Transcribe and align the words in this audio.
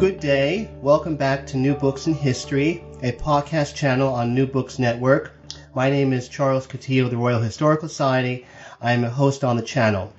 Good 0.00 0.18
day. 0.18 0.70
Welcome 0.80 1.16
back 1.16 1.46
to 1.48 1.58
New 1.58 1.74
Books 1.74 2.06
in 2.06 2.14
History, 2.14 2.82
a 3.02 3.12
podcast 3.12 3.74
channel 3.74 4.08
on 4.14 4.34
New 4.34 4.46
Books 4.46 4.78
Network. 4.78 5.34
My 5.74 5.90
name 5.90 6.14
is 6.14 6.26
Charles 6.26 6.66
Coutinho 6.66 7.04
of 7.04 7.10
the 7.10 7.18
Royal 7.18 7.42
Historical 7.42 7.86
Society. 7.86 8.46
I 8.80 8.92
am 8.92 9.04
a 9.04 9.10
host 9.10 9.44
on 9.44 9.58
the 9.58 9.62
channel. 9.62 10.10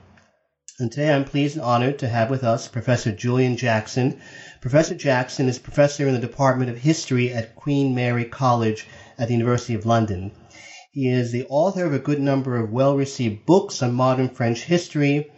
And 0.77 0.91
today 0.91 1.11
I'm 1.11 1.25
pleased 1.25 1.55
and 1.55 1.65
honored 1.65 1.97
to 1.97 2.07
have 2.07 2.29
with 2.29 2.43
us 2.43 2.67
Professor 2.67 3.11
Julian 3.11 3.57
Jackson. 3.57 4.21
Professor 4.61 4.93
Jackson 4.93 5.49
is 5.49 5.57
professor 5.57 6.07
in 6.07 6.13
the 6.13 6.19
Department 6.19 6.69
of 6.69 6.77
History 6.77 7.33
at 7.33 7.55
Queen 7.55 7.95
Mary 7.95 8.25
College 8.25 8.85
at 9.17 9.29
the 9.29 9.33
University 9.33 9.73
of 9.73 9.87
London. 9.87 10.31
He 10.91 11.09
is 11.09 11.31
the 11.31 11.47
author 11.49 11.85
of 11.85 11.93
a 11.95 11.97
good 11.97 12.19
number 12.21 12.55
of 12.57 12.71
well 12.71 12.95
received 12.95 13.47
books 13.47 13.81
on 13.81 13.93
modern 13.93 14.29
French 14.29 14.61
history 14.61 15.31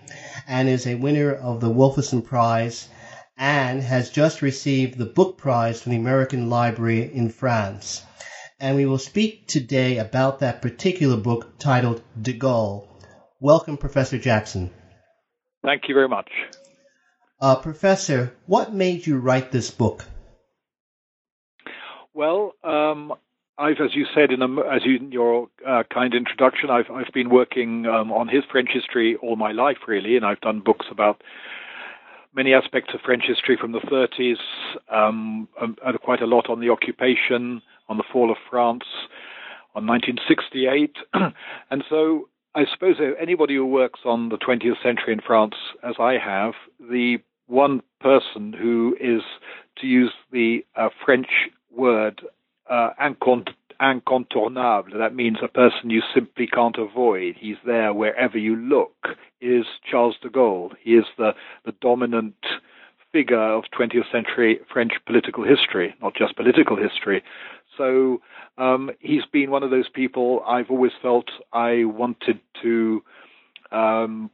and 0.45 0.67
is 0.67 0.85
a 0.85 0.95
winner 0.95 1.33
of 1.33 1.61
the 1.61 1.69
Wolfson 1.69 2.25
Prize 2.25 2.89
and 3.37 3.81
has 3.81 4.09
just 4.09 4.41
received 4.41 4.97
the 4.97 5.05
book 5.05 5.37
prize 5.37 5.81
from 5.81 5.91
the 5.91 5.97
American 5.97 6.49
Library 6.49 7.13
in 7.13 7.29
France. 7.29 8.03
And 8.59 8.75
we 8.75 8.85
will 8.85 8.97
speak 8.99 9.47
today 9.47 9.97
about 9.97 10.39
that 10.39 10.61
particular 10.61 11.17
book 11.17 11.57
titled 11.59 12.01
De 12.21 12.33
Gaulle. 12.33 12.87
Welcome, 13.39 13.77
Professor 13.77 14.17
Jackson. 14.17 14.71
Thank 15.63 15.87
you 15.87 15.95
very 15.95 16.07
much. 16.07 16.29
Uh, 17.41 17.55
Professor, 17.55 18.33
what 18.45 18.73
made 18.73 19.05
you 19.05 19.17
write 19.17 19.51
this 19.51 19.69
book? 19.71 20.05
Well, 22.13 22.53
um, 22.63 23.13
I've, 23.57 23.81
as 23.83 23.93
you 23.95 24.05
said 24.15 24.31
in, 24.31 24.41
a, 24.41 24.61
as 24.73 24.81
you, 24.85 24.97
in 24.97 25.11
your 25.11 25.47
uh, 25.67 25.83
kind 25.93 26.13
introduction, 26.13 26.69
I've, 26.69 26.89
I've 26.91 27.11
been 27.13 27.29
working 27.29 27.85
um, 27.85 28.11
on 28.11 28.27
his 28.27 28.43
French 28.51 28.69
history 28.73 29.17
all 29.21 29.35
my 29.35 29.51
life, 29.51 29.77
really, 29.87 30.15
and 30.15 30.25
I've 30.25 30.41
done 30.41 30.61
books 30.63 30.85
about 30.91 31.21
many 32.35 32.53
aspects 32.53 32.93
of 32.93 33.01
French 33.01 33.23
history 33.27 33.57
from 33.59 33.71
the 33.71 33.79
30s, 33.79 34.37
um, 34.89 35.47
um, 35.61 35.75
quite 36.03 36.21
a 36.21 36.25
lot 36.25 36.49
on 36.49 36.59
the 36.59 36.69
occupation, 36.69 37.61
on 37.89 37.97
the 37.97 38.03
fall 38.11 38.31
of 38.31 38.37
France, 38.49 38.85
on 39.75 39.85
1968. 39.87 40.97
and 41.71 41.83
so 41.89 42.29
I 42.55 42.65
suppose 42.71 42.97
anybody 43.19 43.55
who 43.55 43.65
works 43.65 44.01
on 44.05 44.29
the 44.29 44.37
20th 44.37 44.81
century 44.83 45.13
in 45.13 45.21
France, 45.21 45.55
as 45.83 45.95
I 45.99 46.17
have, 46.23 46.53
the 46.79 47.17
one 47.47 47.81
person 47.99 48.53
who 48.53 48.95
is, 48.99 49.21
to 49.79 49.87
use 49.87 50.13
the 50.31 50.65
uh, 50.75 50.89
French 51.03 51.27
word, 51.71 52.21
uh, 52.69 52.91
incontournable, 53.03 53.53
that 54.97 55.13
means 55.13 55.37
a 55.43 55.47
person 55.49 55.89
you 55.89 56.01
simply 56.13 56.47
can't 56.47 56.77
avoid. 56.77 57.35
He's 57.37 57.57
there 57.65 57.93
wherever 57.93 58.37
you 58.37 58.55
look, 58.55 59.09
is 59.41 59.65
Charles 59.89 60.15
de 60.21 60.29
Gaulle. 60.29 60.71
He 60.81 60.91
is 60.91 61.05
the, 61.17 61.33
the 61.65 61.73
dominant 61.81 62.35
figure 63.11 63.37
of 63.37 63.65
20th 63.77 64.09
century 64.09 64.59
French 64.71 64.93
political 65.05 65.43
history, 65.43 65.93
not 66.01 66.15
just 66.15 66.35
political 66.37 66.77
history. 66.77 67.23
So 67.77 68.21
um, 68.57 68.89
he's 68.99 69.25
been 69.31 69.51
one 69.51 69.63
of 69.63 69.69
those 69.69 69.89
people 69.89 70.41
I've 70.47 70.69
always 70.69 70.93
felt 71.01 71.25
I 71.51 71.83
wanted 71.83 72.39
to 72.61 73.03
um, 73.71 74.31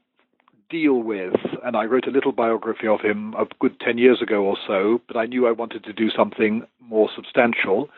deal 0.70 1.02
with. 1.02 1.34
And 1.64 1.76
I 1.76 1.86
wrote 1.86 2.08
a 2.08 2.12
little 2.12 2.32
biography 2.32 2.88
of 2.88 3.02
him 3.02 3.34
a 3.34 3.46
good 3.60 3.80
10 3.80 3.98
years 3.98 4.22
ago 4.22 4.44
or 4.44 4.58
so, 4.68 5.02
but 5.08 5.18
I 5.18 5.26
knew 5.26 5.48
I 5.48 5.52
wanted 5.52 5.84
to 5.86 5.94
do 5.94 6.10
something 6.16 6.68
more 6.80 7.10
substantial. 7.16 7.90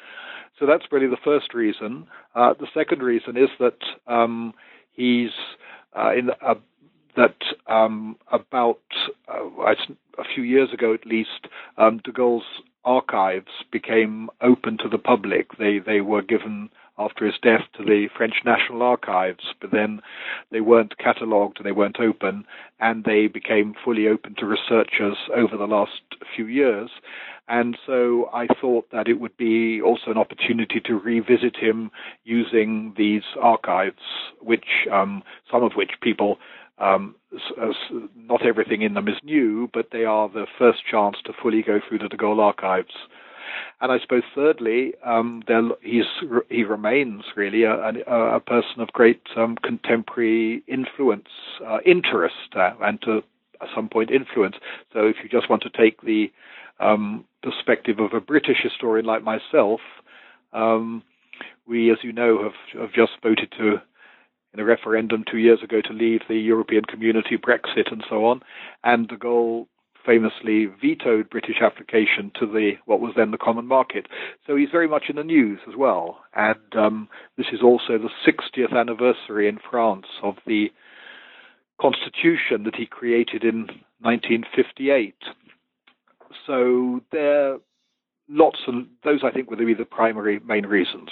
So 0.62 0.68
that's 0.68 0.86
really 0.92 1.08
the 1.08 1.18
first 1.24 1.56
reason. 1.56 2.06
Uh, 2.36 2.54
the 2.54 2.68
second 2.72 3.02
reason 3.02 3.36
is 3.36 3.50
that 3.60 3.80
um, 4.06 4.54
he's 4.92 5.32
uh, 5.98 6.12
in 6.16 6.30
uh, 6.40 6.54
that 7.18 7.36
um, 7.66 8.16
about 8.32 8.80
uh, 9.28 9.44
a 10.20 10.24
few 10.36 10.44
years 10.44 10.70
ago 10.72 10.94
at 10.94 11.04
least, 11.08 11.48
um, 11.80 12.00
de 12.04 12.12
Gaulle's 12.12 12.44
archives 12.86 13.48
became 13.72 14.30
open 14.40 14.78
to 14.78 14.88
the 14.88 15.00
public. 15.00 15.58
They 15.58 15.80
they 15.80 16.00
were 16.00 16.22
given 16.22 16.70
after 17.06 17.26
his 17.26 17.40
death 17.42 17.66
to 17.78 17.84
the 17.84 18.08
French 18.16 18.36
National 18.46 18.82
Archives, 18.84 19.46
but 19.60 19.72
then 19.72 20.02
they 20.52 20.62
weren't 20.62 20.98
catalogued 20.98 21.58
and 21.58 21.66
they 21.66 21.72
weren't 21.72 22.00
open, 22.00 22.46
and 22.80 23.04
they 23.04 23.28
became 23.28 23.76
fully 23.84 24.08
open 24.08 24.36
to 24.36 24.46
researchers 24.46 25.18
over 25.36 25.58
the 25.58 25.68
last 25.78 26.02
few 26.36 26.48
years. 26.48 26.90
And 27.48 27.78
so 27.86 28.30
I 28.34 28.48
thought 28.62 28.86
that 28.92 29.08
it 29.08 29.20
would 29.20 29.36
be 29.36 29.82
also 29.82 30.12
an 30.12 30.18
opportunity 30.18 30.80
to 30.86 30.94
revisit 30.96 31.58
him 31.58 31.92
using 32.24 32.94
these 32.98 33.24
archives, 33.42 34.06
which 34.40 34.88
um, 34.92 35.24
some 35.52 35.64
of 35.64 35.74
which 35.74 35.92
people, 36.02 36.38
um, 36.78 37.16
not 38.16 38.46
everything 38.46 38.84
in 38.84 38.94
them 38.94 39.08
is 39.10 39.18
new, 39.24 39.70
but 39.74 39.90
they 39.92 40.06
are 40.06 40.30
the 40.30 40.48
first 40.58 40.80
chance 40.90 41.18
to 41.26 41.34
fully 41.42 41.62
go 41.62 41.80
through 41.82 42.00
the 42.00 42.08
De 42.08 42.18
Gaulle 42.18 42.40
archives. 42.42 42.94
And 43.80 43.92
I 43.92 44.00
suppose, 44.00 44.24
thirdly, 44.36 44.94
um, 45.06 45.44
he's, 45.82 46.06
he 46.50 46.64
remains 46.64 47.24
really 47.36 47.64
a, 47.64 47.74
a, 48.08 48.36
a 48.36 48.40
person 48.40 48.80
of 48.80 48.88
great 48.90 49.22
um, 49.36 49.58
contemporary 49.64 50.64
influence, 50.68 51.30
uh, 51.66 51.80
interest, 51.86 52.56
uh, 52.56 52.72
and 52.82 53.02
to 53.04 53.24
some 53.76 53.90
point 53.90 54.12
influence. 54.12 54.56
So 54.94 55.08
if 55.08 55.18
you 55.24 55.30
just 55.30 55.50
want 55.50 55.64
to 55.64 55.70
take 55.70 56.02
the 56.02 56.32
um, 56.80 57.26
perspective 57.44 58.00
of 58.00 58.14
a 58.14 58.22
British 58.22 58.58
historian 58.64 59.06
like 59.06 59.24
myself, 59.24 59.82
um, 60.54 61.04
we, 61.68 61.92
as 61.92 61.98
you 62.04 62.12
know, 62.12 62.44
have, 62.44 62.82
have 62.82 62.94
just 62.94 63.12
voted 63.24 63.52
to 63.58 63.82
in 64.54 64.60
a 64.60 64.66
referendum 64.66 65.24
two 65.30 65.38
years 65.38 65.60
ago 65.64 65.82
to 65.82 65.94
leave 65.94 66.22
the 66.28 66.36
European 66.36 66.84
Community, 66.84 67.38
Brexit, 67.38 67.92
and 67.92 68.04
so 68.10 68.26
on. 68.26 68.42
And 68.84 69.08
de 69.08 69.16
Gaulle 69.16 69.68
famously 70.06 70.68
vetoed 70.82 71.30
British 71.30 71.62
application 71.62 72.32
to 72.40 72.46
the 72.46 72.74
what 72.86 73.00
was 73.00 73.14
then 73.16 73.32
the 73.32 73.38
Common 73.38 73.68
Market. 73.68 74.08
So 74.48 74.56
he's 74.56 74.70
very 74.72 74.88
much 74.88 75.06
in 75.10 75.16
the 75.16 75.24
news 75.24 75.60
as 75.68 75.76
well. 75.78 76.20
And 76.34 76.76
um, 76.76 77.10
this 77.38 77.48
is 77.52 77.62
also 77.64 77.98
the 77.98 78.10
60th 78.28 78.78
anniversary 78.78 79.48
in 79.48 79.60
France 79.70 80.06
of 80.24 80.36
the 80.46 80.68
constitution 81.80 82.64
that 82.66 82.76
he 82.76 82.86
created 82.86 83.44
in 83.44 83.68
1958. 84.02 85.16
So 86.48 87.02
there 87.12 87.58
lots 88.30 88.60
of 88.68 88.76
those. 89.04 89.22
I 89.24 89.32
think 89.32 89.50
would 89.50 89.60
be 89.60 89.74
the 89.74 89.86
primary 89.86 90.40
main 90.40 90.66
reasons. 90.66 91.10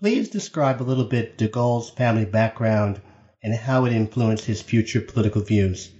Please 0.00 0.28
describe 0.28 0.82
a 0.82 0.84
little 0.84 1.04
bit 1.04 1.38
de 1.38 1.48
Gaulle's 1.48 1.90
family 1.90 2.24
background 2.24 3.00
and 3.42 3.54
how 3.54 3.84
it 3.84 3.92
influenced 3.92 4.44
his 4.44 4.62
future 4.62 5.00
political 5.00 5.42
views. 5.42 5.90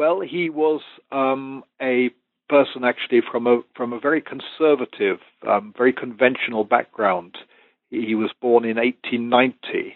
Well, 0.00 0.20
he 0.20 0.48
was 0.48 0.80
um, 1.12 1.62
a 1.78 2.08
person 2.48 2.84
actually 2.84 3.20
from 3.30 3.46
a 3.46 3.60
from 3.76 3.92
a 3.92 4.00
very 4.00 4.22
conservative, 4.22 5.18
um, 5.46 5.74
very 5.76 5.92
conventional 5.92 6.64
background. 6.64 7.36
He 7.90 8.14
was 8.14 8.30
born 8.40 8.64
in 8.64 8.78
1890, 8.78 9.92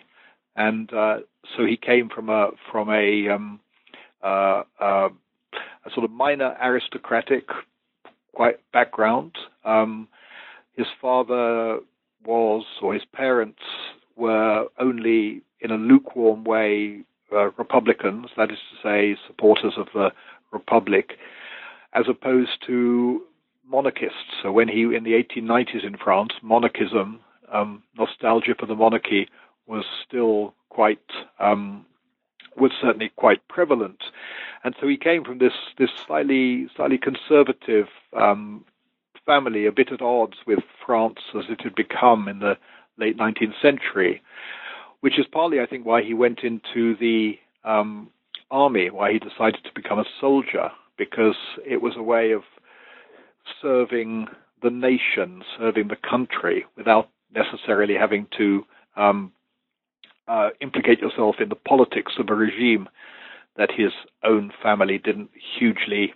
and 0.56 0.92
uh, 0.92 1.20
so 1.56 1.64
he 1.64 1.78
came 1.78 2.10
from 2.10 2.28
a 2.28 2.50
from 2.70 2.90
a 2.90 3.30
um, 3.30 3.60
uh, 4.22 4.64
uh, 4.78 5.08
a 5.86 5.90
sort 5.94 6.04
of 6.04 6.10
minor 6.10 6.54
aristocratic 6.62 7.48
quite 8.34 8.60
background. 8.74 9.32
Um, 9.64 10.08
his 10.76 10.86
father 11.00 11.78
was, 12.26 12.66
or 12.82 12.92
his 12.92 13.06
parents 13.14 13.62
were 14.16 14.66
only 14.78 15.40
in 15.62 15.70
a 15.70 15.78
lukewarm 15.78 16.44
way 16.44 17.04
uh, 17.34 17.50
Republicans, 17.58 18.26
that 18.36 18.50
is 18.50 18.58
to 18.70 18.76
say, 18.82 19.18
supporters 19.26 19.74
of 19.76 19.88
the 19.94 20.10
Republic, 20.52 21.14
as 21.92 22.04
opposed 22.08 22.64
to 22.66 23.22
monarchists. 23.68 24.40
So 24.42 24.52
when 24.52 24.68
he, 24.68 24.82
in 24.82 25.04
the 25.04 25.12
1890s 25.12 25.84
in 25.84 25.96
France, 25.96 26.32
monarchism, 26.42 27.20
um, 27.52 27.82
nostalgia 27.96 28.54
for 28.58 28.66
the 28.66 28.74
monarchy 28.74 29.28
was 29.66 29.84
still 30.06 30.54
quite 30.68 30.98
um, 31.38 31.86
was 32.56 32.70
certainly 32.80 33.10
quite 33.16 33.46
prevalent, 33.48 34.04
and 34.62 34.74
so 34.80 34.86
he 34.86 34.96
came 34.96 35.24
from 35.24 35.38
this 35.38 35.52
this 35.78 35.90
slightly 36.06 36.68
slightly 36.76 36.98
conservative 36.98 37.86
um, 38.16 38.64
family, 39.26 39.66
a 39.66 39.72
bit 39.72 39.92
at 39.92 40.02
odds 40.02 40.36
with 40.46 40.60
France 40.84 41.20
as 41.36 41.44
it 41.48 41.62
had 41.62 41.74
become 41.74 42.28
in 42.28 42.40
the 42.40 42.56
late 42.98 43.16
19th 43.16 43.60
century, 43.60 44.22
which 45.04 45.18
is 45.18 45.26
partly, 45.30 45.60
I 45.60 45.66
think, 45.66 45.84
why 45.84 46.02
he 46.02 46.14
went 46.14 46.44
into 46.44 46.96
the 46.96 47.38
um, 47.62 48.08
army, 48.50 48.88
why 48.88 49.12
he 49.12 49.18
decided 49.18 49.62
to 49.64 49.70
become 49.74 49.98
a 49.98 50.06
soldier, 50.18 50.70
because 50.96 51.36
it 51.62 51.82
was 51.82 51.92
a 51.94 52.02
way 52.02 52.30
of 52.30 52.40
serving 53.60 54.28
the 54.62 54.70
nation, 54.70 55.42
serving 55.58 55.88
the 55.88 56.08
country, 56.10 56.64
without 56.74 57.10
necessarily 57.34 57.92
having 58.00 58.26
to 58.38 58.64
um, 58.96 59.30
uh, 60.26 60.48
implicate 60.62 61.00
yourself 61.00 61.34
in 61.38 61.50
the 61.50 61.54
politics 61.54 62.12
of 62.18 62.30
a 62.30 62.34
regime 62.34 62.88
that 63.58 63.68
his 63.70 63.92
own 64.22 64.52
family 64.62 64.96
didn't 64.96 65.28
hugely 65.58 66.14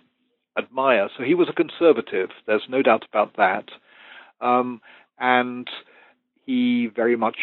admire. 0.57 1.09
So 1.15 1.23
he 1.23 1.35
was 1.35 1.47
a 1.47 1.53
conservative. 1.53 2.29
There's 2.47 2.65
no 2.67 2.81
doubt 2.81 3.05
about 3.07 3.37
that. 3.37 3.65
Um, 4.41 4.81
and 5.19 5.69
he 6.47 6.87
very 6.87 7.15
much 7.15 7.37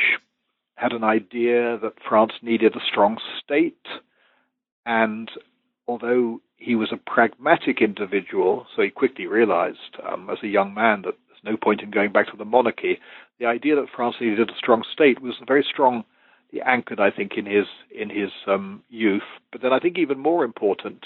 had 0.77 0.93
an 0.93 1.05
idea 1.05 1.79
that 1.79 1.95
France 2.09 2.33
needed 2.43 2.77
a 2.77 2.85
strong 2.87 3.19
state. 3.43 3.87
And 4.85 5.31
although 5.89 6.41
he 6.59 6.75
was 6.75 6.93
a 6.93 7.11
pragmatic 7.11 7.81
individual, 7.81 8.67
so 8.75 8.83
he 8.83 8.91
quickly 8.91 9.27
realized 9.27 9.97
um, 10.11 10.29
as 10.31 10.39
a 10.43 10.49
young 10.49 10.75
man 10.75 11.03
that 11.03 11.15
there's 11.29 11.45
no 11.45 11.57
point 11.57 11.83
in 11.83 11.91
going 11.91 12.13
back 12.13 12.31
to 12.31 12.37
the 12.37 12.45
monarchy. 12.45 12.99
The 13.41 13.47
idea 13.47 13.75
that 13.77 13.89
France 13.95 14.17
needed 14.21 14.51
a 14.51 14.57
strong 14.59 14.85
state 14.93 15.21
was 15.21 15.35
very 15.47 15.67
strong, 15.69 16.05
the 16.53 16.61
anchored, 16.61 17.01
I 17.01 17.11
think, 17.11 17.33
in 17.37 17.47
his 17.47 17.67
in 17.95 18.11
his 18.11 18.31
um, 18.47 18.83
youth. 18.89 19.29
But 19.53 19.63
then 19.63 19.73
I 19.73 19.79
think 19.79 19.99
even 19.99 20.19
more 20.19 20.45
important, 20.45 21.05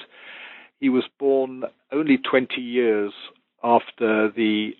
he 0.80 0.88
was 0.88 1.04
born 1.18 1.64
only 1.92 2.18
20 2.18 2.60
years 2.60 3.12
after 3.62 4.30
the 4.30 4.72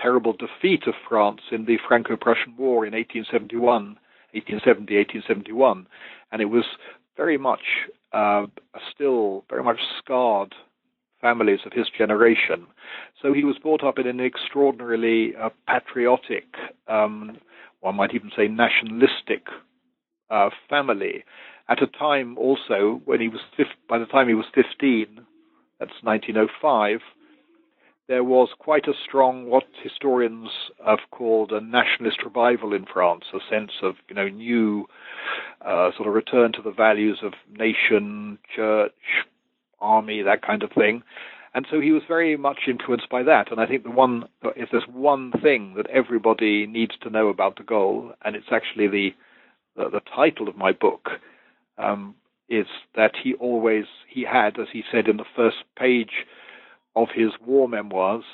terrible 0.00 0.32
defeat 0.32 0.86
of 0.86 0.94
France 1.08 1.40
in 1.50 1.64
the 1.64 1.78
Franco-Prussian 1.86 2.56
War 2.56 2.86
in 2.86 2.92
1871, 2.92 3.98
1870, 4.32 4.96
1871, 4.96 5.86
and 6.32 6.42
it 6.42 6.46
was 6.46 6.64
very 7.16 7.38
much 7.38 7.88
uh, 8.12 8.46
still 8.94 9.44
very 9.50 9.62
much 9.62 9.80
scarred 9.98 10.54
families 11.20 11.60
of 11.66 11.72
his 11.72 11.86
generation. 11.96 12.66
So 13.20 13.32
he 13.32 13.44
was 13.44 13.58
brought 13.58 13.84
up 13.84 13.98
in 13.98 14.06
an 14.06 14.20
extraordinarily 14.20 15.34
uh, 15.36 15.50
patriotic, 15.66 16.46
um, 16.86 17.38
one 17.80 17.96
might 17.96 18.14
even 18.14 18.30
say 18.36 18.48
nationalistic 18.48 19.46
uh, 20.30 20.50
family. 20.68 21.24
At 21.68 21.82
a 21.82 21.86
time 21.86 22.38
also 22.38 23.00
when 23.04 23.20
he 23.20 23.28
was 23.28 23.40
by 23.88 23.98
the 23.98 24.06
time 24.06 24.28
he 24.28 24.34
was 24.34 24.46
15, 24.54 25.06
that's 25.78 25.92
1905, 26.02 27.00
there 28.08 28.24
was 28.24 28.48
quite 28.58 28.88
a 28.88 28.94
strong, 29.06 29.46
what 29.46 29.64
historians 29.82 30.48
have 30.84 31.00
called 31.10 31.52
a 31.52 31.60
nationalist 31.60 32.24
revival 32.24 32.72
in 32.72 32.86
France, 32.86 33.24
a 33.34 33.38
sense 33.50 33.72
of, 33.82 33.96
you 34.08 34.14
know, 34.14 34.28
new 34.28 34.86
uh, 35.60 35.90
sort 35.94 36.08
of 36.08 36.14
return 36.14 36.52
to 36.52 36.62
the 36.62 36.70
values 36.70 37.18
of 37.22 37.34
nation, 37.50 38.38
church, 38.56 38.92
army, 39.80 40.22
that 40.22 40.40
kind 40.42 40.62
of 40.62 40.72
thing. 40.72 41.02
And 41.54 41.66
so 41.70 41.80
he 41.80 41.92
was 41.92 42.02
very 42.08 42.36
much 42.36 42.60
influenced 42.66 43.10
by 43.10 43.22
that. 43.24 43.50
And 43.50 43.60
I 43.60 43.66
think 43.66 43.82
the 43.82 43.90
one, 43.90 44.24
if 44.56 44.70
there's 44.70 44.88
one 44.90 45.32
thing 45.42 45.74
that 45.76 45.86
everybody 45.90 46.66
needs 46.66 46.92
to 47.02 47.10
know 47.10 47.28
about 47.28 47.56
de 47.56 47.62
Gaulle, 47.62 48.14
and 48.24 48.34
it's 48.36 48.52
actually 48.52 48.88
the 48.88 49.10
the, 49.76 49.88
the 49.90 50.00
title 50.00 50.48
of 50.48 50.56
my 50.56 50.72
book, 50.72 51.08
um, 51.78 52.14
is 52.48 52.66
that 52.96 53.12
he 53.22 53.34
always 53.34 53.84
he 54.08 54.24
had, 54.24 54.58
as 54.58 54.66
he 54.72 54.82
said 54.90 55.08
in 55.08 55.18
the 55.18 55.24
first 55.36 55.58
page 55.78 56.26
of 56.96 57.08
his 57.14 57.30
war 57.44 57.68
memoirs 57.68 58.24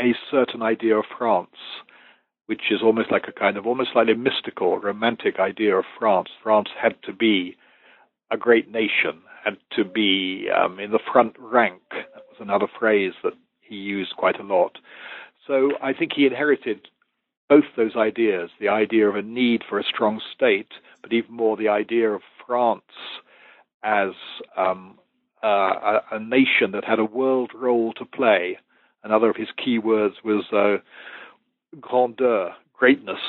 a 0.00 0.14
certain 0.30 0.62
idea 0.62 0.96
of 0.96 1.04
France, 1.16 1.56
which 2.46 2.70
is 2.70 2.82
almost 2.82 3.10
like 3.10 3.26
a 3.28 3.32
kind 3.32 3.56
of 3.56 3.66
almost 3.66 3.90
slightly 3.92 4.14
mystical, 4.14 4.78
romantic 4.78 5.38
idea 5.38 5.76
of 5.76 5.84
France. 5.98 6.28
France 6.42 6.68
had 6.80 6.94
to 7.02 7.12
be 7.12 7.56
a 8.30 8.36
great 8.36 8.70
nation, 8.70 9.22
had 9.44 9.56
to 9.76 9.84
be 9.84 10.48
um, 10.50 10.78
in 10.78 10.90
the 10.90 11.00
front 11.12 11.34
rank. 11.38 11.82
That 11.90 12.24
was 12.28 12.38
another 12.40 12.68
phrase 12.78 13.14
that 13.24 13.34
he 13.60 13.76
used 13.76 14.16
quite 14.16 14.38
a 14.38 14.44
lot. 14.44 14.78
So 15.46 15.72
I 15.82 15.92
think 15.92 16.12
he 16.14 16.26
inherited 16.26 16.88
both 17.48 17.64
those 17.76 17.96
ideas 17.96 18.50
the 18.60 18.68
idea 18.68 19.08
of 19.08 19.16
a 19.16 19.22
need 19.22 19.62
for 19.68 19.78
a 19.78 19.84
strong 19.84 20.20
state, 20.34 20.72
but 21.02 21.12
even 21.12 21.34
more 21.34 21.56
the 21.56 21.68
idea 21.68 22.10
of 22.10 22.20
France 22.46 22.82
as 23.82 24.10
um, 24.56 24.98
a, 25.46 26.00
a, 26.12 26.18
nation 26.18 26.72
that 26.72 26.84
had 26.84 26.98
a 26.98 27.04
world 27.04 27.52
role 27.54 27.92
to 27.94 28.04
play. 28.04 28.58
Another 29.04 29.30
of 29.30 29.36
his 29.36 29.48
key 29.62 29.78
words 29.78 30.16
was 30.24 30.44
uh, 30.52 30.78
grandeur, 31.80 32.52
greatness. 32.74 33.20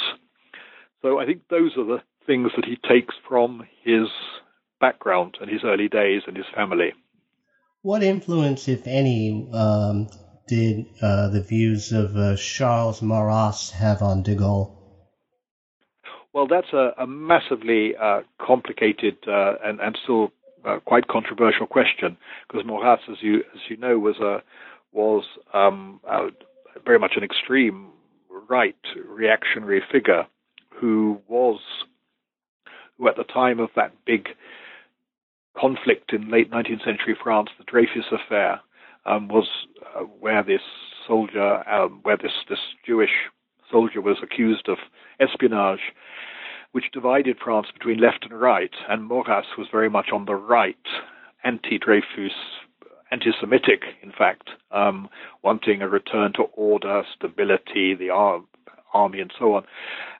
So 1.02 1.20
I 1.20 1.26
think 1.26 1.44
those 1.50 1.72
are 1.78 1.86
the 1.86 2.02
things 2.26 2.52
that 2.56 2.66
he 2.66 2.78
takes 2.88 3.16
from 3.28 3.64
his 3.84 4.08
background 4.80 5.38
and 5.42 5.50
his 5.50 5.62
early 5.64 5.88
days 5.88 6.24
and 6.28 6.36
his 6.36 6.46
family. 6.56 6.94
What 7.82 8.04
influence, 8.04 8.68
if 8.68 8.86
any, 8.86 9.50
um, 9.54 10.08
did 10.48 10.86
uh, 11.02 11.30
the 11.30 11.42
views 11.42 11.92
of 11.92 12.16
uh, 12.18 12.36
Charles 12.36 13.02
Maurras 13.02 13.72
have 13.72 14.02
on 14.02 14.24
de 14.24 14.36
Gaulle? 14.36 14.76
Well, 16.34 16.48
that's 16.48 16.74
a, 16.74 16.92
a 16.98 17.08
massively 17.08 17.96
uh, 17.96 18.22
complicated 18.40 19.18
uh, 19.28 19.54
and, 19.64 19.80
and 19.80 19.98
still 20.04 20.32
uh, 20.66 20.80
quite 20.86 21.08
controversial 21.08 21.68
question 21.68 22.18
because 22.48 22.66
Maurras, 22.66 23.00
as 23.10 23.18
you 23.22 23.40
as 23.54 23.62
you 23.70 23.78
know, 23.78 23.98
was 24.00 24.18
a 24.20 24.42
was 24.92 25.24
um, 25.54 26.00
very 26.86 27.00
much 27.00 27.14
an 27.16 27.24
extreme 27.24 27.90
right 28.50 28.76
reactionary 29.08 29.82
figure 29.92 30.26
who 30.70 31.22
was 31.28 31.60
who 32.98 33.08
at 33.08 33.16
the 33.16 33.24
time 33.24 33.60
of 33.60 33.70
that 33.76 33.94
big 34.06 34.30
conflict 35.58 36.14
in 36.14 36.30
late 36.30 36.52
19th 36.52 36.84
century 36.86 37.18
France, 37.22 37.50
the 37.58 37.64
Dreyfus 37.66 38.06
affair, 38.12 38.62
um, 39.06 39.28
was 39.28 39.48
uh, 39.96 40.02
where 40.02 40.44
this 40.44 40.62
soldier, 41.08 41.68
um, 41.70 42.00
where 42.04 42.18
this 42.18 42.32
this 42.50 42.60
Jewish 42.86 43.10
soldier 43.72 44.02
was 44.02 44.18
accused 44.24 44.68
of 44.68 44.78
espionage 45.20 45.94
which 46.71 46.92
divided 46.94 47.38
France 47.44 47.68
between 47.74 48.00
left 48.00 48.25
and 48.30 48.39
right, 48.39 48.71
and 48.88 49.06
Maurras 49.06 49.45
was 49.57 49.68
very 49.71 49.89
much 49.89 50.07
on 50.13 50.25
the 50.25 50.36
right, 50.36 50.75
anti-Dreyfus, 51.44 52.33
anti-Semitic, 53.12 53.81
in 54.04 54.12
fact, 54.12 54.50
um, 54.71 55.10
wanting 55.42 55.81
a 55.81 55.89
return 55.89 56.31
to 56.33 56.44
order, 56.54 57.04
stability, 57.16 57.95
the 57.95 58.10
ar- 58.10 58.44
army, 58.94 59.19
and 59.19 59.31
so 59.38 59.56
on. 59.56 59.63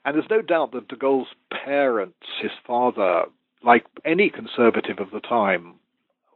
And 0.04 0.16
there's 0.16 0.30
no 0.30 0.42
doubt 0.42 0.72
that 0.72 0.88
de 0.88 0.96
Gaulle's 0.96 1.28
parents, 1.64 2.26
his 2.42 2.50
father, 2.66 3.24
like 3.62 3.84
any 4.04 4.30
conservative 4.30 4.98
of 4.98 5.10
the 5.12 5.20
time, 5.20 5.74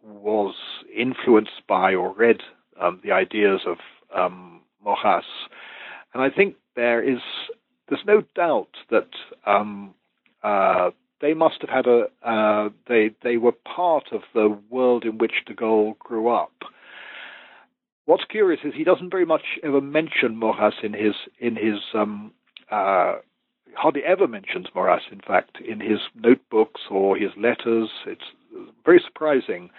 was 0.03 0.55
influenced 0.95 1.67
by 1.67 1.95
or 1.95 2.13
read 2.13 2.43
um, 2.81 3.01
the 3.03 3.11
ideas 3.13 3.63
of 3.67 3.79
um, 4.17 4.61
Maurras. 4.85 5.25
And 6.13 6.23
I 6.23 6.31
think 6.31 6.57
there 6.77 7.03
is 7.03 7.21
there's 7.89 8.05
no 8.07 8.23
doubt 8.35 8.69
that 8.91 9.09
um, 9.47 9.95
uh, 10.45 10.91
they 11.21 11.35
must 11.35 11.63
have 11.63 11.71
had 11.71 11.87
a 11.87 12.05
uh, 12.23 12.69
they 12.87 13.11
they 13.23 13.39
were 13.39 13.53
part 13.53 14.09
of 14.13 14.21
the 14.35 14.57
world 14.71 15.05
in 15.05 15.19
which 15.19 15.45
de 15.47 15.55
Gaulle 15.55 15.99
grew 15.99 16.29
up. 16.29 16.53
What's 18.05 18.25
curious 18.25 18.61
is 18.63 18.75
he 18.75 18.85
doesn't 18.85 19.11
very 19.11 19.25
much 19.25 19.59
ever 19.63 19.81
mention 19.81 20.37
Maurras 20.37 20.75
in 20.83 20.93
his 20.93 21.15
in 21.41 21.57
his 21.57 21.81
um, 21.95 22.33
uh, 22.71 23.15
hardly 23.75 24.03
ever 24.05 24.29
mentions 24.29 24.67
Maurras, 24.75 25.05
in 25.11 25.21
fact, 25.21 25.59
in 25.67 25.81
his 25.81 26.01
notebooks 26.15 26.83
or 26.91 27.17
his 27.17 27.31
letters. 27.37 27.89
It's 28.07 28.31
very 28.85 29.03
surprising, 29.05 29.71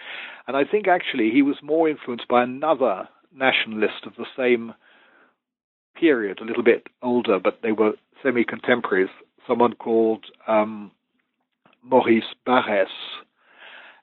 and 0.48 0.56
I 0.56 0.64
think 0.64 0.88
actually 0.88 1.30
he 1.30 1.42
was 1.42 1.56
more 1.62 1.88
influenced 1.88 2.26
by 2.26 2.42
another 2.42 3.08
nationalist 3.32 4.04
of 4.04 4.14
the 4.16 4.26
same 4.36 4.74
period, 5.94 6.40
a 6.40 6.44
little 6.44 6.62
bit 6.62 6.88
older, 7.02 7.38
but 7.38 7.60
they 7.62 7.72
were 7.72 7.92
semi-contemporaries, 8.22 9.08
someone 9.46 9.74
called 9.74 10.26
um, 10.46 10.90
Maurice 11.82 12.34
Barrès. 12.46 12.86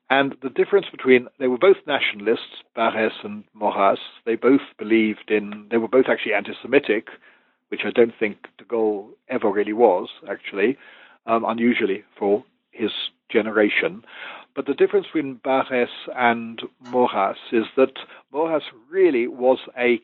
And 0.09 0.35
the 0.43 0.49
difference 0.49 0.87
between, 0.91 1.27
they 1.39 1.47
were 1.47 1.57
both 1.57 1.77
nationalists, 1.87 2.61
Barrès 2.77 3.23
and 3.23 3.43
Maurras. 3.53 3.99
They 4.25 4.35
both 4.35 4.61
believed 4.77 5.29
in, 5.31 5.67
they 5.71 5.77
were 5.77 5.87
both 5.87 6.05
actually 6.09 6.33
anti 6.33 6.53
Semitic, 6.61 7.07
which 7.69 7.81
I 7.85 7.91
don't 7.91 8.13
think 8.19 8.47
de 8.57 8.65
Gaulle 8.65 9.09
ever 9.29 9.49
really 9.49 9.73
was, 9.73 10.09
actually, 10.29 10.77
um, 11.25 11.43
unusually 11.45 12.03
for 12.17 12.43
his 12.71 12.91
generation. 13.31 14.03
But 14.55 14.67
the 14.67 14.75
difference 14.75 15.07
between 15.07 15.39
Barrès 15.43 15.87
and 16.15 16.61
Maurras 16.91 17.37
is 17.51 17.65
that 17.75 17.97
Maurras 18.31 18.63
really 18.91 19.27
was 19.27 19.57
a 19.77 19.99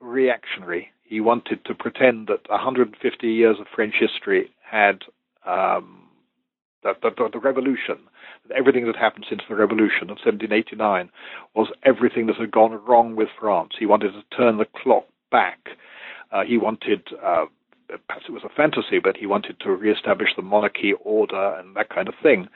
reactionary 0.00 0.92
he 1.12 1.20
wanted 1.20 1.62
to 1.66 1.74
pretend 1.74 2.28
that 2.28 2.48
150 2.48 3.26
years 3.26 3.56
of 3.60 3.66
French 3.74 3.94
history 4.00 4.50
had 4.62 5.02
um, 5.44 6.08
the, 6.82 6.94
the, 7.02 7.28
the, 7.34 7.38
revolution, 7.38 7.98
that 8.48 8.56
everything 8.56 8.86
that 8.86 8.96
happened 8.96 9.26
since 9.28 9.42
the 9.46 9.54
revolution 9.54 10.04
of 10.04 10.16
1789 10.24 11.10
was 11.54 11.68
everything 11.84 12.28
that 12.28 12.36
had 12.36 12.50
gone 12.50 12.82
wrong 12.86 13.14
with 13.14 13.28
France. 13.38 13.72
He 13.78 13.84
wanted 13.84 14.12
to 14.12 14.36
turn 14.36 14.56
the 14.56 14.64
clock 14.82 15.04
back. 15.30 15.58
Uh, 16.32 16.44
he 16.44 16.56
wanted 16.56 17.08
uh, 17.22 17.44
perhaps 18.08 18.24
it 18.26 18.32
was 18.32 18.44
a 18.44 18.56
fantasy, 18.56 18.98
but 18.98 19.18
he 19.18 19.26
wanted 19.26 19.60
to 19.60 19.70
reestablish 19.70 20.30
the 20.34 20.40
monarchy, 20.40 20.94
order, 21.04 21.56
and 21.58 21.76
that 21.76 21.90
kind 21.90 22.08
of 22.08 22.14
thing. 22.22 22.48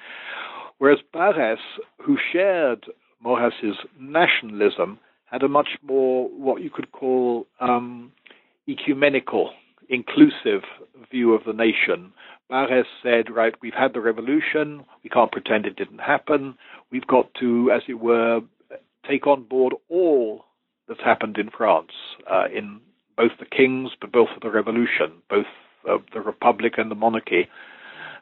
Whereas 0.78 1.00
Barrès, 1.14 1.58
who 2.00 2.16
shared 2.32 2.86
Maurras's 3.22 3.76
nationalism, 4.00 4.98
had 5.26 5.42
a 5.42 5.48
much 5.48 5.68
more 5.82 6.28
what 6.28 6.62
you 6.62 6.70
could 6.70 6.92
call 6.92 7.46
um, 7.60 8.12
ecumenical, 8.68 9.50
inclusive 9.88 10.62
view 11.10 11.34
of 11.34 11.44
the 11.44 11.52
nation. 11.52 12.12
Barrès 12.50 12.84
said, 13.02 13.34
right, 13.34 13.54
we've 13.60 13.74
had 13.74 13.92
the 13.92 14.00
revolution, 14.00 14.84
we 15.02 15.10
can't 15.10 15.32
pretend 15.32 15.66
it 15.66 15.76
didn't 15.76 15.98
happen, 15.98 16.54
we've 16.90 17.06
got 17.06 17.32
to, 17.40 17.70
as 17.72 17.82
it 17.88 18.00
were, 18.00 18.40
take 19.08 19.26
on 19.26 19.42
board 19.42 19.74
all 19.88 20.44
that's 20.88 21.00
happened 21.00 21.38
in 21.38 21.50
France, 21.50 21.90
uh, 22.30 22.44
in 22.54 22.80
both 23.16 23.32
the 23.40 23.46
kings, 23.46 23.90
but 24.00 24.12
both 24.12 24.28
of 24.36 24.42
the 24.42 24.50
revolution, 24.50 25.12
both 25.28 25.46
uh, 25.88 25.98
the 26.12 26.20
republic 26.20 26.74
and 26.76 26.90
the 26.90 26.94
monarchy. 26.94 27.48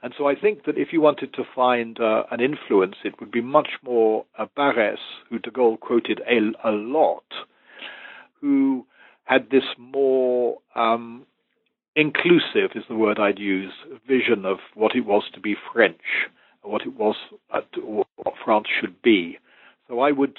And 0.04 0.12
so 0.18 0.28
I 0.28 0.34
think 0.34 0.66
that 0.66 0.76
if 0.76 0.92
you 0.92 1.00
wanted 1.00 1.32
to 1.32 1.44
find 1.56 1.98
uh, 1.98 2.24
an 2.30 2.38
influence, 2.38 2.96
it 3.06 3.18
would 3.20 3.30
be 3.30 3.40
much 3.40 3.70
more 3.82 4.26
uh, 4.38 4.44
Barrès, 4.54 4.98
who 5.30 5.38
de 5.38 5.50
Gaulle 5.50 5.80
quoted 5.80 6.20
a, 6.28 6.68
a 6.68 6.72
lot, 6.72 7.24
who 8.38 8.84
had 9.24 9.48
this 9.50 9.64
more 9.78 10.58
um, 10.76 11.24
inclusive, 11.96 12.72
is 12.74 12.84
the 12.86 12.96
word 12.96 13.18
I'd 13.18 13.38
use, 13.38 13.72
vision 14.06 14.44
of 14.44 14.58
what 14.74 14.94
it 14.94 15.06
was 15.06 15.22
to 15.32 15.40
be 15.40 15.56
French, 15.72 16.28
what 16.60 16.82
it 16.82 16.94
was, 16.94 17.16
uh, 17.50 17.62
what 17.78 18.34
France 18.44 18.66
should 18.78 19.00
be. 19.00 19.38
So 19.88 20.00
I 20.00 20.12
would, 20.12 20.36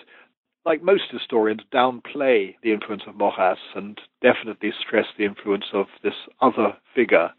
like 0.63 0.83
most 0.83 1.05
historians, 1.09 1.61
downplay 1.73 2.53
the 2.61 2.71
influence 2.71 3.01
of 3.07 3.15
Maurras 3.15 3.57
and 3.73 3.99
definitely 4.21 4.73
stress 4.79 5.07
the 5.17 5.25
influence 5.25 5.65
of 5.73 5.87
this 6.03 6.13
other 6.39 6.77
figure 6.93 7.31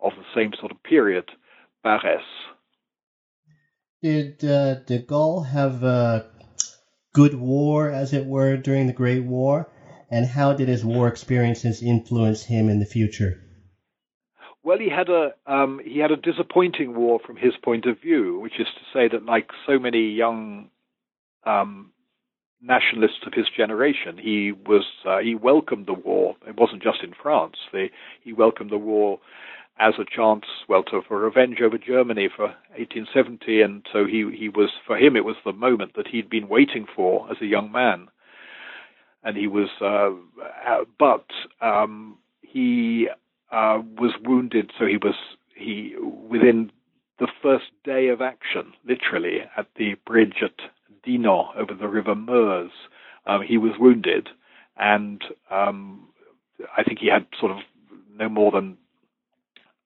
of 0.00 0.12
the 0.16 0.40
same 0.40 0.52
sort 0.56 0.70
of 0.70 0.80
period 0.84 1.32
Barrès. 1.84 2.22
Did 4.02 4.44
uh, 4.44 4.74
de 4.86 4.98
Gaulle 4.98 5.46
have 5.46 5.82
a 5.82 6.30
good 7.14 7.34
war, 7.34 7.90
as 7.90 8.12
it 8.12 8.26
were, 8.26 8.56
during 8.56 8.86
the 8.86 8.92
Great 8.92 9.24
War? 9.24 9.70
And 10.10 10.26
how 10.26 10.52
did 10.52 10.68
his 10.68 10.84
war 10.84 11.08
experiences 11.08 11.82
influence 11.82 12.44
him 12.44 12.68
in 12.68 12.78
the 12.78 12.86
future? 12.86 13.40
Well, 14.62 14.78
he 14.78 14.88
had 14.88 15.08
a 15.08 15.34
um, 15.46 15.80
he 15.84 15.98
had 15.98 16.10
a 16.10 16.16
disappointing 16.16 16.94
war 16.94 17.20
from 17.24 17.36
his 17.36 17.52
point 17.62 17.84
of 17.86 18.00
view, 18.00 18.38
which 18.40 18.58
is 18.58 18.66
to 18.66 18.84
say 18.92 19.08
that, 19.08 19.24
like 19.26 19.50
so 19.66 19.78
many 19.78 20.10
young 20.10 20.70
um, 21.44 21.92
nationalists 22.62 23.26
of 23.26 23.34
his 23.34 23.46
generation, 23.54 24.16
he 24.16 24.52
was 24.52 24.84
uh, 25.06 25.18
he 25.18 25.34
welcomed 25.34 25.86
the 25.86 25.92
war. 25.92 26.36
It 26.46 26.58
wasn't 26.58 26.82
just 26.82 27.02
in 27.02 27.12
France. 27.22 27.56
They, 27.72 27.90
he 28.22 28.32
welcomed 28.32 28.70
the 28.70 28.78
war 28.78 29.20
as 29.78 29.94
a 29.98 30.04
chance, 30.04 30.44
well, 30.68 30.84
to, 30.84 31.02
for 31.06 31.18
revenge 31.18 31.58
over 31.60 31.78
Germany 31.78 32.28
for 32.34 32.46
1870, 32.76 33.60
and 33.60 33.86
so 33.92 34.06
he 34.06 34.30
he 34.36 34.48
was 34.48 34.70
for 34.86 34.96
him 34.96 35.16
it 35.16 35.24
was 35.24 35.36
the 35.44 35.52
moment 35.52 35.92
that 35.96 36.06
he'd 36.06 36.30
been 36.30 36.48
waiting 36.48 36.86
for 36.94 37.28
as 37.30 37.38
a 37.40 37.46
young 37.46 37.72
man, 37.72 38.08
and 39.24 39.36
he 39.36 39.46
was, 39.48 39.68
uh, 39.80 40.10
uh, 40.66 40.84
but 40.98 41.26
um, 41.60 42.18
he 42.42 43.08
uh, 43.50 43.80
was 43.98 44.12
wounded, 44.22 44.70
so 44.78 44.86
he 44.86 44.96
was 44.96 45.14
he 45.56 45.94
within 45.98 46.70
the 47.18 47.28
first 47.42 47.66
day 47.84 48.08
of 48.08 48.20
action, 48.20 48.72
literally 48.84 49.38
at 49.56 49.66
the 49.76 49.94
bridge 50.06 50.42
at 50.42 50.70
Dinant 51.04 51.56
over 51.56 51.74
the 51.74 51.88
River 51.88 52.14
Meuse, 52.14 52.72
um, 53.26 53.42
he 53.42 53.58
was 53.58 53.72
wounded, 53.78 54.28
and 54.76 55.22
um, 55.50 56.08
I 56.76 56.82
think 56.82 56.98
he 57.00 57.08
had 57.08 57.26
sort 57.38 57.52
of 57.52 57.58
no 58.16 58.28
more 58.28 58.52
than 58.52 58.76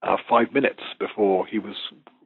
uh, 0.02 0.17
five 0.28 0.52
minutes 0.52 0.83
before 0.99 1.47
he 1.47 1.59
was 1.59 1.76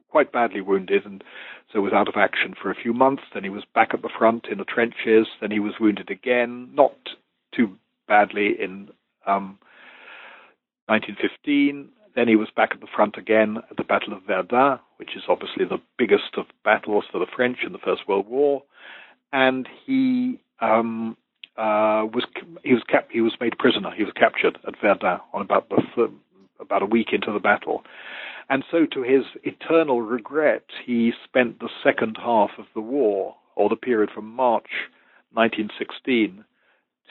quite 0.09 0.31
badly 0.31 0.61
wounded 0.61 1.05
and 1.05 1.23
so 1.71 1.81
was 1.81 1.91
out 1.91 2.07
of 2.07 2.15
action 2.15 2.53
for 2.59 2.69
a 2.69 2.75
few 2.75 2.93
months. 2.93 3.23
Then 3.33 3.43
he 3.43 3.49
was 3.49 3.63
back 3.73 3.89
at 3.93 4.03
the 4.03 4.09
front 4.15 4.45
in 4.51 4.59
the 4.59 4.63
trenches. 4.63 5.27
Then 5.41 5.49
he 5.49 5.59
was 5.59 5.73
wounded 5.79 6.11
again, 6.11 6.69
not 6.73 6.95
too 7.55 7.77
badly 8.07 8.55
in 8.59 8.89
um, 9.25 9.57
1915. 10.85 11.89
Then 12.15 12.27
he 12.27 12.35
was 12.35 12.49
back 12.55 12.69
at 12.73 12.79
the 12.79 12.87
front 12.95 13.17
again 13.17 13.57
at 13.71 13.77
the 13.77 13.83
Battle 13.83 14.13
of 14.13 14.21
Verdun, 14.23 14.79
which 14.97 15.15
is 15.15 15.23
obviously 15.27 15.65
the 15.65 15.81
biggest 15.97 16.37
of 16.37 16.45
battles 16.63 17.05
for 17.11 17.17
the 17.17 17.25
French 17.35 17.59
in 17.65 17.71
the 17.71 17.79
First 17.79 18.07
World 18.07 18.27
War. 18.27 18.61
And 19.31 19.67
he 19.85 20.39
um, 20.61 21.17
uh, 21.57 22.05
was 22.13 22.25
he 22.63 22.73
was 22.73 22.83
cap- 22.87 23.09
he 23.11 23.21
was 23.21 23.33
made 23.41 23.57
prisoner. 23.57 23.89
He 23.95 24.03
was 24.03 24.13
captured 24.13 24.59
at 24.67 24.79
Verdun 24.79 25.19
on 25.33 25.41
about 25.41 25.69
the 25.69 25.81
about 26.59 26.81
a 26.81 26.87
week 26.87 27.07
into 27.11 27.31
the 27.31 27.39
battle. 27.39 27.83
And 28.49 28.63
so, 28.69 28.85
to 28.85 29.03
his 29.03 29.23
eternal 29.43 30.01
regret, 30.01 30.65
he 30.85 31.13
spent 31.23 31.59
the 31.59 31.69
second 31.83 32.17
half 32.21 32.51
of 32.57 32.65
the 32.73 32.81
war, 32.81 33.35
or 33.55 33.69
the 33.69 33.75
period 33.75 34.09
from 34.13 34.25
March 34.25 34.69
1916 35.31 36.43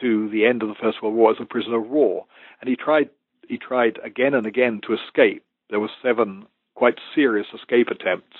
to 0.00 0.28
the 0.30 0.46
end 0.46 0.62
of 0.62 0.68
the 0.68 0.75
First 0.75 1.02
World 1.02 1.14
War, 1.14 1.30
as 1.30 1.38
a 1.40 1.46
prisoner 1.46 1.78
of 1.78 1.88
war. 1.88 2.26
And 2.61 2.68
he 2.68 2.76
tried, 2.76 3.08
he 3.49 3.56
tried 3.56 3.99
again 4.04 4.34
and 4.34 4.46
again 4.46 4.80
to 4.87 4.94
escape. 4.94 5.44
There 5.70 5.80
were 5.80 5.90
seven 6.02 6.46
quite 6.75 6.99
serious 7.14 7.46
escape 7.54 7.88
attempts, 7.88 8.37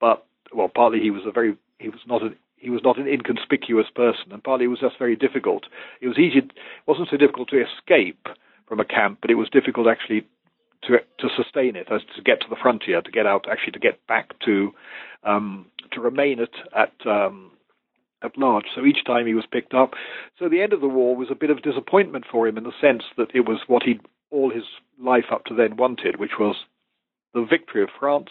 but 0.00 0.26
well, 0.52 0.68
partly 0.68 1.00
he 1.00 1.10
was 1.10 1.22
a 1.26 1.30
very 1.30 1.56
he 1.78 1.88
was 1.88 2.00
not 2.06 2.22
an 2.22 2.36
he 2.56 2.70
was 2.70 2.82
not 2.82 2.98
an 2.98 3.06
inconspicuous 3.06 3.86
person, 3.94 4.32
and 4.32 4.42
partly 4.42 4.64
it 4.64 4.68
was 4.68 4.80
just 4.80 4.98
very 4.98 5.14
difficult. 5.14 5.64
It 6.00 6.08
was 6.08 6.18
easy, 6.18 6.38
it 6.38 6.52
wasn't 6.86 7.08
so 7.10 7.16
difficult 7.16 7.48
to 7.50 7.62
escape 7.62 8.26
from 8.66 8.80
a 8.80 8.84
camp, 8.84 9.18
but 9.20 9.30
it 9.30 9.34
was 9.34 9.48
difficult 9.50 9.86
actually 9.88 10.26
to 10.84 10.98
to 11.18 11.28
sustain 11.36 11.76
it, 11.76 11.88
as 11.90 12.02
to 12.16 12.22
get 12.22 12.40
to 12.40 12.46
the 12.48 12.56
frontier, 12.60 13.02
to 13.02 13.10
get 13.10 13.26
out, 13.26 13.46
actually 13.50 13.72
to 13.72 13.78
get 13.78 14.06
back 14.06 14.38
to 14.44 14.72
um, 15.24 15.66
to 15.92 16.00
remain 16.00 16.40
at 16.40 16.50
at 16.74 17.06
um, 17.06 17.50
at 18.22 18.36
large. 18.38 18.66
So 18.74 18.84
each 18.84 19.04
time 19.06 19.26
he 19.26 19.34
was 19.34 19.44
picked 19.50 19.74
up. 19.74 19.92
So 20.38 20.48
the 20.48 20.62
end 20.62 20.72
of 20.72 20.80
the 20.80 20.88
war 20.88 21.16
was 21.16 21.28
a 21.30 21.34
bit 21.34 21.50
of 21.50 21.62
disappointment 21.62 22.24
for 22.30 22.46
him 22.46 22.56
in 22.56 22.64
the 22.64 22.72
sense 22.80 23.02
that 23.16 23.34
it 23.34 23.46
was 23.46 23.60
what 23.66 23.82
he'd 23.82 24.00
all 24.30 24.50
his 24.50 24.64
life 25.00 25.26
up 25.30 25.44
to 25.44 25.54
then 25.54 25.76
wanted, 25.76 26.18
which 26.18 26.38
was 26.38 26.56
the 27.34 27.46
victory 27.48 27.82
of 27.82 27.88
France. 27.98 28.30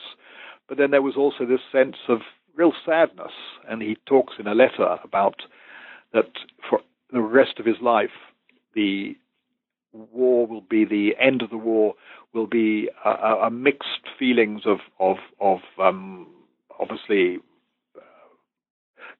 But 0.68 0.78
then 0.78 0.92
there 0.92 1.02
was 1.02 1.16
also 1.16 1.46
this 1.46 1.62
sense 1.72 1.96
of 2.10 2.20
real 2.56 2.74
sadness, 2.86 3.32
and 3.70 3.82
he 3.82 3.98
talks 4.06 4.36
in 4.40 4.48
a 4.48 4.56
letter 4.56 4.98
about 5.04 5.36
that 6.14 6.32
for 6.70 6.80
the 7.12 7.22
rest 7.22 7.60
of 7.60 7.66
his 7.66 7.76
life, 7.82 8.10
the 8.74 9.16
war 10.12 10.48
will 10.48 10.62
be 10.62 10.86
the 10.86 11.16
end 11.20 11.42
of 11.42 11.50
the 11.50 11.58
war 11.58 11.96
will 12.34 12.48
be 12.48 12.90
a, 13.04 13.10
a 13.10 13.50
mixed 13.50 14.08
feelings 14.20 14.62
of 14.66 14.80
of 15.00 15.18
of 15.40 15.60
um, 15.80 16.28
obviously 16.80 17.38
uh, 17.96 18.02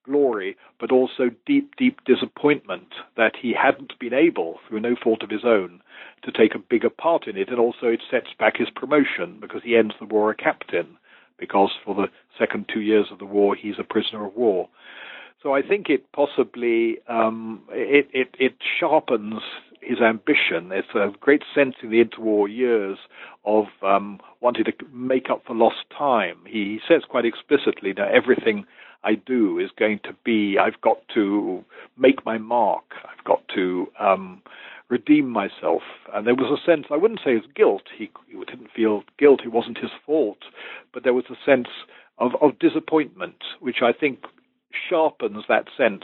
glory, 0.06 0.58
but 0.80 0.92
also 0.92 1.32
deep 1.46 1.76
deep 1.78 2.04
disappointment 2.06 2.94
that 3.16 3.34
he 3.42 3.54
hadn't 3.54 3.98
been 4.00 4.14
able, 4.14 4.60
through 4.68 4.82
no 4.82 4.96
fault 5.02 5.24
of 5.24 5.30
his 5.30 5.46
own, 5.46 5.82
to 6.24 6.32
take 6.32 6.56
a 6.56 6.60
bigger 6.60 6.90
part 6.90 7.28
in 7.28 7.38
it, 7.38 7.50
and 7.50 7.60
also 7.60 7.88
it 7.88 8.02
sets 8.12 8.30
back 8.38 8.58
his 8.58 8.70
promotion 8.70 9.38
because 9.40 9.62
he 9.64 9.78
ends 9.78 9.94
the 10.00 10.06
war 10.06 10.30
a 10.30 10.36
captain, 10.36 10.98
because 11.38 11.72
for 11.84 11.96
the 11.96 12.08
second 12.38 12.70
two 12.72 12.82
years 12.82 13.08
of 13.12 13.20
the 13.20 13.26
war 13.26 13.56
he's 13.56 13.80
a 13.80 13.84
prisoner 13.84 14.26
of 14.26 14.36
war. 14.36 14.68
So 15.42 15.54
I 15.54 15.62
think 15.62 15.90
it 15.90 16.12
possibly 16.12 16.98
um, 17.08 17.62
it, 17.70 18.08
it, 18.14 18.30
it 18.40 18.56
sharpens 18.80 19.42
his 19.86 20.00
ambition. 20.02 20.70
There's 20.70 20.86
a 20.96 21.12
great 21.20 21.44
sense 21.54 21.76
in 21.82 21.92
the 21.92 22.04
interwar 22.04 22.54
years 22.54 22.98
of 23.46 23.66
um, 23.84 24.20
wanting 24.42 24.66
to 24.66 24.74
make 24.92 25.30
up 25.30 25.44
for 25.46 25.56
lost 25.56 25.86
time. 25.96 26.38
He, 26.48 26.80
says 26.88 27.04
quite 27.08 27.26
explicitly 27.26 27.94
that 27.94 28.12
everything 28.12 28.66
I 29.04 29.16
do 29.16 29.60
is 29.60 29.70
going 29.78 30.00
to 30.04 30.16
be, 30.24 30.58
I've 30.58 30.82
got 30.82 30.98
to 31.14 31.64
make 31.98 32.26
my 32.26 32.38
mark. 32.38 32.84
I've 33.04 33.24
got 33.24 33.48
to 33.56 33.88
um, 34.00 34.42
redeem 34.90 35.30
myself. 35.30 35.84
And 36.14 36.26
there 36.26 36.36
was 36.36 36.60
a 36.60 36.64
sense, 36.66 36.88
I 36.92 36.98
wouldn't 36.98 37.22
say 37.24 37.32
it 37.32 37.44
was 37.44 37.52
guilt. 37.56 37.84
He, 37.96 38.10
he 38.28 38.38
didn't 38.46 38.72
feel 38.76 39.04
guilt. 39.20 39.42
It 39.46 39.52
wasn't 39.52 39.78
his 39.78 39.92
fault. 40.06 40.40
But 40.94 41.04
there 41.04 41.14
was 41.14 41.26
a 41.30 41.46
sense 41.46 41.68
of, 42.18 42.32
of 42.42 42.58
disappointment, 42.60 43.44
which 43.60 43.78
I 43.82 43.94
think 43.94 44.20
sharpens 44.90 45.44
that 45.48 45.68
sense 45.78 46.04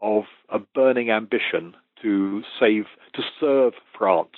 of 0.00 0.24
a 0.48 0.58
burning 0.58 1.10
ambition 1.10 1.74
to 2.02 2.42
save, 2.60 2.84
to 3.14 3.22
serve 3.40 3.72
France, 3.96 4.36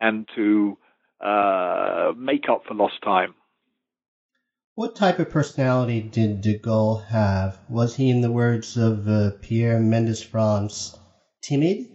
and 0.00 0.28
to 0.34 0.76
uh, 1.24 2.12
make 2.16 2.48
up 2.48 2.62
for 2.66 2.74
lost 2.74 3.02
time. 3.02 3.34
What 4.74 4.96
type 4.96 5.18
of 5.18 5.30
personality 5.30 6.00
did 6.00 6.40
de 6.40 6.58
Gaulle 6.58 7.04
have? 7.08 7.58
Was 7.68 7.96
he, 7.96 8.08
in 8.08 8.22
the 8.22 8.32
words 8.32 8.76
of 8.76 9.06
uh, 9.06 9.32
Pierre 9.42 9.78
Mendès 9.78 10.24
France, 10.24 10.96
timid 11.42 11.86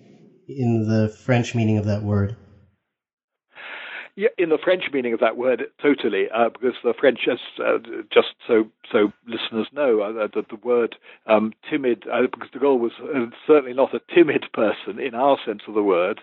in 0.47 0.87
the 0.87 1.09
French 1.09 1.55
meaning 1.55 1.77
of 1.77 1.85
that 1.85 2.03
word? 2.03 2.35
Yeah, 4.17 4.29
in 4.37 4.47
the 4.47 4.57
French 4.63 4.83
meaning 4.93 5.11
of 5.13 5.19
that 5.19 5.35
word, 5.35 5.65
totally, 5.81 6.27
uh, 6.33 6.47
because 6.49 6.75
the 6.83 6.93
French, 6.97 7.27
as 7.29 7.39
uh, 7.59 7.79
just 8.13 8.29
so 8.47 8.69
so 8.89 9.11
listeners 9.27 9.67
know, 9.73 9.99
uh, 9.99 10.27
that 10.33 10.47
the 10.49 10.55
word 10.63 10.95
um, 11.27 11.51
timid, 11.69 12.05
uh, 12.11 12.21
because 12.21 12.49
de 12.51 12.59
Gaulle 12.59 12.79
was 12.79 12.93
uh, 13.03 13.25
certainly 13.45 13.73
not 13.73 13.93
a 13.93 13.99
timid 14.13 14.45
person 14.53 14.99
in 15.01 15.15
our 15.15 15.37
sense 15.45 15.63
of 15.67 15.73
the 15.73 15.83
word, 15.83 16.21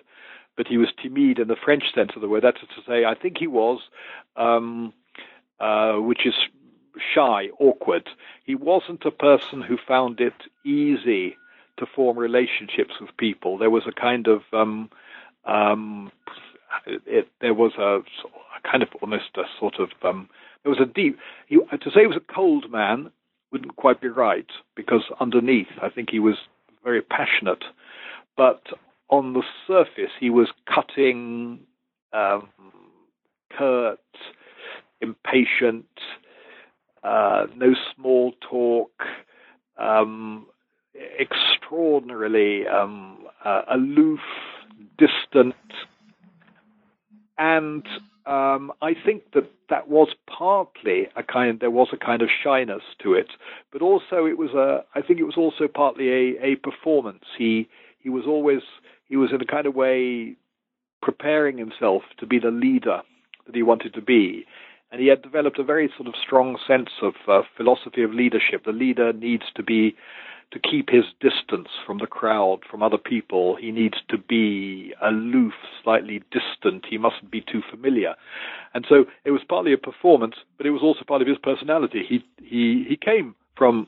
but 0.57 0.67
he 0.67 0.79
was 0.79 0.89
timide 1.05 1.39
in 1.39 1.49
the 1.49 1.57
French 1.63 1.85
sense 1.95 2.13
of 2.17 2.23
the 2.23 2.29
word. 2.29 2.45
That 2.45 2.57
is 2.63 2.69
to 2.77 2.83
say, 2.91 3.05
I 3.05 3.15
think 3.15 3.37
he 3.37 3.47
was, 3.47 3.81
um, 4.37 4.95
uh, 5.61 5.97
which 5.97 6.25
is 6.25 6.35
shy, 7.15 7.51
awkward. 7.61 8.09
He 8.45 8.55
wasn't 8.55 9.05
a 9.05 9.11
person 9.11 9.61
who 9.61 9.77
found 9.77 10.19
it 10.19 10.35
easy 10.65 11.37
to 11.77 11.87
form 11.87 12.19
relationships 12.19 12.95
with 13.01 13.15
people. 13.19 13.59
There 13.59 13.71
was 13.71 13.85
a 13.87 13.93
kind 13.93 14.29
of 14.29 14.43
um, 14.55 14.89
it, 16.87 17.29
there 17.41 17.55
was 17.55 17.73
a, 17.79 17.99
a, 17.99 18.69
kind 18.71 18.83
of 18.83 18.89
almost 19.01 19.37
a 19.37 19.43
sort 19.59 19.75
of 19.79 19.91
um, 20.03 20.29
there 20.63 20.71
was 20.71 20.81
a 20.81 20.87
deep. 20.87 21.19
He, 21.47 21.57
to 21.57 21.91
say 21.91 22.01
he 22.01 22.07
was 22.07 22.17
a 22.17 22.33
cold 22.33 22.71
man 22.71 23.11
wouldn't 23.51 23.77
quite 23.77 24.01
be 24.01 24.09
right 24.09 24.47
because 24.75 25.03
underneath, 25.21 25.69
I 25.83 25.91
think 25.91 26.11
he 26.11 26.19
was 26.19 26.37
very 26.83 27.03
passionate, 27.03 27.65
but 28.37 28.63
on 29.11 29.35
the 29.35 29.43
surface, 29.67 30.11
he 30.19 30.31
was 30.31 30.49
cutting, 30.67 31.61
um, 32.15 32.49
curt, 33.57 34.01
impatient, 35.03 35.85
uh, 37.05 37.47
no 37.55 37.75
small 37.95 38.33
talk, 38.41 39.03
um, 39.79 40.47
extraordinarily 41.21 42.67
um, 42.67 43.27
uh, 43.45 43.63
aloof, 43.71 44.21
distant, 44.97 45.55
and 47.39 47.87
um, 48.27 48.73
I 48.81 48.95
think 48.95 49.33
that 49.35 49.51
that 49.69 49.89
was 49.89 50.09
partly 50.27 51.09
a 51.17 51.23
kind. 51.23 51.59
There 51.59 51.71
was 51.71 51.89
a 51.93 51.97
kind 51.97 52.23
of 52.23 52.29
shyness 52.43 52.83
to 53.03 53.15
it, 53.15 53.29
but 53.73 53.83
also 53.83 54.27
it 54.27 54.39
was 54.39 54.51
a. 54.51 54.85
I 54.95 55.03
think 55.03 55.19
it 55.19 55.25
was 55.25 55.37
also 55.37 55.67
partly 55.67 56.09
a, 56.09 56.45
a 56.45 56.57
performance. 56.57 57.25
He 57.37 57.69
he 57.99 58.11
was 58.11 58.25
always 58.27 58.61
he 59.09 59.17
was 59.17 59.31
in 59.33 59.41
a 59.41 59.47
kind 59.47 59.67
of 59.67 59.75
way 59.75 60.37
preparing 61.01 61.59
himself 61.59 62.03
to 62.19 62.27
be 62.27 62.39
the 62.39 62.51
leader 62.51 63.03
that 63.47 63.55
he 63.57 63.63
wanted 63.63 63.93
to 63.95 64.03
be, 64.03 64.45
and 64.93 65.01
he 65.01 65.09
had 65.09 65.23
developed 65.23 65.59
a 65.59 65.65
very 65.65 65.91
sort 65.97 66.07
of 66.07 66.15
strong 66.25 66.57
sense 66.65 66.91
of 67.03 67.15
uh, 67.27 67.43
philosophy 67.57 68.05
of 68.05 68.13
leadership. 68.13 68.65
The 68.65 68.73
leader 68.73 69.13
needs 69.13 69.45
to 69.57 69.65
be 69.65 69.97
to 70.53 70.59
keep 70.59 70.91
his 70.91 71.05
distance 71.21 71.69
from 71.87 71.99
the 71.99 72.07
crowd, 72.07 72.61
from 72.71 72.83
other 72.83 72.99
people. 72.99 73.57
He 73.57 73.71
needs 73.71 73.97
to 74.11 74.19
be 74.19 74.93
aloof, 75.03 75.55
slightly 75.83 76.23
distant. 76.31 76.85
He 76.89 76.99
mustn't 76.99 77.31
be 77.31 77.41
too 77.41 77.63
familiar. 77.71 78.15
And 78.75 78.85
so 78.89 79.05
it 79.25 79.31
was 79.31 79.41
partly 79.49 79.73
a 79.73 79.79
performance, 79.79 80.35
but 80.57 80.67
it 80.67 80.71
was 80.71 80.83
also 80.83 81.05
part 81.05 81.23
of 81.23 81.29
his 81.29 81.39
personality. 81.43 82.03
He 82.09 82.25
he 82.39 82.85
he 82.89 82.97
came 82.97 83.35
from 83.57 83.87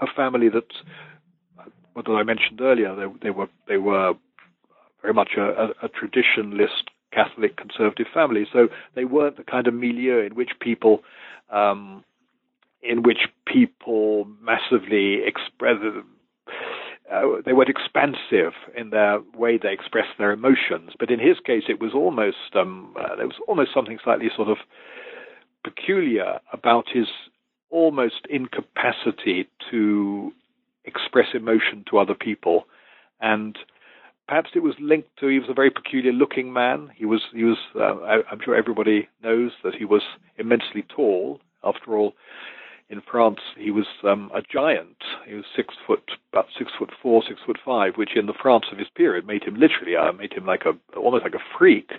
a 0.00 0.06
family 0.14 0.48
that, 0.48 0.70
what 1.92 2.08
I 2.08 2.22
mentioned 2.22 2.60
earlier, 2.60 2.94
they, 2.94 3.06
they 3.22 3.30
were 3.30 3.48
they 3.68 3.78
were 3.78 4.14
very 5.02 5.14
much 5.14 5.32
a, 5.36 5.42
a, 5.42 5.68
a 5.82 5.88
traditionalist 5.88 6.88
Catholic 7.12 7.56
conservative 7.56 8.06
family. 8.12 8.46
So 8.52 8.68
they 8.94 9.04
weren't 9.04 9.36
the 9.36 9.44
kind 9.44 9.66
of 9.66 9.74
milieu 9.74 10.20
in 10.20 10.34
which 10.34 10.50
people 10.60 11.02
um, 11.50 12.04
in 12.88 13.02
which 13.02 13.28
people 13.46 14.26
massively 14.40 15.20
express. 15.24 15.76
Uh, 17.12 17.22
they 17.44 17.52
weren't 17.52 17.68
expansive 17.68 18.54
in 18.76 18.90
their 18.90 19.20
way 19.36 19.58
they 19.58 19.72
expressed 19.72 20.16
their 20.18 20.32
emotions, 20.32 20.92
but 20.98 21.10
in 21.10 21.20
his 21.20 21.38
case, 21.44 21.64
it 21.68 21.80
was 21.80 21.92
almost 21.94 22.54
um, 22.54 22.94
uh, 22.98 23.14
there 23.16 23.26
was 23.26 23.36
almost 23.46 23.70
something 23.74 23.98
slightly 24.02 24.30
sort 24.34 24.48
of 24.48 24.58
peculiar 25.62 26.40
about 26.52 26.86
his 26.92 27.06
almost 27.70 28.26
incapacity 28.30 29.48
to 29.70 30.32
express 30.84 31.28
emotion 31.34 31.84
to 31.90 31.98
other 31.98 32.14
people, 32.14 32.64
and 33.20 33.58
perhaps 34.26 34.50
it 34.54 34.62
was 34.62 34.74
linked 34.80 35.08
to 35.18 35.28
he 35.28 35.38
was 35.38 35.48
a 35.50 35.54
very 35.54 35.70
peculiar 35.70 36.12
looking 36.12 36.52
man. 36.52 36.90
He 36.96 37.04
was 37.04 37.22
he 37.32 37.44
was 37.44 37.58
uh, 37.76 37.96
I, 38.04 38.14
I'm 38.30 38.40
sure 38.42 38.56
everybody 38.56 39.08
knows 39.22 39.52
that 39.62 39.74
he 39.74 39.84
was 39.84 40.02
immensely 40.38 40.84
tall. 40.88 41.40
After 41.62 41.96
all, 41.96 42.12
in 42.90 43.00
France, 43.10 43.40
he 43.56 43.70
was 43.70 43.86
um, 44.04 44.30
a 44.34 44.42
giant. 44.42 44.96
He 45.26 45.34
was 45.34 45.44
six 45.56 45.74
foot, 45.86 46.02
about 46.32 46.46
six 46.58 46.70
foot 46.78 46.90
four, 47.02 47.22
six 47.26 47.40
foot 47.44 47.58
five, 47.64 47.94
which 47.96 48.16
in 48.16 48.26
the 48.26 48.34
France 48.40 48.66
of 48.70 48.78
his 48.78 48.88
period 48.94 49.26
made 49.26 49.42
him 49.42 49.54
literally, 49.54 49.96
uh, 49.96 50.12
made 50.12 50.32
him 50.32 50.44
like 50.44 50.64
a 50.66 50.98
almost 50.98 51.24
like 51.24 51.34
a 51.34 51.58
freak. 51.58 51.92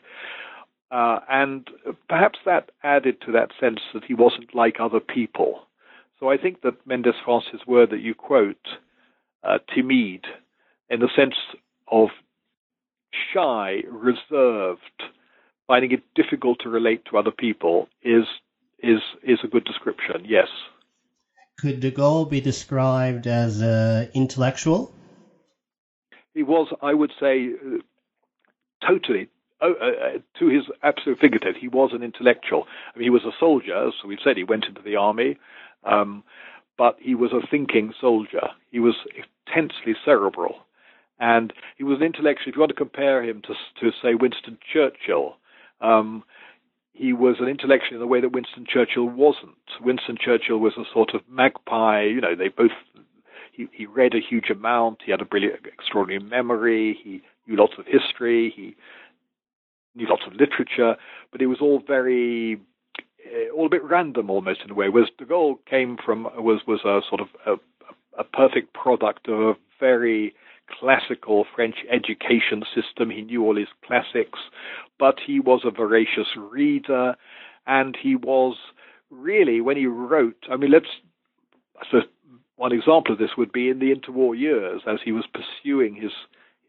Uh, 0.92 1.20
and 1.30 1.68
perhaps 2.08 2.40
that 2.46 2.70
added 2.84 3.20
to 3.22 3.32
that 3.32 3.50
sense 3.60 3.80
that 3.94 4.04
he 4.04 4.14
wasn't 4.14 4.54
like 4.54 4.76
other 4.80 5.00
people. 5.00 5.62
So 6.20 6.30
I 6.30 6.38
think 6.38 6.62
that 6.62 6.88
Mendès 6.88 7.22
France's 7.26 7.66
word 7.68 7.90
that 7.90 8.00
you 8.02 8.14
quote, 8.14 8.68
uh, 9.44 9.58
timide, 9.76 10.26
in 10.90 11.00
the 11.00 11.10
sense 11.16 11.36
of 11.92 12.10
shy, 13.34 13.82
reserved, 13.90 14.80
finding 15.68 15.92
it 15.92 16.04
difficult 16.14 16.60
to 16.62 16.70
relate 16.70 17.04
to 17.06 17.18
other 17.18 17.32
people, 17.32 17.90
is 18.04 18.26
is 18.80 19.00
is 19.24 19.40
a 19.44 19.48
good 19.48 19.66
description. 19.66 20.24
Yes. 20.26 20.48
Could 21.66 21.80
de 21.80 21.90
Gaulle 21.90 22.30
be 22.30 22.42
described 22.42 23.26
as 23.26 23.60
uh, 23.60 24.06
intellectual? 24.14 24.94
He 26.36 26.44
was, 26.44 26.72
I 26.84 26.94
would 26.94 27.12
say, 27.20 27.54
uh, 27.54 27.80
totally 28.88 29.30
uh, 29.60 29.70
uh, 29.82 30.20
to 30.38 30.48
his 30.48 30.66
absolute 30.84 31.18
fingertips. 31.18 31.58
He 31.60 31.68
was 31.68 31.90
an 31.92 32.04
intellectual. 32.04 32.68
I 32.94 33.00
mean, 33.00 33.06
he 33.06 33.10
was 33.10 33.24
a 33.24 33.32
soldier, 33.40 33.90
so 34.00 34.08
we've 34.08 34.20
said 34.24 34.38
he 34.38 34.44
went 34.44 34.66
into 34.66 34.84
the 34.84 34.96
army, 34.96 35.40
um, 35.86 36.24
but 36.78 36.98
he 37.00 37.16
was 37.16 37.32
a 37.32 37.42
thinking 37.48 37.96
soldier. 38.00 38.50
He 38.70 38.80
was 38.80 38.94
intensely 39.48 39.96
cerebral, 40.06 40.58
and 41.20 41.52
he 41.80 41.84
was 41.84 41.98
an 41.98 42.06
intellectual. 42.06 42.50
If 42.50 42.56
you 42.58 42.60
want 42.60 42.70
to 42.70 42.76
compare 42.76 43.24
him 43.24 43.42
to, 43.42 43.56
to 43.82 43.92
say 44.04 44.14
Winston 44.14 44.60
Churchill, 44.72 45.38
um, 45.82 46.24
he 46.96 47.12
was 47.12 47.36
an 47.40 47.50
intellectual 47.50 47.96
in 47.96 48.00
the 48.00 48.08
way 48.08 48.22
that 48.22 48.32
Winston 48.32 48.66
Churchill 48.68 49.06
wasn't. 49.06 49.58
Winston 49.82 50.18
Churchill 50.20 50.58
was 50.58 50.74
a 50.78 50.84
sort 50.94 51.14
of 51.14 51.22
magpie. 51.30 52.04
You 52.04 52.22
know, 52.22 52.36
they 52.36 52.48
both. 52.48 52.72
He, 53.52 53.68
he 53.74 53.86
read 53.86 54.14
a 54.16 54.20
huge 54.20 54.50
amount. 54.50 55.00
He 55.06 55.12
had 55.12 55.22
a 55.22 55.26
brilliant, 55.26 55.66
extraordinary 55.66 56.24
memory. 56.24 56.98
He 57.04 57.22
knew 57.46 57.58
lots 57.58 57.74
of 57.78 57.86
history. 57.86 58.54
He 58.56 58.76
knew 59.94 60.08
lots 60.10 60.24
of 60.26 60.34
literature, 60.34 60.96
but 61.32 61.42
it 61.42 61.48
was 61.48 61.60
all 61.62 61.82
very, 61.86 62.60
uh, 63.26 63.54
all 63.54 63.66
a 63.66 63.70
bit 63.70 63.84
random 63.84 64.30
almost 64.30 64.62
in 64.64 64.72
a 64.72 64.74
way. 64.74 64.90
Whereas 64.90 65.10
De 65.18 65.26
Gaulle 65.26 65.58
came 65.70 65.98
from 66.04 66.24
was 66.38 66.62
was 66.66 66.82
a 66.86 67.02
sort 67.10 67.22
of 67.22 67.28
a, 67.46 67.56
a 68.20 68.24
perfect 68.24 68.74
product 68.74 69.28
of 69.28 69.40
a 69.40 69.54
very 69.80 70.34
classical 70.80 71.46
French 71.56 71.76
education 71.92 72.64
system. 72.74 73.10
He 73.10 73.22
knew 73.22 73.44
all 73.44 73.56
his 73.56 73.68
classics, 73.86 74.40
but 75.00 75.16
he 75.26 75.40
was 75.40 75.62
a 75.66 75.72
voracious 75.72 76.28
reader, 76.38 77.16
and 77.68 77.98
he 78.02 78.16
was 78.16 78.56
really, 79.10 79.62
when 79.62 79.78
he 79.78 79.86
wrote, 79.86 80.46
I 80.50 80.58
mean, 80.58 80.72
let's, 80.72 80.88
so 81.92 82.00
one 82.56 82.72
example 82.72 83.14
of 83.14 83.20
this 83.20 83.38
would 83.38 83.52
be 83.52 83.70
in 83.70 83.80
the 83.80 83.94
interwar 83.94 84.38
years, 84.38 84.82
as 84.88 85.00
he 85.04 85.12
was 85.12 85.26
pursuing 85.34 85.96
his, 85.96 86.12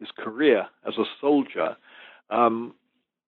his 0.01 0.09
career 0.19 0.67
as 0.87 0.95
a 0.99 1.05
soldier. 1.21 1.77
Um, 2.31 2.75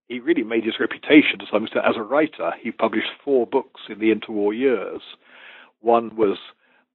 he 0.08 0.20
really 0.20 0.42
made 0.42 0.64
his 0.64 0.80
reputation 0.80 1.38
to 1.38 1.46
some 1.52 1.64
extent 1.64 1.84
as 1.86 1.96
a 1.96 2.02
writer. 2.02 2.52
He 2.60 2.70
published 2.72 3.10
four 3.24 3.46
books 3.46 3.82
in 3.88 3.98
the 3.98 4.12
interwar 4.12 4.56
years. 4.58 5.02
One 5.80 6.16
was 6.16 6.38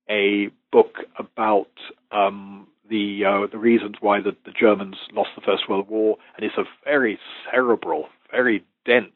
a 0.09 0.49
book 0.71 0.97
about 1.17 1.69
um, 2.11 2.67
the 2.89 3.23
uh, 3.25 3.47
the 3.51 3.57
reasons 3.57 3.95
why 4.01 4.19
the, 4.21 4.35
the 4.45 4.51
Germans 4.51 4.95
lost 5.13 5.29
the 5.35 5.41
First 5.41 5.69
World 5.69 5.89
War, 5.89 6.17
and 6.35 6.45
it's 6.45 6.57
a 6.57 6.63
very 6.83 7.19
cerebral, 7.49 8.07
very 8.31 8.63
dense, 8.85 9.11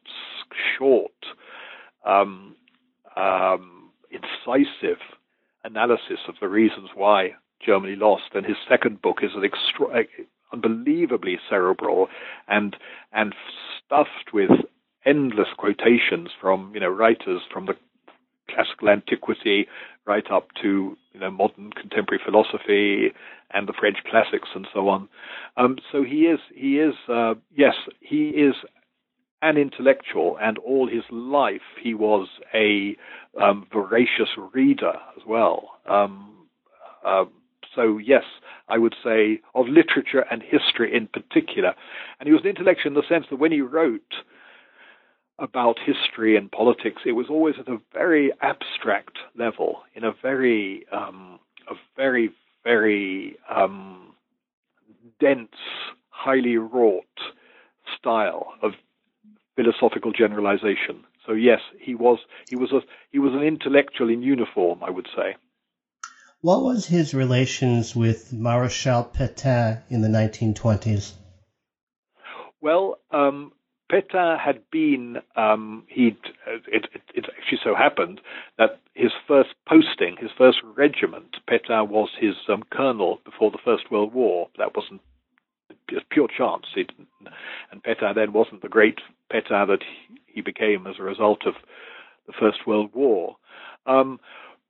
short, 0.77 1.11
um, 2.05 2.55
um, 3.15 3.91
incisive 4.09 4.99
analysis 5.63 6.19
of 6.27 6.35
the 6.39 6.47
reasons 6.47 6.89
why 6.95 7.31
Germany 7.65 7.95
lost. 7.95 8.31
And 8.33 8.45
his 8.45 8.57
second 8.69 9.01
book 9.01 9.17
is 9.21 9.31
an 9.35 9.43
extra, 9.43 10.05
unbelievably 10.53 11.39
cerebral 11.49 12.07
and 12.47 12.75
and 13.11 13.33
stuffed 13.85 14.33
with 14.33 14.51
endless 15.05 15.47
quotations 15.57 16.29
from 16.39 16.71
you 16.73 16.79
know 16.79 16.89
writers 16.89 17.41
from 17.51 17.65
the 17.65 17.75
classical 18.49 18.89
antiquity 18.89 19.67
right 20.05 20.31
up 20.31 20.47
to 20.61 20.97
you 21.13 21.19
know 21.19 21.31
modern 21.31 21.71
contemporary 21.71 22.21
philosophy 22.23 23.13
and 23.51 23.67
the 23.67 23.73
French 23.73 23.97
classics 24.09 24.49
and 24.55 24.67
so 24.73 24.89
on. 24.89 25.07
Um, 25.55 25.77
so 25.91 26.03
he 26.03 26.25
is 26.25 26.39
he 26.53 26.79
is 26.79 26.95
uh, 27.09 27.35
yes 27.55 27.75
he 27.99 28.29
is 28.29 28.55
an 29.41 29.57
intellectual, 29.57 30.37
and 30.41 30.57
all 30.57 30.87
his 30.87 31.03
life 31.11 31.61
he 31.81 31.93
was 31.93 32.27
a 32.53 32.95
um, 33.41 33.67
voracious 33.71 34.29
reader 34.53 34.93
as 35.15 35.23
well. 35.27 35.69
Um, 35.87 36.47
uh, 37.05 37.25
so 37.75 37.97
yes, 37.97 38.23
I 38.67 38.77
would 38.79 38.95
say 39.03 39.39
of 39.53 39.67
literature 39.67 40.25
and 40.31 40.41
history 40.41 40.95
in 40.95 41.07
particular, 41.07 41.73
and 42.19 42.27
he 42.27 42.33
was 42.33 42.41
an 42.43 42.49
intellectual 42.49 42.87
in 42.87 42.93
the 42.95 43.03
sense 43.07 43.25
that 43.29 43.37
when 43.37 43.51
he 43.51 43.61
wrote 43.61 44.01
about 45.39 45.77
history 45.85 46.35
and 46.35 46.51
politics, 46.51 47.01
it 47.05 47.11
was 47.11 47.27
always 47.29 47.55
at 47.59 47.67
a 47.67 47.77
very 47.93 48.31
abstract 48.41 49.17
level, 49.35 49.83
in 49.93 50.03
a 50.03 50.11
very, 50.21 50.85
um, 50.91 51.39
a 51.69 51.75
very, 51.95 52.31
very 52.63 53.37
um, 53.49 54.13
dense, 55.19 55.49
highly 56.09 56.57
wrought 56.57 57.05
style 57.97 58.53
of 58.61 58.71
philosophical 59.55 60.11
generalization. 60.11 61.03
So 61.25 61.33
yes, 61.33 61.59
he 61.79 61.93
was 61.93 62.19
he 62.49 62.55
was 62.55 62.71
a 62.71 62.79
he 63.11 63.19
was 63.19 63.33
an 63.33 63.41
intellectual 63.41 64.09
in 64.09 64.21
uniform, 64.23 64.79
I 64.83 64.89
would 64.89 65.07
say. 65.15 65.35
What 66.41 66.63
was 66.63 66.85
his 66.85 67.13
relations 67.13 67.95
with 67.95 68.31
Marechal 68.31 69.11
Pétain 69.13 69.81
in 69.89 70.01
the 70.01 70.07
1920s? 70.07 71.13
Well, 72.61 72.99
um, 73.11 73.51
Pétain 73.91 74.37
had 74.39 74.59
been, 74.69 75.17
um, 75.35 75.83
he 75.87 76.17
it, 76.67 76.85
it, 76.93 77.01
it, 77.13 77.25
actually 77.37 77.59
so 77.63 77.73
happened 77.73 78.19
that 78.57 78.79
his 78.93 79.11
first 79.27 79.51
posting, 79.67 80.17
his 80.19 80.31
first 80.37 80.59
regiment, 80.75 81.37
Pétain 81.49 81.87
was 81.87 82.09
his 82.19 82.35
um, 82.49 82.63
colonel 82.69 83.19
before 83.23 83.49
the 83.49 83.57
First 83.63 83.89
World 83.89 84.13
War. 84.13 84.49
That 84.57 84.75
wasn't 84.75 85.01
just 85.89 86.09
pure 86.09 86.27
chance. 86.27 86.65
and 86.75 87.83
Pétain 87.83 88.15
then 88.15 88.33
wasn't 88.33 88.61
the 88.61 88.69
great 88.69 88.99
Pétain 89.31 89.67
that 89.67 89.83
he 90.25 90.41
became 90.41 90.85
as 90.85 90.95
a 90.99 91.03
result 91.03 91.45
of 91.45 91.53
the 92.25 92.33
First 92.37 92.67
World 92.67 92.91
War. 92.93 93.37
Um, 93.85 94.19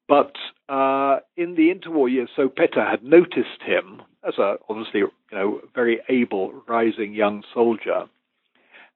but 0.08 0.34
uh, 0.70 1.20
in 1.36 1.56
the 1.56 1.74
interwar 1.74 2.12
years, 2.12 2.30
so 2.36 2.48
Pétain 2.48 2.90
had 2.90 3.04
noticed 3.04 3.62
him 3.66 4.02
as 4.28 4.38
a 4.38 4.56
obviously 4.70 5.02
you 5.02 5.12
know 5.34 5.62
very 5.74 6.00
able 6.08 6.54
rising 6.68 7.14
young 7.14 7.44
soldier, 7.54 8.06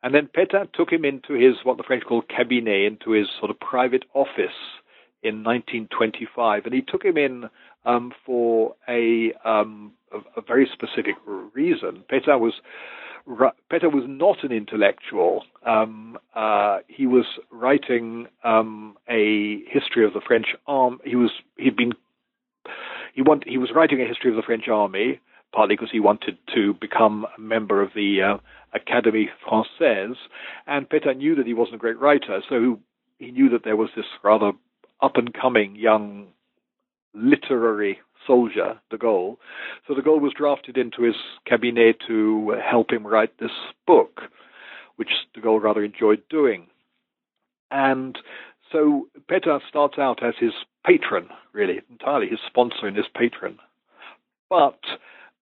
and 0.04 0.14
then 0.14 0.30
Pétain 0.36 0.72
took 0.74 0.92
him 0.92 1.06
into 1.06 1.34
his 1.34 1.56
what 1.64 1.78
the 1.78 1.84
French 1.84 2.04
call 2.06 2.22
cabinet, 2.22 2.86
into 2.86 3.12
his 3.12 3.28
sort 3.40 3.52
of 3.52 3.60
private 3.60 4.04
office 4.14 4.58
in 5.24 5.44
1925, 5.44 6.66
and 6.66 6.74
he 6.74 6.82
took 6.82 7.06
him 7.06 7.18
in 7.18 7.50
um, 7.86 8.12
for 8.26 8.76
a, 8.90 9.34
um, 9.46 9.92
a, 10.12 10.40
a 10.40 10.42
very 10.42 10.70
specific 10.74 11.16
reason. 11.54 12.04
Pétain 12.12 12.40
was 12.40 12.54
Pétain 13.28 13.94
was 13.94 14.06
not 14.08 14.44
an 14.44 14.52
intellectual. 14.52 15.44
Um, 15.66 16.18
uh, 16.36 16.80
he 16.88 17.06
was 17.06 17.26
writing 17.52 18.28
um, 18.44 18.98
a 19.08 19.62
history 19.68 20.06
of 20.06 20.14
the 20.14 20.22
French 20.26 20.48
army. 20.66 20.98
He 21.06 21.16
was 21.16 21.32
he'd 21.58 21.76
been 21.76 21.94
he 23.14 23.22
want, 23.22 23.44
he 23.46 23.58
was 23.58 23.70
writing 23.76 24.02
a 24.02 24.08
history 24.08 24.30
of 24.32 24.38
the 24.38 24.42
French 24.42 24.68
army 24.68 25.20
partly 25.54 25.76
because 25.76 25.92
he 25.92 26.00
wanted 26.00 26.38
to 26.56 26.74
become 26.76 27.26
a 27.38 27.42
member 27.42 27.82
of 27.82 27.90
the 27.94 28.22
uh, 28.22 28.38
Académie 28.78 29.28
Française, 29.46 30.16
and 30.68 30.90
Pétain 30.90 31.18
knew 31.18 31.36
that 31.36 31.48
he 31.48 31.54
wasn't 31.54 31.76
a 31.76 31.80
great 31.80 32.00
writer, 32.00 32.42
so 32.48 32.80
he 33.20 33.32
knew 33.32 33.50
that 33.50 33.64
there 33.64 33.76
was 33.76 33.90
this 33.96 34.06
rather 34.24 34.52
up 35.02 35.18
and 35.18 35.34
coming 35.34 35.76
young 35.76 36.28
literary 37.14 38.00
soldier, 38.26 38.80
de 38.90 38.98
Gaulle. 38.98 39.38
So 39.88 39.94
de 39.94 40.02
Gaulle 40.02 40.22
was 40.22 40.34
drafted 40.36 40.78
into 40.78 41.04
his 41.04 41.16
cabinet 41.46 41.98
to 42.08 42.56
help 42.64 42.92
him 42.92 43.06
write 43.06 43.38
this 43.40 43.52
book, 43.86 44.22
which 44.96 45.10
de 45.34 45.42
Gaulle 45.42 45.62
rather 45.62 45.84
enjoyed 45.84 46.22
doing. 46.30 46.68
And 47.72 48.18
so 48.72 49.08
Pétain 49.30 49.60
starts 49.68 49.98
out 49.98 50.24
as 50.24 50.36
his 50.40 50.54
patron, 50.86 51.30
really, 51.54 51.82
entirely 51.90 52.28
his 52.28 52.40
sponsor 52.48 52.88
and 52.88 52.98
his 52.98 53.08
patron. 53.16 53.60
But 54.50 54.80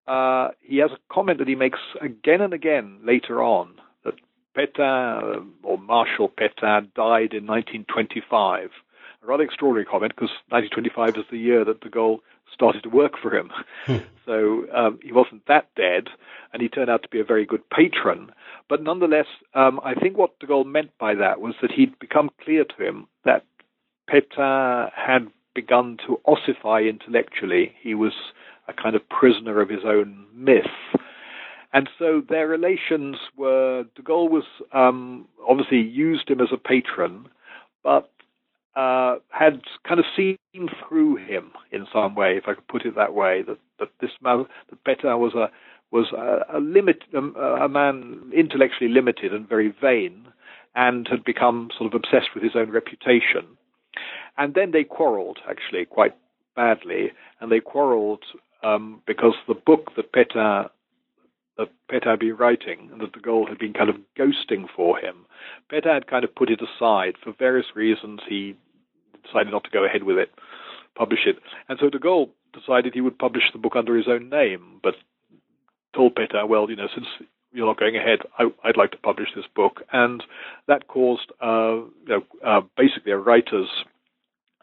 uh, 0.06 0.48
he 0.60 0.78
has 0.78 0.90
a 0.90 1.14
comment 1.14 1.38
that 1.38 1.48
he 1.48 1.54
makes 1.54 1.78
again 2.00 2.40
and 2.40 2.52
again 2.52 2.98
later 3.04 3.42
on 3.42 3.74
that 4.04 4.14
Pétain, 4.56 5.50
or 5.62 5.78
Marshal 5.78 6.28
Pétain, 6.28 6.92
died 6.94 7.32
in 7.32 7.46
1925 7.46 8.70
a 9.22 9.26
rather 9.26 9.42
extraordinary 9.42 9.84
comment 9.84 10.14
because 10.14 10.30
1925 10.48 11.22
is 11.22 11.30
the 11.30 11.38
year 11.38 11.64
that 11.64 11.80
de 11.80 11.90
Gaulle 11.90 12.20
started 12.52 12.82
to 12.82 12.88
work 12.88 13.12
for 13.20 13.34
him. 13.36 13.50
Hmm. 13.86 13.96
So 14.26 14.64
um, 14.72 15.00
he 15.02 15.10
wasn't 15.10 15.44
that 15.48 15.66
dead, 15.74 16.06
and 16.52 16.62
he 16.62 16.68
turned 16.68 16.88
out 16.88 17.02
to 17.02 17.08
be 17.08 17.18
a 17.18 17.24
very 17.24 17.44
good 17.44 17.68
patron. 17.68 18.30
But 18.68 18.80
nonetheless, 18.80 19.26
um, 19.54 19.80
I 19.82 19.94
think 19.94 20.16
what 20.16 20.38
de 20.38 20.46
Gaulle 20.46 20.64
meant 20.64 20.96
by 21.00 21.16
that 21.16 21.40
was 21.40 21.54
that 21.60 21.72
he'd 21.72 21.98
become 21.98 22.30
clear 22.44 22.62
to 22.64 22.86
him 22.86 23.08
that 23.24 23.44
Pétain 24.08 24.88
had 24.94 25.26
begun 25.52 25.96
to 26.06 26.20
ossify 26.26 26.88
intellectually. 26.88 27.72
He 27.82 27.96
was 27.96 28.12
a 28.70 28.82
kind 28.82 28.94
of 28.96 29.08
prisoner 29.08 29.60
of 29.60 29.68
his 29.68 29.84
own 29.84 30.26
myth. 30.34 30.76
And 31.72 31.88
so 31.98 32.22
their 32.28 32.48
relations 32.48 33.16
were, 33.36 33.84
de 33.94 34.02
Gaulle 34.02 34.30
was 34.30 34.44
um, 34.72 35.26
obviously 35.48 35.80
used 35.80 36.28
him 36.28 36.40
as 36.40 36.48
a 36.52 36.56
patron, 36.56 37.28
but 37.84 38.10
uh, 38.74 39.16
had 39.28 39.62
kind 39.86 40.00
of 40.00 40.06
seen 40.16 40.36
through 40.80 41.16
him 41.16 41.52
in 41.70 41.86
some 41.92 42.14
way, 42.14 42.36
if 42.36 42.44
I 42.48 42.54
could 42.54 42.68
put 42.68 42.86
it 42.86 42.96
that 42.96 43.14
way, 43.14 43.42
that, 43.42 43.58
that 43.78 43.90
this 44.00 44.10
man, 44.20 44.46
that 44.70 44.84
Pétain 44.84 45.18
was 45.18 45.34
a 45.34 45.50
was 45.92 46.12
a, 46.12 46.56
a 46.56 46.60
limit, 46.60 47.02
um, 47.16 47.34
a, 47.36 47.64
a 47.64 47.68
man 47.68 48.30
intellectually 48.34 48.88
limited 48.88 49.34
and 49.34 49.48
very 49.48 49.74
vain, 49.80 50.24
and 50.76 51.08
had 51.08 51.24
become 51.24 51.68
sort 51.76 51.92
of 51.92 52.00
obsessed 52.00 52.32
with 52.32 52.44
his 52.44 52.54
own 52.54 52.70
reputation. 52.70 53.44
And 54.38 54.54
then 54.54 54.70
they 54.70 54.84
quarreled, 54.84 55.40
actually, 55.48 55.84
quite 55.84 56.14
badly, 56.54 57.10
and 57.40 57.50
they 57.50 57.58
quarreled 57.58 58.22
um, 58.62 59.02
because 59.06 59.34
the 59.48 59.54
book 59.54 59.92
that 59.96 60.12
Pétain 60.12 60.68
that 61.58 61.68
Pétain 61.90 62.10
had 62.10 62.18
been 62.18 62.36
writing 62.36 62.88
and 62.92 63.00
that 63.00 63.12
de 63.12 63.20
Gaulle 63.20 63.48
had 63.48 63.58
been 63.58 63.74
kind 63.74 63.90
of 63.90 63.96
ghosting 64.18 64.66
for 64.74 64.98
him. 64.98 65.26
Pétain 65.70 65.94
had 65.94 66.06
kind 66.06 66.24
of 66.24 66.34
put 66.34 66.50
it 66.50 66.60
aside 66.62 67.16
for 67.22 67.34
various 67.38 67.66
reasons. 67.74 68.20
He 68.28 68.56
decided 69.24 69.52
not 69.52 69.64
to 69.64 69.70
go 69.70 69.84
ahead 69.84 70.04
with 70.04 70.16
it, 70.16 70.30
publish 70.96 71.26
it. 71.26 71.36
And 71.68 71.78
so 71.78 71.90
de 71.90 71.98
Gaulle 71.98 72.30
decided 72.54 72.94
he 72.94 73.00
would 73.00 73.18
publish 73.18 73.44
the 73.52 73.58
book 73.58 73.76
under 73.76 73.96
his 73.96 74.08
own 74.08 74.30
name, 74.30 74.80
but 74.82 74.94
told 75.94 76.14
Pétain, 76.14 76.48
well, 76.48 76.70
you 76.70 76.76
know, 76.76 76.88
since 76.94 77.06
you're 77.52 77.66
not 77.66 77.78
going 77.78 77.96
ahead, 77.96 78.20
I, 78.38 78.44
would 78.44 78.76
like 78.76 78.92
to 78.92 78.96
publish 78.98 79.28
this 79.34 79.46
book. 79.54 79.82
And 79.92 80.22
that 80.68 80.88
caused, 80.88 81.32
uh, 81.42 81.82
you 82.06 82.08
know, 82.08 82.22
uh, 82.46 82.60
basically 82.76 83.12
a 83.12 83.18
writer's 83.18 83.68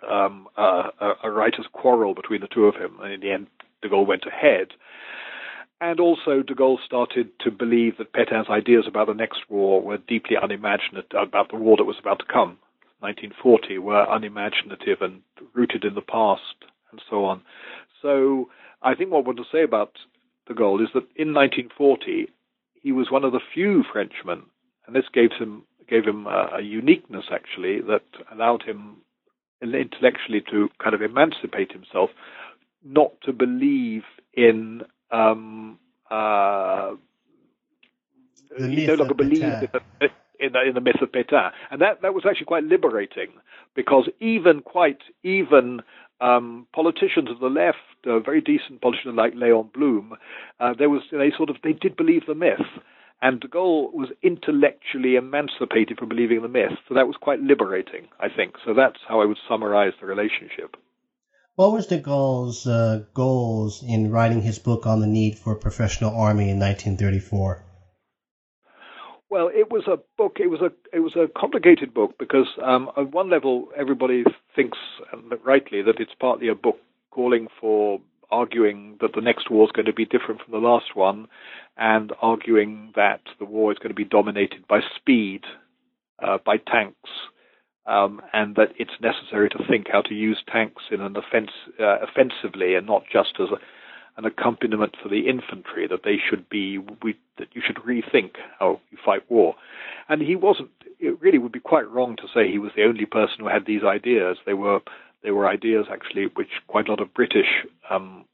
um, 0.09 0.47
uh, 0.57 0.89
a, 1.01 1.13
a 1.23 1.31
writer's 1.31 1.65
quarrel 1.73 2.13
between 2.13 2.41
the 2.41 2.47
two 2.47 2.65
of 2.65 2.75
them. 2.75 2.99
And 3.01 3.13
in 3.13 3.19
the 3.19 3.31
end, 3.31 3.47
de 3.81 3.89
Gaulle 3.89 4.07
went 4.07 4.25
ahead. 4.25 4.69
And 5.79 5.99
also, 5.99 6.41
de 6.41 6.55
Gaulle 6.55 6.83
started 6.83 7.29
to 7.41 7.51
believe 7.51 7.97
that 7.97 8.13
Pétain's 8.13 8.49
ideas 8.49 8.85
about 8.87 9.07
the 9.07 9.13
next 9.13 9.41
war 9.49 9.81
were 9.81 9.97
deeply 9.97 10.35
unimaginative, 10.41 11.05
about 11.13 11.51
the 11.51 11.57
war 11.57 11.77
that 11.77 11.85
was 11.85 11.99
about 11.99 12.19
to 12.19 12.25
come, 12.25 12.57
1940, 12.99 13.77
were 13.77 14.07
unimaginative 14.09 15.01
and 15.01 15.21
rooted 15.53 15.83
in 15.83 15.93
the 15.93 16.01
past, 16.01 16.65
and 16.91 17.01
so 17.09 17.25
on. 17.25 17.41
So, 18.01 18.49
I 18.81 18.95
think 18.95 19.11
what 19.11 19.19
I 19.19 19.27
want 19.27 19.37
to 19.37 19.45
say 19.51 19.63
about 19.63 19.97
de 20.47 20.53
Gaulle 20.55 20.81
is 20.81 20.89
that 20.93 21.05
in 21.15 21.33
1940, 21.33 22.29
he 22.81 22.91
was 22.91 23.11
one 23.11 23.23
of 23.23 23.31
the 23.31 23.39
few 23.53 23.83
Frenchmen, 23.91 24.43
and 24.85 24.95
this 24.95 25.05
gave 25.13 25.31
him 25.37 25.63
gave 25.87 26.05
him 26.05 26.27
a, 26.27 26.57
a 26.57 26.61
uniqueness 26.61 27.25
actually 27.31 27.79
that 27.79 28.03
allowed 28.31 28.61
him 28.63 28.97
intellectually 29.61 30.41
to 30.51 30.69
kind 30.83 30.93
of 30.93 31.01
emancipate 31.01 31.71
himself, 31.71 32.09
not 32.83 33.11
to 33.21 33.33
believe 33.33 34.03
in 34.33 34.81
um, 35.11 35.79
uh, 36.09 36.91
no 38.57 38.93
longer 38.95 39.13
believed 39.13 39.43
in 39.43 39.69
the, 39.73 40.09
in 40.39 40.53
the, 40.53 40.61
in 40.69 40.73
the 40.73 40.81
myth 40.81 41.01
of 41.01 41.11
Pétain, 41.11 41.51
and 41.71 41.81
that 41.81 42.01
that 42.01 42.13
was 42.13 42.23
actually 42.27 42.45
quite 42.45 42.63
liberating 42.63 43.29
because 43.75 44.09
even 44.19 44.61
quite 44.61 44.99
even 45.23 45.81
um, 46.19 46.67
politicians 46.73 47.29
of 47.29 47.39
the 47.39 47.47
left, 47.47 47.77
uh, 48.05 48.19
very 48.19 48.41
decent 48.41 48.81
politicians 48.81 49.15
like 49.15 49.33
Léon 49.33 49.71
Blum, 49.73 50.13
uh, 50.59 50.73
there 50.77 50.89
was 50.89 51.01
they 51.11 51.31
sort 51.35 51.49
of 51.49 51.57
they 51.63 51.73
did 51.73 51.95
believe 51.95 52.25
the 52.25 52.35
myth, 52.35 52.65
and 53.21 53.39
de 53.39 53.47
Gaulle 53.47 53.93
was 53.93 54.09
intellectually 54.23 55.15
emancipated 55.15 55.97
from 55.97 56.09
believing 56.09 56.41
the 56.41 56.47
myth, 56.47 56.77
so 56.87 56.93
that 56.95 57.07
was 57.07 57.15
quite 57.19 57.39
liberating, 57.39 58.07
I 58.19 58.29
think. 58.29 58.55
So 58.65 58.73
that's 58.73 58.99
how 59.07 59.21
I 59.21 59.25
would 59.25 59.37
summarize 59.47 59.93
the 59.99 60.07
relationship. 60.07 60.75
What 61.57 61.71
was 61.71 61.87
de 61.87 61.97
Gaulle's 61.97 62.67
uh, 62.67 63.05
goals 63.15 63.81
in 63.81 64.11
writing 64.11 64.43
his 64.43 64.59
book 64.59 64.85
on 64.85 64.99
the 64.99 65.07
need 65.07 65.39
for 65.39 65.53
a 65.53 65.55
professional 65.55 66.11
army 66.11 66.51
in 66.51 66.59
1934? 66.59 67.63
Well, 69.31 69.49
it 69.51 69.71
was 69.71 69.87
a 69.87 69.97
book. 70.19 70.37
It 70.39 70.51
was 70.51 70.61
a 70.61 70.71
it 70.95 70.99
was 70.99 71.15
a 71.15 71.27
complicated 71.35 71.95
book 71.95 72.13
because 72.19 72.45
um, 72.63 72.91
on 72.95 73.09
one 73.09 73.31
level, 73.31 73.69
everybody 73.75 74.23
thinks, 74.55 74.77
and 75.11 75.33
rightly, 75.43 75.81
that 75.81 75.99
it's 75.99 76.13
partly 76.19 76.47
a 76.47 76.53
book 76.53 76.77
calling 77.09 77.47
for 77.59 78.01
arguing 78.29 78.97
that 79.01 79.13
the 79.15 79.21
next 79.21 79.49
war 79.49 79.65
is 79.65 79.71
going 79.71 79.87
to 79.87 79.93
be 79.93 80.05
different 80.05 80.41
from 80.43 80.51
the 80.51 80.67
last 80.67 80.95
one, 80.95 81.27
and 81.75 82.13
arguing 82.21 82.93
that 82.95 83.21
the 83.39 83.45
war 83.45 83.71
is 83.71 83.79
going 83.79 83.89
to 83.89 83.95
be 83.95 84.05
dominated 84.05 84.67
by 84.69 84.81
speed, 84.95 85.41
uh, 86.21 86.37
by 86.45 86.57
tanks, 86.57 87.09
um, 87.87 88.21
and 88.33 88.55
that 88.55 88.73
it's 88.77 88.99
necessary 89.01 89.49
to 89.49 89.59
think 89.67 89.87
how 89.91 90.01
to 90.01 90.13
use 90.13 90.43
tanks 90.51 90.83
in 90.91 91.01
an 91.01 91.15
offense, 91.15 91.51
uh, 91.79 91.99
offensively 91.99 92.75
and 92.75 92.85
not 92.85 93.03
just 93.11 93.35
as 93.39 93.47
a, 93.49 93.57
an 94.17 94.25
accompaniment 94.25 94.95
for 95.01 95.09
the 95.09 95.27
infantry. 95.27 95.87
That 95.87 96.03
they 96.03 96.17
should 96.17 96.49
be, 96.49 96.77
we, 96.77 97.17
that 97.37 97.47
you 97.53 97.61
should 97.65 97.77
rethink 97.77 98.31
how 98.59 98.81
you 98.91 98.97
fight 99.03 99.29
war. 99.29 99.55
And 100.09 100.21
he 100.21 100.35
wasn't. 100.35 100.69
It 100.99 101.21
really 101.21 101.37
would 101.37 101.51
be 101.51 101.59
quite 101.59 101.89
wrong 101.89 102.15
to 102.17 102.27
say 102.33 102.51
he 102.51 102.57
was 102.57 102.71
the 102.75 102.83
only 102.83 103.05
person 103.05 103.37
who 103.39 103.47
had 103.47 103.65
these 103.65 103.83
ideas. 103.83 104.37
They 104.45 104.55
were 104.55 104.79
they 105.23 105.31
were 105.31 105.47
ideas 105.47 105.85
actually 105.91 106.27
which 106.35 106.49
quite 106.67 106.87
a 106.87 106.91
lot 106.91 107.01
of 107.01 107.13
British 107.13 107.65
um, 107.89 108.25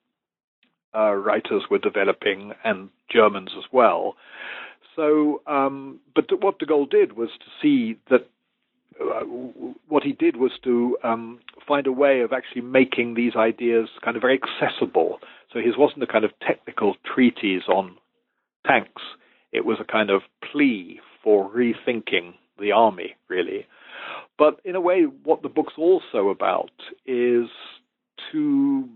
uh, 0.95 1.13
writers 1.13 1.63
were 1.69 1.79
developing 1.79 2.53
and 2.63 2.89
Germans 3.09 3.51
as 3.57 3.63
well. 3.71 4.15
so, 4.95 5.41
um, 5.47 5.99
but 6.15 6.25
what 6.41 6.59
de 6.59 6.65
Gaulle 6.65 6.89
did 6.89 7.13
was 7.17 7.29
to 7.39 7.45
see 7.61 7.97
that 8.09 8.27
what 9.87 10.03
he 10.03 10.13
did 10.13 10.37
was 10.37 10.51
to 10.63 10.97
um, 11.03 11.39
find 11.67 11.87
a 11.87 11.91
way 11.91 12.21
of 12.21 12.33
actually 12.33 12.61
making 12.61 13.13
these 13.13 13.35
ideas 13.35 13.89
kind 14.03 14.15
of 14.15 14.21
very 14.21 14.39
accessible. 14.41 15.19
So 15.51 15.59
his 15.59 15.77
wasn't 15.77 16.03
a 16.03 16.07
kind 16.07 16.25
of 16.25 16.31
technical 16.45 16.95
treatise 17.13 17.63
on 17.67 17.97
tanks. 18.65 19.01
It 19.51 19.65
was 19.65 19.77
a 19.79 19.91
kind 19.91 20.09
of 20.09 20.21
plea 20.51 20.99
for 21.23 21.49
rethinking 21.49 22.33
the 22.59 22.71
army, 22.71 23.15
really. 23.27 23.67
But 24.37 24.59
in 24.65 24.75
a 24.75 24.81
way, 24.81 25.03
what 25.03 25.41
the 25.41 25.49
book's 25.49 25.73
also 25.77 26.29
about 26.29 26.71
is 27.05 27.47
to 28.31 28.89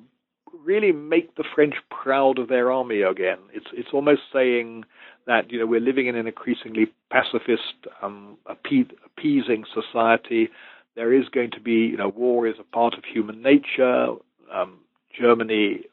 really 0.63 0.91
make 0.91 1.35
the 1.35 1.43
French 1.55 1.75
proud 1.89 2.39
of 2.39 2.49
their 2.49 2.71
army 2.71 3.01
again. 3.01 3.37
It's 3.53 3.67
it's 3.73 3.89
almost 3.93 4.21
saying 4.33 4.85
that 5.27 5.51
you 5.51 5.59
know 5.59 5.65
we're 5.65 5.79
living 5.79 6.07
in 6.07 6.15
an 6.15 6.25
increasingly 6.25 6.87
pacifist, 7.11 7.85
um, 8.01 8.37
appeasing 8.47 9.65
society. 9.73 10.49
There 10.95 11.13
is 11.13 11.29
going 11.29 11.51
to 11.51 11.59
be 11.59 11.73
you 11.73 11.97
know 11.97 12.09
war 12.09 12.47
is 12.47 12.55
a 12.59 12.63
part 12.63 12.95
of 12.95 13.03
human 13.03 13.43
nature. 13.43 14.15
Um, 14.51 14.79
Germany 15.19 15.83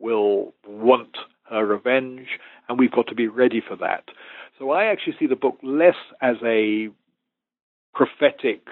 will 0.00 0.54
want 0.66 1.16
her 1.50 1.66
revenge, 1.66 2.26
and 2.68 2.78
we've 2.78 2.92
got 2.92 3.06
to 3.08 3.14
be 3.14 3.28
ready 3.28 3.60
for 3.66 3.76
that. 3.76 4.04
So 4.58 4.70
I 4.70 4.84
actually 4.84 5.16
see 5.18 5.26
the 5.26 5.36
book 5.36 5.58
less 5.62 5.96
as 6.20 6.36
a 6.44 6.88
prophetic 7.94 8.66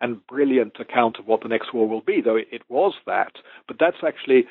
and 0.00 0.24
brilliant 0.26 0.78
account 0.78 1.18
of 1.18 1.26
what 1.26 1.42
the 1.42 1.48
next 1.48 1.72
war 1.72 1.88
will 1.88 2.02
be, 2.02 2.20
though 2.20 2.36
it, 2.36 2.48
it 2.52 2.62
was 2.68 2.94
that. 3.06 3.32
But 3.66 3.78
that's 3.80 3.96
actually 4.06 4.46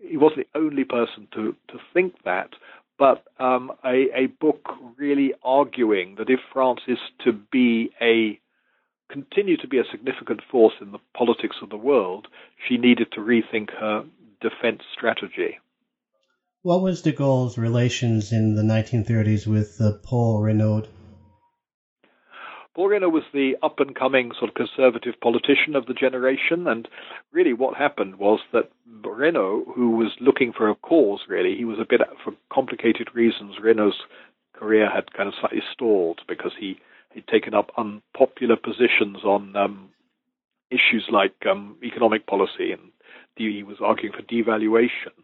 he 0.00 0.16
wasn't 0.16 0.46
the 0.52 0.58
only 0.58 0.84
person 0.84 1.28
to 1.34 1.56
to 1.68 1.78
think 1.92 2.14
that. 2.24 2.50
But 2.98 3.24
um, 3.38 3.72
a, 3.84 4.06
a 4.14 4.26
book 4.26 4.68
really 4.96 5.34
arguing 5.42 6.16
that 6.18 6.30
if 6.30 6.40
France 6.52 6.80
is 6.86 6.98
to 7.24 7.32
be 7.32 7.90
a 8.00 8.38
continue 9.10 9.56
to 9.58 9.68
be 9.68 9.78
a 9.78 9.84
significant 9.90 10.40
force 10.50 10.74
in 10.80 10.92
the 10.92 10.98
politics 11.16 11.56
of 11.62 11.70
the 11.70 11.76
world, 11.76 12.26
she 12.66 12.76
needed 12.76 13.12
to 13.12 13.20
rethink 13.20 13.70
her 13.78 14.04
defense 14.40 14.82
strategy. 14.92 15.58
What 16.62 16.80
was 16.80 17.02
de 17.02 17.12
Gaulle's 17.12 17.58
relations 17.58 18.32
in 18.32 18.54
the 18.54 18.62
1930s 18.62 19.46
with 19.46 19.80
uh, 19.80 19.92
Paul 20.02 20.40
Reynaud? 20.40 20.86
Reynaud 22.76 23.10
was 23.10 23.22
the 23.32 23.56
up 23.62 23.78
and 23.78 23.94
coming 23.94 24.32
sort 24.36 24.50
of 24.50 24.54
conservative 24.54 25.14
politician 25.20 25.76
of 25.76 25.86
the 25.86 25.94
generation, 25.94 26.66
and 26.66 26.88
really 27.32 27.52
what 27.52 27.76
happened 27.76 28.16
was 28.16 28.40
that 28.52 28.70
Reynaud, 29.02 29.72
who 29.74 29.90
was 29.90 30.12
looking 30.20 30.52
for 30.52 30.68
a 30.68 30.74
cause, 30.74 31.20
really, 31.28 31.56
he 31.56 31.64
was 31.64 31.78
a 31.78 31.86
bit 31.88 32.00
for 32.22 32.34
complicated 32.52 33.08
reasons. 33.14 33.56
Reynaud's 33.60 34.02
career 34.52 34.90
had 34.90 35.12
kind 35.12 35.28
of 35.28 35.34
slightly 35.40 35.62
stalled 35.72 36.20
because 36.26 36.52
he 36.58 36.78
he'd 37.12 37.26
taken 37.28 37.54
up 37.54 37.70
unpopular 37.78 38.56
positions 38.56 39.22
on 39.24 39.54
um, 39.54 39.88
issues 40.70 41.06
like 41.10 41.34
um, 41.48 41.76
economic 41.82 42.26
policy, 42.26 42.72
and 42.72 42.90
he 43.36 43.62
was 43.62 43.76
arguing 43.80 44.12
for 44.12 44.22
devaluation. 44.22 45.14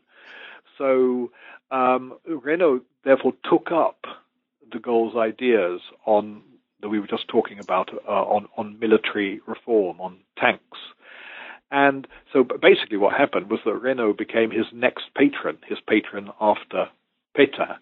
So 0.79 1.31
um, 1.71 2.17
Reynaud 2.29 2.83
therefore 3.05 3.33
took 3.49 3.73
up 3.73 4.05
de 4.71 4.79
Gaulle's 4.79 5.17
ideas 5.17 5.81
on 6.07 6.43
that 6.83 6.88
we 6.88 7.01
were 7.01 7.07
just 7.07 7.29
talking 7.29 7.59
about 7.59 7.90
uh, 8.09 8.11
on 8.11 8.47
on 8.57 8.79
military 8.79 9.40
reform, 9.47 10.01
on 10.01 10.19
tanks. 10.38 10.79
And 11.71 12.07
so 12.33 12.45
basically 12.45 12.97
what 12.97 13.14
happened 13.14 13.51
was 13.51 13.61
that 13.64 13.81
Reynaud 13.81 14.14
became 14.19 14.51
his 14.51 14.66
next 14.73 15.05
patron, 15.16 15.59
his 15.69 15.79
patron 15.87 16.31
after 16.40 16.88
Pétain. 17.37 17.77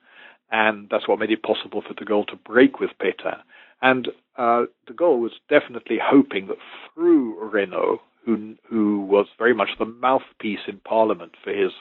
And 0.51 0.89
that's 0.91 1.09
what 1.09 1.19
made 1.19 1.31
it 1.31 1.43
possible 1.43 1.83
for 1.87 1.95
de 1.95 2.05
Gaulle 2.05 2.27
to 2.29 2.37
break 2.37 2.81
with 2.81 2.91
Pétain. 3.03 3.41
And 3.81 4.09
uh, 4.37 4.65
de 4.87 4.93
Gaulle 4.93 5.21
was 5.21 5.33
definitely 5.49 5.99
hoping 6.03 6.49
that 6.49 6.59
through 6.95 7.51
Reynaud, 7.51 8.01
who, 8.25 8.57
who 8.69 9.01
was 9.01 9.27
very 9.39 9.55
much 9.55 9.71
the 9.79 9.87
mouthpiece 9.87 10.67
in 10.67 10.79
Parliament 10.79 11.33
for 11.43 11.53
his 11.53 11.73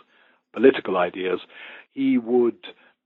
political 0.53 0.97
ideas, 0.97 1.39
he 1.93 2.17
would 2.17 2.57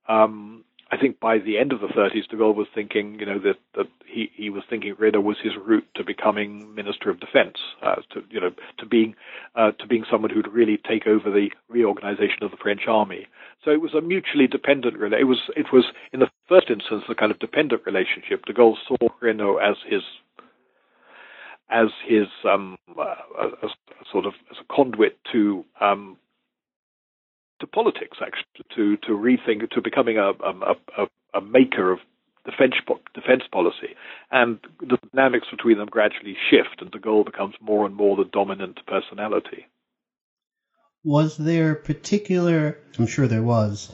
um, 0.08 0.64
I 0.92 0.98
think 0.98 1.22
by 1.22 1.38
the 1.38 1.58
end 1.58 1.72
of 1.72 1.80
the 1.80 1.88
30s, 1.88 2.28
de 2.28 2.36
Gaulle 2.36 2.54
was 2.54 2.68
thinking, 2.76 3.18
you 3.18 3.26
know, 3.26 3.40
that, 3.40 3.56
that 3.76 3.88
he, 4.06 4.30
he 4.36 4.50
was 4.50 4.64
thinking 4.70 4.94
Reynaud 5.00 5.22
was 5.22 5.38
his 5.42 5.54
route 5.56 5.88
to 5.96 6.04
becoming 6.04 6.76
Minister 6.76 7.10
of 7.10 7.22
Defense, 7.22 7.58
uh, 7.82 7.96
to 8.12 8.24
you 8.30 8.42
know, 8.42 8.52
to 8.78 8.86
being 8.86 9.16
uh, 9.56 9.72
to 9.72 9.88
being 9.88 10.04
someone 10.12 10.32
who'd 10.32 10.50
really 10.50 10.78
take 10.78 11.08
over 11.08 11.32
the 11.32 11.50
reorganization 11.70 12.44
of 12.44 12.52
the 12.52 12.58
French 12.58 12.82
army. 12.90 13.28
So 13.64 13.72
it 13.72 13.80
was 13.80 13.94
a 13.94 14.02
mutually 14.02 14.48
dependent. 14.48 15.02
It 15.14 15.24
was 15.24 15.40
it 15.56 15.68
was 15.72 15.86
in 16.12 16.20
the 16.20 16.30
first 16.50 16.70
instance 16.70 17.04
a 17.08 17.16
kind 17.16 17.32
of 17.32 17.40
dependent 17.40 17.84
relationship. 17.86 18.46
De 18.46 18.54
Gaulle 18.54 18.76
saw 18.86 18.98
Reynaud 19.22 19.58
as 19.58 19.78
his 19.88 20.02
as 21.70 21.88
his 22.06 22.28
um, 22.44 22.76
uh, 23.00 23.16
as, 23.64 23.70
sort 24.12 24.26
of 24.26 24.34
as 24.52 24.58
a 24.60 24.74
conduit 24.74 25.18
to 25.32 25.64
um, 25.80 26.18
politics, 27.74 28.18
actually, 28.22 28.66
to 28.76 28.98
to 29.08 29.12
rethink, 29.18 29.70
to 29.72 29.82
becoming 29.82 30.18
a 30.18 30.30
a, 30.30 30.76
a, 30.98 31.08
a 31.36 31.42
maker 31.42 31.92
of 31.92 32.00
defense 32.46 32.76
defense 33.14 33.44
policy, 33.52 33.96
and 34.32 34.60
the 34.80 34.98
dynamics 35.14 35.48
between 35.52 35.78
them 35.78 35.88
gradually 35.88 36.36
shift, 36.50 36.82
and 36.82 36.92
de 36.92 37.00
Gaulle 37.00 37.26
becomes 37.26 37.56
more 37.62 37.86
and 37.86 37.96
more 37.96 38.16
the 38.16 38.26
dominant 38.26 38.80
personality. 38.88 39.68
Was 41.04 41.38
there 41.38 41.76
particular? 41.76 42.78
I'm 43.00 43.08
sure 43.08 43.28
there 43.28 43.44
was 43.44 43.92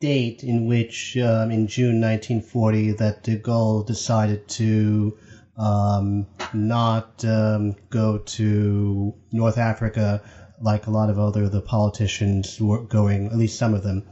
date 0.00 0.44
in 0.44 0.66
which, 0.66 1.16
um, 1.16 1.50
in 1.50 1.66
June 1.66 2.00
1940, 2.00 2.92
that 2.92 3.22
de 3.22 3.38
Gaulle 3.38 3.86
decided 3.86 4.48
to 4.48 5.16
um, 5.58 6.26
not 6.54 7.24
um, 7.24 7.74
go 7.90 8.18
to 8.18 9.14
North 9.32 9.58
Africa 9.58 10.22
like 10.60 10.86
a 10.86 10.90
lot 10.90 11.10
of 11.10 11.18
other 11.18 11.48
the 11.48 11.60
politicians 11.60 12.60
were 12.60 12.82
going, 12.82 13.26
at 13.26 13.36
least 13.36 13.58
some 13.58 13.74
of 13.74 13.82
them, 13.82 14.02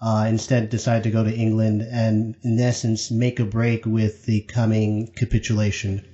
uh, 0.00 0.26
instead 0.28 0.70
decided 0.70 1.04
to 1.04 1.10
go 1.10 1.24
to 1.24 1.34
England 1.34 1.82
and, 1.82 2.36
in 2.42 2.60
essence, 2.60 3.10
make 3.10 3.40
a 3.40 3.44
break 3.44 3.86
with 3.86 4.24
the 4.26 4.42
coming 4.42 5.12
capitulation. 5.16 6.04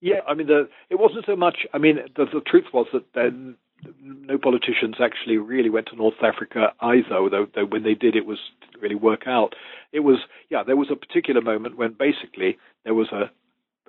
Yeah, 0.00 0.20
I 0.26 0.34
mean, 0.34 0.46
the, 0.46 0.68
it 0.88 0.98
wasn't 0.98 1.26
so 1.26 1.36
much. 1.36 1.66
I 1.72 1.78
mean, 1.78 1.98
the, 2.16 2.24
the 2.26 2.40
truth 2.40 2.66
was 2.72 2.86
that 2.92 3.04
then 3.14 3.56
no 4.02 4.38
politicians 4.38 4.96
actually 5.00 5.38
really 5.38 5.70
went 5.70 5.88
to 5.88 5.96
North 5.96 6.22
Africa 6.22 6.72
either. 6.80 7.28
Though, 7.54 7.64
when 7.66 7.82
they 7.82 7.94
did, 7.94 8.16
it 8.16 8.26
was 8.26 8.38
didn't 8.60 8.82
really 8.82 8.94
work 8.94 9.26
out. 9.26 9.54
It 9.92 10.00
was 10.00 10.18
yeah, 10.48 10.62
there 10.62 10.76
was 10.76 10.88
a 10.90 10.96
particular 10.96 11.40
moment 11.40 11.76
when 11.76 11.96
basically 11.98 12.58
there 12.84 12.94
was 12.94 13.08
a 13.12 13.30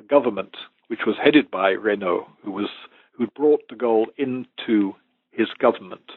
government 0.10 0.56
which 0.88 1.02
was 1.06 1.16
headed 1.22 1.50
by 1.52 1.72
Reynaud, 1.72 2.28
who 2.44 2.52
was 2.52 2.70
who 3.22 3.28
brought 3.28 3.68
de 3.68 3.76
Gaulle 3.76 4.08
into 4.18 4.96
his 5.30 5.48
government 5.60 6.12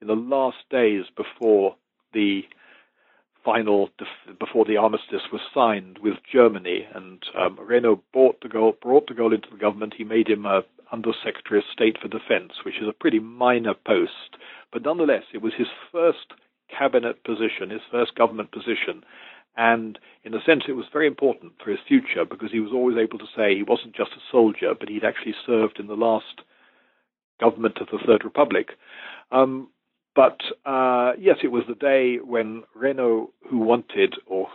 in 0.00 0.06
the 0.06 0.14
last 0.14 0.58
days 0.70 1.04
before 1.16 1.74
the 2.14 2.42
final 3.44 3.90
before 4.38 4.64
the 4.64 4.76
armistice 4.76 5.32
was 5.32 5.40
signed 5.52 5.98
with 6.00 6.14
Germany, 6.30 6.86
and 6.94 7.24
um, 7.36 7.58
Reynaud 7.60 8.02
brought 8.12 8.40
de 8.40 8.48
Gaulle 8.48 8.80
brought 8.80 9.08
de 9.08 9.14
Gaulle 9.14 9.34
into 9.34 9.50
the 9.50 9.58
government. 9.58 9.94
He 9.98 10.04
made 10.04 10.28
him 10.28 10.46
a 10.46 10.62
Under 10.92 11.10
Secretary 11.24 11.58
of 11.58 11.64
State 11.72 11.98
for 12.00 12.06
Defense, 12.06 12.52
which 12.64 12.80
is 12.80 12.86
a 12.88 12.92
pretty 12.92 13.18
minor 13.18 13.74
post, 13.74 14.36
but 14.72 14.84
nonetheless, 14.84 15.24
it 15.34 15.42
was 15.42 15.54
his 15.58 15.68
first 15.90 16.34
cabinet 16.70 17.24
position, 17.24 17.70
his 17.70 17.80
first 17.90 18.14
government 18.14 18.52
position, 18.52 19.02
and 19.58 19.98
in 20.22 20.34
a 20.34 20.42
sense, 20.46 20.62
it 20.68 20.72
was 20.72 20.86
very 20.92 21.08
important 21.08 21.54
for 21.62 21.70
his 21.70 21.80
future 21.86 22.24
because 22.24 22.52
he 22.52 22.60
was 22.60 22.70
always 22.72 22.96
able 22.96 23.18
to 23.18 23.26
say 23.36 23.56
he 23.56 23.64
wasn't 23.64 23.94
just 23.94 24.12
a 24.12 24.22
soldier, 24.30 24.72
but 24.78 24.88
he'd 24.88 25.04
actually 25.04 25.34
served 25.44 25.80
in 25.80 25.88
the 25.88 25.94
last 25.94 26.42
government 27.40 27.78
of 27.80 27.88
the 27.88 27.98
Third 28.06 28.24
Republic. 28.24 28.68
Um, 29.32 29.68
but 30.14 30.38
uh, 30.64 31.12
yes, 31.18 31.38
it 31.42 31.48
was 31.48 31.64
the 31.68 31.74
day 31.74 32.18
when 32.24 32.62
Reynaud, 32.76 33.30
who 33.50 33.58
wanted 33.58 34.14
or 34.26 34.46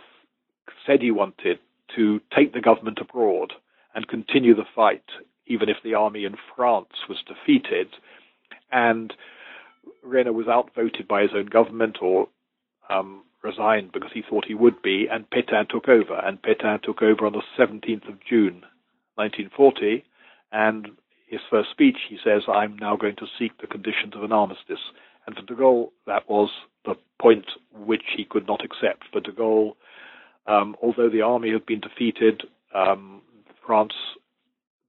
said 0.86 1.02
he 1.02 1.10
wanted 1.10 1.58
to 1.96 2.20
take 2.34 2.54
the 2.54 2.60
government 2.62 2.98
abroad 2.98 3.52
and 3.94 4.08
continue 4.08 4.54
the 4.54 4.64
fight, 4.74 5.04
even 5.46 5.68
if 5.68 5.76
the 5.84 5.94
army 5.94 6.24
in 6.24 6.36
France 6.56 6.94
was 7.10 7.18
defeated, 7.28 7.88
and 8.72 9.12
Reynaud 10.02 10.32
was 10.32 10.48
outvoted 10.48 11.06
by 11.06 11.20
his 11.20 11.30
own 11.34 11.46
government 11.46 11.98
or 12.00 12.28
um, 12.88 13.22
resigned 13.44 13.92
because 13.92 14.10
he 14.12 14.22
thought 14.28 14.46
he 14.46 14.54
would 14.54 14.82
be, 14.82 15.06
and 15.10 15.30
Pétain 15.30 15.68
took 15.68 15.88
over. 15.88 16.14
And 16.14 16.42
Pétain 16.42 16.82
took 16.82 17.02
over 17.02 17.26
on 17.26 17.34
the 17.34 17.42
17th 17.58 18.08
of 18.08 18.24
June, 18.28 18.64
1940, 19.16 20.04
and 20.50 20.88
his 21.26 21.40
first 21.50 21.70
speech, 21.70 21.98
he 22.08 22.18
says, 22.22 22.42
I'm 22.48 22.76
now 22.78 22.96
going 22.96 23.16
to 23.16 23.26
seek 23.38 23.60
the 23.60 23.66
conditions 23.66 24.14
of 24.14 24.22
an 24.22 24.32
armistice. 24.32 24.80
And 25.26 25.36
for 25.36 25.42
de 25.42 25.54
Gaulle, 25.54 25.90
that 26.06 26.28
was 26.28 26.50
the 26.84 26.94
point 27.20 27.46
which 27.72 28.04
he 28.16 28.24
could 28.24 28.46
not 28.46 28.64
accept. 28.64 29.04
For 29.12 29.20
de 29.20 29.32
Gaulle, 29.32 29.74
um, 30.46 30.76
although 30.82 31.08
the 31.08 31.22
army 31.22 31.50
had 31.52 31.66
been 31.66 31.80
defeated, 31.80 32.42
um, 32.74 33.22
France, 33.66 33.94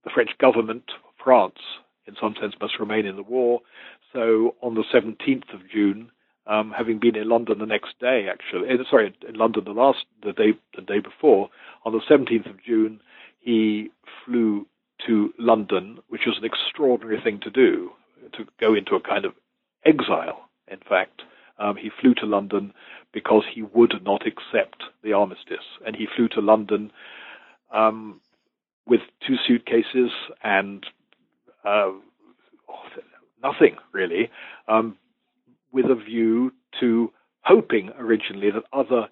the 0.04 0.10
French 0.10 0.30
government, 0.38 0.84
France, 1.22 1.58
in 2.06 2.14
some 2.20 2.34
sense, 2.40 2.54
must 2.60 2.78
remain 2.78 3.06
in 3.06 3.16
the 3.16 3.22
war. 3.22 3.60
So 4.12 4.54
on 4.62 4.74
the 4.74 4.84
17th 4.94 5.52
of 5.52 5.68
June, 5.72 6.10
um, 6.46 6.72
having 6.76 6.98
been 6.98 7.16
in 7.16 7.28
London 7.28 7.58
the 7.58 7.66
next 7.66 7.98
day, 8.00 8.28
actually, 8.30 8.68
uh, 8.70 8.82
sorry, 8.88 9.14
in 9.28 9.34
London 9.34 9.64
the 9.64 9.72
last 9.72 10.04
the 10.22 10.32
day 10.32 10.52
the 10.74 10.82
day 10.82 11.00
before, 11.00 11.50
on 11.84 11.92
the 11.92 12.00
17th 12.08 12.48
of 12.48 12.62
June, 12.62 13.00
he 13.40 13.90
flew 14.24 14.66
to 15.06 15.32
London, 15.38 15.98
which 16.08 16.22
was 16.26 16.36
an 16.38 16.44
extraordinary 16.44 17.20
thing 17.20 17.40
to 17.42 17.50
do, 17.50 17.90
to 18.32 18.44
go 18.60 18.74
into 18.74 18.94
a 18.94 19.00
kind 19.00 19.24
of 19.24 19.32
exile. 19.84 20.48
In 20.68 20.78
fact, 20.78 21.22
um, 21.58 21.76
he 21.76 21.90
flew 22.00 22.14
to 22.14 22.26
London 22.26 22.72
because 23.12 23.44
he 23.52 23.62
would 23.62 23.94
not 24.02 24.22
accept 24.26 24.82
the 25.02 25.12
armistice, 25.12 25.64
and 25.84 25.96
he 25.96 26.06
flew 26.16 26.28
to 26.28 26.40
London 26.40 26.92
um, 27.72 28.20
with 28.86 29.00
two 29.26 29.36
suitcases 29.46 30.10
and 30.42 30.86
uh, 31.64 31.90
nothing 33.42 33.76
really, 33.92 34.30
um, 34.68 34.96
with 35.76 35.90
a 35.90 35.94
view 35.94 36.52
to 36.80 37.12
hoping 37.42 37.90
originally 37.98 38.50
that 38.50 38.64
other 38.72 39.08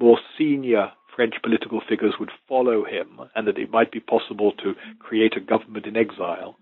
more 0.00 0.18
senior 0.38 0.92
French 1.16 1.34
political 1.42 1.82
figures 1.88 2.14
would 2.20 2.30
follow 2.48 2.84
him 2.84 3.20
and 3.34 3.48
that 3.48 3.58
it 3.58 3.72
might 3.72 3.90
be 3.90 3.98
possible 3.98 4.52
to 4.52 4.74
create 5.00 5.36
a 5.36 5.40
government 5.40 5.84
in 5.84 5.96
exile. 5.96 6.56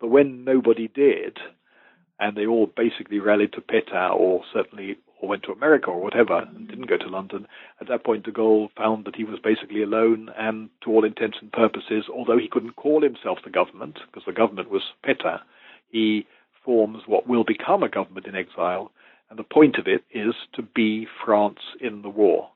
But 0.00 0.08
when 0.08 0.42
nobody 0.42 0.88
did, 0.88 1.36
and 2.18 2.34
they 2.34 2.46
all 2.46 2.66
basically 2.66 3.18
rallied 3.20 3.52
to 3.52 3.60
Pétain 3.60 4.14
or 4.14 4.42
certainly 4.54 4.96
or 5.20 5.28
went 5.28 5.42
to 5.42 5.52
America 5.52 5.90
or 5.90 6.00
whatever 6.00 6.38
and 6.38 6.66
didn't 6.66 6.88
go 6.88 6.96
to 6.96 7.08
London, 7.08 7.46
at 7.82 7.88
that 7.88 8.04
point 8.04 8.24
de 8.24 8.32
Gaulle 8.32 8.70
found 8.74 9.04
that 9.04 9.16
he 9.16 9.24
was 9.24 9.38
basically 9.42 9.82
alone 9.82 10.30
and 10.38 10.70
to 10.82 10.90
all 10.90 11.04
intents 11.04 11.38
and 11.42 11.52
purposes, 11.52 12.04
although 12.10 12.38
he 12.38 12.48
couldn't 12.48 12.76
call 12.76 13.02
himself 13.02 13.38
the 13.44 13.50
government 13.50 13.98
because 14.06 14.24
the 14.24 14.32
government 14.32 14.70
was 14.70 14.82
Pétain, 15.04 15.40
he 15.90 16.26
forms 16.64 17.02
what 17.06 17.26
will 17.26 17.44
become 17.44 17.82
a 17.82 17.88
government 17.88 18.26
in 18.26 18.34
exile, 18.34 18.90
and 19.30 19.38
the 19.38 19.44
point 19.44 19.76
of 19.76 19.86
it 19.86 20.02
is 20.10 20.34
to 20.54 20.62
be 20.62 21.06
France 21.24 21.60
in 21.80 22.02
the 22.02 22.08
war. 22.08 22.50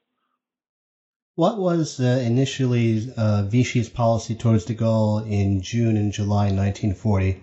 What 1.34 1.58
was 1.58 1.98
uh, 1.98 2.22
initially 2.24 3.10
uh, 3.16 3.44
Vichy's 3.50 3.88
policy 3.88 4.34
towards 4.34 4.66
de 4.66 4.74
Gaulle 4.74 5.26
in 5.26 5.62
June 5.62 5.96
and 5.96 6.12
July 6.12 6.52
1940? 6.52 7.42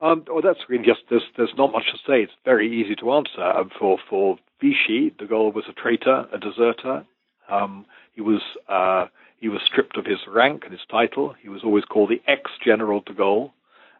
Um, 0.00 0.24
well, 0.28 0.42
that's 0.42 0.68
really 0.68 0.84
just 0.84 1.00
there's 1.10 1.24
there's 1.36 1.54
not 1.56 1.72
much 1.72 1.86
to 1.90 1.98
say. 2.06 2.22
It's 2.22 2.32
very 2.44 2.80
easy 2.80 2.94
to 2.96 3.12
answer. 3.12 3.42
Um, 3.42 3.70
for 3.78 3.98
for 4.08 4.38
Vichy, 4.60 5.10
de 5.18 5.26
Gaulle 5.26 5.52
was 5.52 5.64
a 5.68 5.72
traitor, 5.72 6.26
a 6.32 6.38
deserter. 6.38 7.04
Um, 7.48 7.86
he 8.12 8.20
was 8.20 8.42
uh, 8.68 9.06
he 9.40 9.48
was 9.48 9.60
stripped 9.66 9.96
of 9.96 10.06
his 10.06 10.20
rank 10.28 10.62
and 10.64 10.72
his 10.72 10.86
title. 10.90 11.34
He 11.42 11.48
was 11.48 11.62
always 11.64 11.84
called 11.84 12.10
the 12.10 12.22
ex-general 12.30 13.00
de 13.06 13.14
Gaulle. 13.14 13.52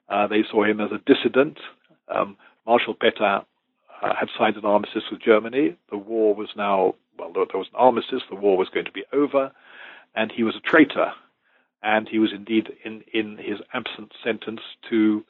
Uh, 0.08 0.26
they 0.26 0.42
saw 0.50 0.64
him 0.64 0.80
as 0.80 0.90
a 0.92 0.98
dissident. 1.12 1.58
Um, 2.14 2.36
Marshal 2.66 2.94
Pétain 2.94 3.44
uh, 4.02 4.14
had 4.14 4.28
signed 4.38 4.56
an 4.56 4.64
armistice 4.64 5.04
with 5.10 5.22
Germany. 5.22 5.76
The 5.90 5.96
war 5.96 6.34
was 6.34 6.48
now, 6.56 6.94
well, 7.18 7.32
there 7.32 7.44
was 7.54 7.68
an 7.72 7.78
armistice. 7.78 8.22
The 8.28 8.36
war 8.36 8.56
was 8.56 8.68
going 8.68 8.86
to 8.86 8.92
be 8.92 9.04
over, 9.12 9.52
and 10.14 10.30
he 10.30 10.42
was 10.42 10.56
a 10.56 10.60
traitor. 10.60 11.12
And 11.82 12.08
he 12.08 12.18
was 12.18 12.32
indeed 12.34 12.68
in, 12.84 13.02
in 13.12 13.36
his 13.36 13.58
absence 13.72 14.12
sentenced 14.22 14.64
to, 14.90 15.24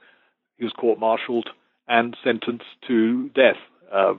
he 0.57 0.65
was 0.65 0.73
court-martialed 0.73 1.51
and 1.89 2.17
sentenced 2.23 2.65
to 2.87 3.29
death. 3.31 3.57
Uh, 3.93 4.15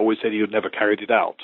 always 0.00 0.18
said 0.22 0.32
he 0.32 0.40
would 0.40 0.50
never 0.50 0.70
carried 0.70 1.00
it 1.00 1.10
out 1.10 1.42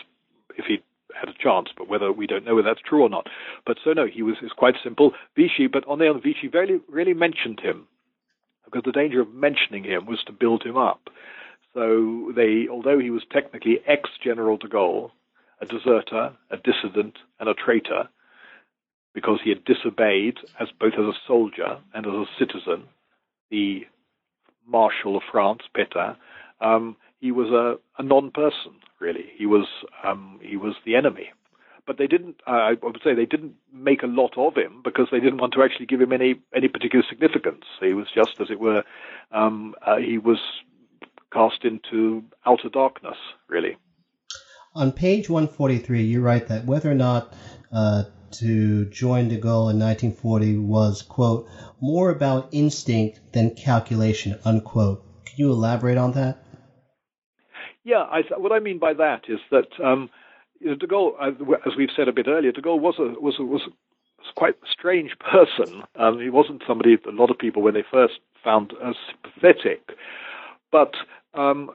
if 0.56 0.64
he 0.64 0.82
had 1.18 1.28
a 1.28 1.42
chance, 1.42 1.68
but 1.76 1.88
whether 1.88 2.12
we 2.12 2.26
don't 2.26 2.44
know 2.44 2.54
whether 2.54 2.68
that's 2.68 2.80
true 2.86 3.02
or 3.02 3.08
not. 3.08 3.28
But 3.64 3.78
so 3.82 3.92
no, 3.92 4.06
he 4.06 4.22
was 4.22 4.36
it's 4.42 4.52
quite 4.52 4.74
simple. 4.82 5.12
Vichy, 5.34 5.66
but 5.66 5.86
on 5.86 5.98
the 5.98 6.08
other, 6.10 6.20
Vichy 6.20 6.48
very 6.48 6.80
really 6.88 7.14
mentioned 7.14 7.60
him 7.60 7.86
because 8.64 8.82
the 8.84 8.92
danger 8.92 9.20
of 9.20 9.32
mentioning 9.32 9.84
him 9.84 10.06
was 10.06 10.22
to 10.26 10.32
build 10.32 10.62
him 10.64 10.76
up. 10.76 11.08
So 11.74 12.32
they, 12.34 12.66
although 12.70 12.98
he 12.98 13.10
was 13.10 13.22
technically 13.30 13.80
ex-General 13.86 14.56
de 14.56 14.66
Gaulle, 14.66 15.10
a 15.60 15.66
deserter, 15.66 16.32
a 16.50 16.56
dissident, 16.56 17.18
and 17.38 17.48
a 17.48 17.54
traitor, 17.54 18.08
because 19.14 19.40
he 19.42 19.50
had 19.50 19.64
disobeyed 19.64 20.38
as 20.60 20.68
both 20.78 20.94
as 20.94 21.04
a 21.04 21.12
soldier 21.26 21.78
and 21.94 22.06
as 22.06 22.12
a 22.12 22.24
citizen 22.38 22.84
the 23.50 23.86
Marshal 24.66 25.16
of 25.16 25.22
France, 25.30 25.62
Pétain, 25.76 26.16
um, 26.60 26.96
he 27.20 27.30
was 27.30 27.48
a, 27.50 27.78
a 28.00 28.04
non-person. 28.04 28.72
Really, 29.00 29.26
he 29.36 29.46
was 29.46 29.66
um, 30.04 30.40
he 30.42 30.56
was 30.56 30.74
the 30.84 30.96
enemy. 30.96 31.30
But 31.86 31.98
they 31.98 32.08
didn't. 32.08 32.40
Uh, 32.46 32.50
I 32.50 32.72
would 32.82 33.00
say 33.04 33.14
they 33.14 33.26
didn't 33.26 33.54
make 33.72 34.02
a 34.02 34.08
lot 34.08 34.36
of 34.36 34.56
him 34.56 34.80
because 34.82 35.06
they 35.12 35.20
didn't 35.20 35.38
want 35.38 35.52
to 35.54 35.62
actually 35.62 35.86
give 35.86 36.00
him 36.00 36.12
any 36.12 36.40
any 36.54 36.68
particular 36.68 37.04
significance. 37.08 37.64
He 37.80 37.94
was 37.94 38.06
just, 38.12 38.40
as 38.40 38.50
it 38.50 38.58
were, 38.58 38.82
um, 39.30 39.74
uh, 39.86 39.96
he 39.98 40.18
was 40.18 40.38
cast 41.32 41.64
into 41.64 42.24
outer 42.44 42.68
darkness. 42.68 43.18
Really. 43.48 43.76
On 44.74 44.92
page 44.92 45.30
143, 45.30 46.02
you 46.02 46.20
write 46.20 46.48
that 46.48 46.66
whether 46.66 46.90
or 46.90 46.94
not 46.94 47.32
uh, 47.72 48.04
to 48.32 48.84
join 48.86 49.28
de 49.28 49.38
Gaulle 49.38 49.70
in 49.70 49.78
1940 49.78 50.58
was, 50.58 51.02
quote, 51.02 51.48
more 51.80 52.10
about 52.10 52.48
instinct 52.52 53.20
than 53.32 53.54
calculation, 53.54 54.38
unquote. 54.44 55.02
Can 55.24 55.36
you 55.38 55.50
elaborate 55.50 55.96
on 55.96 56.12
that? 56.12 56.44
Yeah, 57.86 58.02
I, 58.10 58.22
what 58.36 58.50
I 58.50 58.58
mean 58.58 58.80
by 58.80 58.94
that 58.94 59.26
is 59.28 59.38
that 59.52 59.68
um, 59.82 60.10
De 60.60 60.88
Gaulle, 60.88 61.14
as 61.64 61.76
we've 61.76 61.88
said 61.94 62.08
a 62.08 62.12
bit 62.12 62.26
earlier, 62.26 62.50
De 62.50 62.60
Gaulle 62.60 62.80
was 62.80 62.96
a 62.98 63.14
was 63.20 63.36
a, 63.38 63.44
was 63.44 63.62
a 63.64 64.32
quite 64.34 64.56
strange 64.68 65.12
person. 65.20 65.84
Um, 65.94 66.18
he 66.18 66.28
wasn't 66.28 66.64
somebody 66.66 66.96
that 66.96 67.08
a 67.08 67.16
lot 67.16 67.30
of 67.30 67.38
people 67.38 67.62
when 67.62 67.74
they 67.74 67.84
first 67.88 68.14
found 68.42 68.72
as 68.84 68.96
sympathetic, 69.08 69.92
but 70.72 70.94
um, 71.34 71.70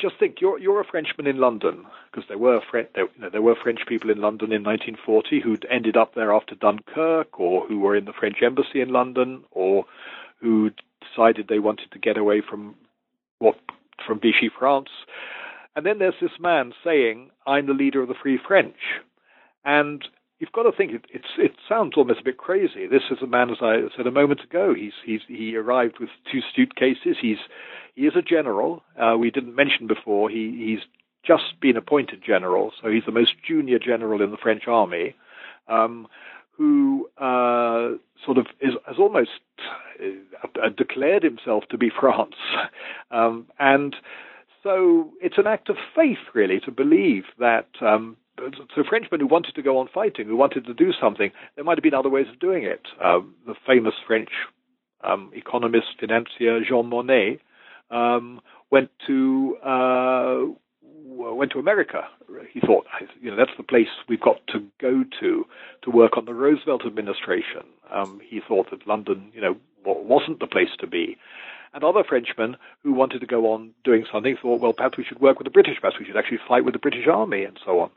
just 0.00 0.14
think 0.18 0.40
you're 0.40 0.58
you're 0.58 0.80
a 0.80 0.86
Frenchman 0.86 1.26
in 1.26 1.36
London 1.36 1.84
because 2.10 2.26
there 2.28 2.38
were 2.38 2.62
Fre- 2.70 2.88
there, 2.94 3.08
you 3.14 3.20
know, 3.20 3.28
there 3.28 3.42
were 3.42 3.54
French 3.62 3.80
people 3.86 4.08
in 4.08 4.22
London 4.22 4.52
in 4.52 4.64
1940 4.64 5.42
who'd 5.42 5.66
ended 5.70 5.98
up 5.98 6.14
there 6.14 6.32
after 6.32 6.54
Dunkirk, 6.54 7.38
or 7.38 7.66
who 7.66 7.78
were 7.78 7.94
in 7.94 8.06
the 8.06 8.14
French 8.18 8.38
embassy 8.42 8.80
in 8.80 8.88
London, 8.88 9.44
or 9.50 9.84
who 10.40 10.70
decided 11.02 11.48
they 11.48 11.58
wanted 11.58 11.92
to 11.92 11.98
get 11.98 12.16
away 12.16 12.40
from 12.40 12.74
what 13.38 13.58
from 14.06 14.18
Vichy 14.18 14.50
France. 14.58 14.88
And 15.74 15.86
then 15.86 15.98
there's 15.98 16.20
this 16.20 16.38
man 16.38 16.72
saying, 16.84 17.30
"I'm 17.46 17.66
the 17.66 17.72
leader 17.72 18.02
of 18.02 18.08
the 18.08 18.14
Free 18.14 18.38
French," 18.38 18.76
and 19.64 20.04
you've 20.38 20.52
got 20.52 20.64
to 20.64 20.72
think 20.76 20.92
it, 20.92 21.22
it 21.38 21.52
sounds 21.68 21.92
almost 21.96 22.20
a 22.20 22.24
bit 22.24 22.36
crazy. 22.36 22.88
This 22.88 23.04
is 23.10 23.22
a 23.22 23.26
man, 23.26 23.48
as 23.48 23.58
I 23.62 23.82
said 23.96 24.06
a 24.06 24.10
moment 24.10 24.40
ago. 24.42 24.74
He's 24.74 24.92
he's 25.04 25.20
he 25.28 25.56
arrived 25.56 25.98
with 26.00 26.10
two 26.30 26.40
suitcases. 26.54 27.16
He's 27.22 27.38
he 27.94 28.02
is 28.02 28.14
a 28.16 28.22
general. 28.22 28.82
Uh, 29.00 29.16
we 29.16 29.30
didn't 29.30 29.54
mention 29.54 29.86
before. 29.86 30.28
He 30.28 30.50
he's 30.58 30.84
just 31.24 31.60
been 31.60 31.76
appointed 31.76 32.22
general, 32.26 32.72
so 32.82 32.90
he's 32.90 33.04
the 33.06 33.12
most 33.12 33.34
junior 33.46 33.78
general 33.78 34.20
in 34.20 34.32
the 34.32 34.36
French 34.36 34.64
army. 34.66 35.14
Um, 35.68 36.08
who 36.58 37.08
uh, 37.18 37.96
sort 38.24 38.36
of 38.36 38.46
is, 38.60 38.72
has 38.86 38.96
almost 38.98 39.30
uh, 40.00 40.68
declared 40.76 41.22
himself 41.22 41.64
to 41.70 41.78
be 41.78 41.90
France, 42.00 42.34
um, 43.10 43.46
and 43.58 43.96
so 44.62 45.10
it's 45.20 45.38
an 45.38 45.46
act 45.46 45.68
of 45.68 45.76
faith, 45.94 46.18
really, 46.34 46.60
to 46.60 46.70
believe 46.70 47.24
that. 47.38 47.68
Um, 47.80 48.16
so 48.74 48.82
Frenchmen 48.88 49.20
who 49.20 49.26
wanted 49.26 49.54
to 49.54 49.62
go 49.62 49.78
on 49.78 49.88
fighting, 49.92 50.26
who 50.26 50.36
wanted 50.36 50.64
to 50.64 50.74
do 50.74 50.92
something, 50.98 51.30
there 51.54 51.64
might 51.64 51.76
have 51.76 51.82
been 51.82 51.94
other 51.94 52.08
ways 52.08 52.26
of 52.32 52.40
doing 52.40 52.64
it. 52.64 52.80
Um, 53.04 53.34
the 53.46 53.54
famous 53.66 53.94
French 54.06 54.30
um, 55.04 55.30
economist, 55.34 55.86
financier 56.00 56.60
Jean 56.66 56.90
Monnet 56.90 57.40
um, 57.90 58.40
went 58.70 58.90
to 59.06 59.56
uh, 59.64 60.44
went 61.04 61.52
to 61.52 61.58
America. 61.58 62.02
He 62.52 62.60
thought, 62.60 62.86
you 63.20 63.30
know, 63.30 63.36
that's 63.36 63.56
the 63.56 63.62
place 63.62 63.88
we've 64.08 64.20
got 64.20 64.40
to 64.48 64.64
go 64.80 65.04
to 65.20 65.44
to 65.82 65.90
work 65.90 66.16
on 66.16 66.24
the 66.24 66.34
Roosevelt 66.34 66.86
administration. 66.86 67.64
Um, 67.92 68.20
he 68.26 68.40
thought 68.46 68.70
that 68.70 68.86
London, 68.86 69.30
you 69.34 69.40
know, 69.40 69.56
wasn't 69.84 70.40
the 70.40 70.46
place 70.46 70.70
to 70.80 70.86
be. 70.86 71.16
And 71.74 71.84
other 71.84 72.04
Frenchmen 72.04 72.56
who 72.82 72.92
wanted 72.92 73.20
to 73.20 73.26
go 73.26 73.52
on 73.52 73.70
doing 73.82 74.04
something 74.12 74.36
thought, 74.36 74.60
well, 74.60 74.74
perhaps 74.74 74.98
we 74.98 75.04
should 75.04 75.20
work 75.20 75.38
with 75.38 75.46
the 75.46 75.50
British, 75.50 75.80
perhaps 75.80 75.98
we 75.98 76.04
should 76.04 76.16
actually 76.16 76.40
fight 76.46 76.64
with 76.64 76.74
the 76.74 76.78
British 76.78 77.06
Army, 77.06 77.44
and 77.44 77.58
so 77.64 77.80
on. 77.80 77.90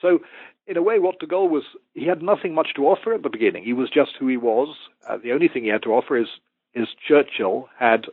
So, 0.00 0.20
in 0.68 0.76
a 0.76 0.82
way, 0.82 0.98
what 0.98 1.18
de 1.18 1.26
Gaulle 1.26 1.50
was, 1.50 1.64
he 1.94 2.06
had 2.06 2.22
nothing 2.22 2.54
much 2.54 2.74
to 2.74 2.86
offer 2.86 3.14
at 3.14 3.22
the 3.22 3.28
beginning. 3.28 3.64
He 3.64 3.72
was 3.72 3.90
just 3.90 4.12
who 4.18 4.26
he 4.26 4.36
was. 4.36 4.76
Uh, 5.08 5.16
the 5.22 5.32
only 5.32 5.48
thing 5.48 5.62
he 5.64 5.70
had 5.70 5.82
to 5.84 5.94
offer 5.94 6.16
is, 6.16 6.28
is 6.74 6.88
Churchill 7.06 7.68
had, 7.78 8.06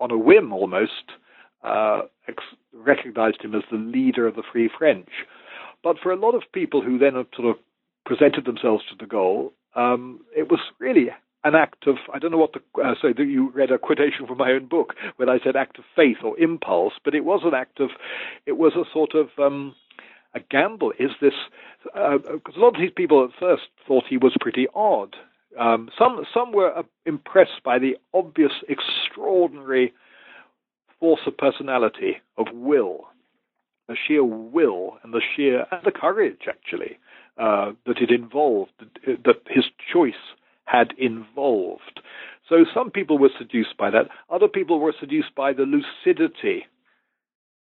on 0.00 0.10
a 0.10 0.18
whim 0.18 0.52
almost, 0.52 1.12
uh, 1.62 2.02
ex- 2.28 2.42
recognized 2.72 3.42
him 3.42 3.54
as 3.54 3.62
the 3.70 3.78
leader 3.78 4.26
of 4.26 4.36
the 4.36 4.44
Free 4.52 4.68
French. 4.76 5.08
But 5.82 5.98
for 5.98 6.12
a 6.12 6.16
lot 6.16 6.34
of 6.34 6.42
people 6.52 6.82
who 6.82 6.98
then 6.98 7.12
sort 7.34 7.48
of 7.48 7.56
presented 8.06 8.44
themselves 8.44 8.84
to 8.88 8.96
de 8.96 9.06
Gaulle, 9.06 9.52
um, 9.74 10.20
it 10.36 10.50
was 10.50 10.60
really 10.78 11.10
an 11.44 11.54
act 11.54 11.86
of 11.86 11.96
I 12.12 12.18
don't 12.18 12.32
know 12.32 12.38
what 12.38 12.54
the 12.54 12.82
uh, 12.82 12.94
so 13.00 13.08
you 13.08 13.50
read 13.50 13.70
a 13.70 13.78
quotation 13.78 14.26
from 14.26 14.38
my 14.38 14.50
own 14.50 14.66
book 14.66 14.94
when 15.16 15.28
I 15.28 15.38
said 15.44 15.56
act 15.56 15.78
of 15.78 15.84
faith 15.94 16.18
or 16.24 16.38
impulse, 16.38 16.94
but 17.04 17.14
it 17.14 17.24
was 17.24 17.42
an 17.44 17.54
act 17.54 17.80
of 17.80 17.90
it 18.46 18.56
was 18.56 18.72
a 18.74 18.90
sort 18.92 19.14
of 19.14 19.28
um, 19.38 19.74
a 20.34 20.40
gamble. 20.40 20.92
Is 20.98 21.10
this 21.20 21.34
because 21.84 22.40
uh, 22.56 22.58
a 22.58 22.60
lot 22.60 22.74
of 22.74 22.80
these 22.80 22.90
people 22.96 23.24
at 23.24 23.38
first 23.38 23.64
thought 23.86 24.04
he 24.08 24.16
was 24.16 24.34
pretty 24.40 24.66
odd. 24.74 25.16
Um, 25.58 25.90
some 25.96 26.24
some 26.32 26.52
were 26.52 26.76
uh, 26.76 26.82
impressed 27.06 27.62
by 27.62 27.78
the 27.78 27.96
obvious, 28.12 28.52
extraordinary 28.68 29.92
force 30.98 31.20
of 31.26 31.36
personality, 31.36 32.16
of 32.38 32.46
will, 32.52 33.04
the 33.88 33.96
sheer 33.96 34.24
will 34.24 34.98
and 35.02 35.12
the 35.12 35.20
sheer 35.36 35.66
and 35.70 35.80
the 35.84 35.92
courage 35.92 36.48
actually 36.48 36.98
uh, 37.36 37.72
that 37.86 37.98
it 37.98 38.10
involved, 38.10 38.72
that 39.06 39.36
his 39.48 39.64
choice 39.92 40.14
had 40.64 40.92
involved. 40.98 42.00
So 42.48 42.64
some 42.74 42.90
people 42.90 43.18
were 43.18 43.30
seduced 43.38 43.76
by 43.78 43.90
that. 43.90 44.08
Other 44.30 44.48
people 44.48 44.80
were 44.80 44.94
seduced 44.98 45.34
by 45.34 45.52
the 45.52 45.64
lucidity 45.64 46.66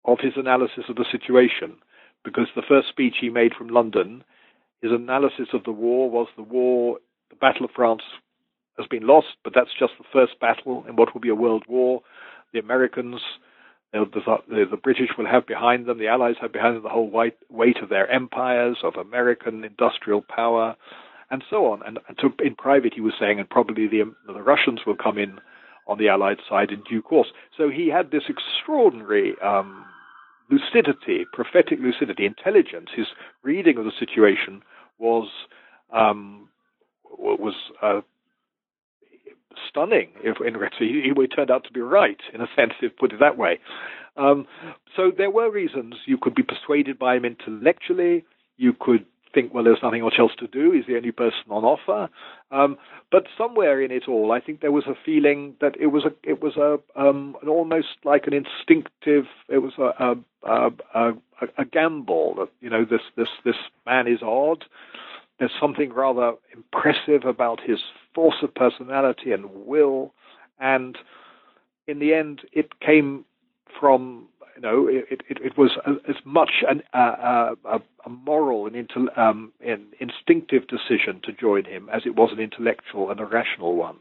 of 0.05 0.18
his 0.20 0.34
analysis 0.37 0.84
of 0.89 0.97
the 0.97 1.05
situation, 1.11 1.76
because 2.24 2.47
the 2.55 2.62
first 2.66 2.89
speech 2.89 3.14
he 3.20 3.28
made 3.28 3.55
from 3.55 3.68
London, 3.68 4.24
his 4.82 4.93
analysis 4.93 5.49
of 5.53 5.64
the 5.64 5.72
war 5.72 6.11
was 6.11 6.28
the 6.37 6.43
war, 6.43 6.99
the 7.30 7.37
Battle 7.37 7.64
of 7.64 7.72
France 7.74 8.03
has 8.76 8.87
been 8.87 9.07
lost, 9.07 9.37
but 9.43 9.53
that's 9.55 9.70
just 9.78 9.95
the 9.99 10.05
first 10.12 10.39
battle 10.39 10.84
in 10.89 10.97
what 10.97 11.14
will 11.14 11.20
be 11.20 11.28
a 11.28 11.34
world 11.34 11.64
war. 11.66 12.03
The 12.53 12.59
Americans, 12.59 13.20
the, 13.93 14.05
the, 14.49 14.64
the 14.70 14.76
British 14.76 15.11
will 15.16 15.26
have 15.26 15.47
behind 15.47 15.87
them, 15.87 15.99
the 15.99 16.09
Allies 16.09 16.37
have 16.41 16.53
behind 16.53 16.76
them 16.76 16.82
the 16.82 16.89
whole 16.89 17.11
weight, 17.11 17.37
weight 17.49 17.78
of 17.82 17.89
their 17.89 18.11
empires, 18.11 18.78
of 18.82 18.95
American 18.95 19.64
industrial 19.64 20.22
power, 20.22 20.76
and 21.31 21.43
so 21.49 21.72
on. 21.72 21.83
And, 21.87 21.99
and 22.09 22.16
so 22.20 22.31
in 22.45 22.55
private, 22.55 22.95
he 22.95 23.01
was 23.01 23.14
saying, 23.18 23.39
and 23.39 23.49
probably 23.49 23.87
the, 23.89 24.12
the 24.27 24.43
Russians 24.43 24.81
will 24.87 24.97
come 24.97 25.18
in 25.18 25.39
on 25.87 25.99
the 25.99 26.09
Allied 26.09 26.39
side 26.49 26.70
in 26.70 26.83
due 26.89 27.03
course. 27.03 27.29
So 27.57 27.68
he 27.68 27.89
had 27.89 28.11
this 28.11 28.24
extraordinary 28.29 29.35
um, 29.43 29.85
lucidity, 30.51 31.27
prophetic 31.33 31.79
lucidity, 31.81 32.27
intelligence. 32.27 32.89
His 32.95 33.07
reading 33.43 33.79
of 33.79 33.85
the 33.85 33.93
situation 33.99 34.62
was 34.99 35.29
um, 35.93 36.49
was 37.18 37.55
uh, 37.83 38.01
stunning. 39.68 40.11
If 40.22 40.39
in 40.41 40.55
he, 40.79 41.12
he 41.14 41.27
turned 41.29 41.51
out 41.51 41.64
to 41.64 41.72
be 41.72 41.81
right 41.81 42.20
in 42.33 42.41
a 42.41 42.47
sense, 42.57 42.72
if 42.83 42.97
put 42.97 43.12
it 43.12 43.20
that 43.20 43.39
way. 43.39 43.59
Um, 44.16 44.47
so 44.97 45.12
there 45.16 45.31
were 45.31 45.51
reasons 45.51 45.95
you 46.07 46.18
could 46.18 46.35
be 46.35 46.43
persuaded 46.43 46.99
by 46.99 47.16
him 47.16 47.24
intellectually. 47.24 48.24
You 48.57 48.74
could 48.79 49.05
think, 49.37 49.53
well, 49.53 49.64
there's 49.64 49.82
nothing 49.82 50.01
else 50.01 50.32
to 50.39 50.47
do. 50.47 50.70
He's 50.70 50.87
the 50.87 50.97
only 50.97 51.12
person 51.12 51.51
on 51.51 51.62
offer. 51.62 52.09
Um, 52.51 52.78
but 53.12 53.26
somewhere 53.37 53.82
in 53.82 53.91
it 53.91 54.09
all, 54.09 54.32
I 54.32 54.41
think 54.41 54.62
there 54.62 54.72
was 54.72 54.87
a 54.87 54.97
feeling 55.05 55.55
that 55.61 55.74
it 55.78 55.89
was 55.89 56.05
a, 56.07 56.12
it 56.22 56.41
was 56.41 56.57
a, 56.57 56.78
um, 56.99 57.37
an 57.43 57.49
almost 57.49 57.99
like 58.03 58.26
an 58.26 58.32
instinctive. 58.32 59.26
It 59.51 59.59
was 59.59 59.74
a, 59.76 60.16
a, 60.43 60.72
a, 60.95 61.12
a 61.59 61.64
gamble 61.66 62.34
that 62.39 62.49
you 62.62 62.70
know 62.70 62.87
this 62.87 63.03
this 63.14 63.28
this 63.45 63.57
man 63.84 64.09
is 64.09 64.22
odd. 64.22 64.64
There's 65.39 65.53
something 65.61 65.93
rather 65.93 66.32
impressive 66.55 67.28
about 67.28 67.61
his 67.61 67.80
force 68.14 68.37
of 68.43 68.55
personality 68.55 69.32
and 69.32 69.66
will, 69.66 70.14
and 70.59 70.97
in 71.87 71.99
the 71.99 72.14
end, 72.14 72.41
it 72.53 72.80
came 72.80 73.26
from 73.78 74.28
you 74.57 74.63
know 74.63 74.89
it, 74.89 75.23
it, 75.29 75.39
it 75.43 75.59
was 75.59 75.71
as 76.09 76.17
much 76.25 76.65
an, 76.69 76.83
uh, 76.95 77.55
a, 77.65 77.81
a 78.05 78.09
moral 78.09 78.67
and 78.67 78.75
intel, 78.75 79.17
um, 79.19 79.53
an 79.61 79.87
instinctive 80.01 80.63
decision 80.67 81.21
to 81.25 81.33
join 81.33 81.65
him 81.65 81.89
as 81.93 82.03
it 82.07 82.17
was 82.17 82.31
an 82.33 82.41
intellectual 82.41 83.11
and 83.11 83.21
a 83.21 83.27
rational 83.27 83.77
one. 83.77 83.99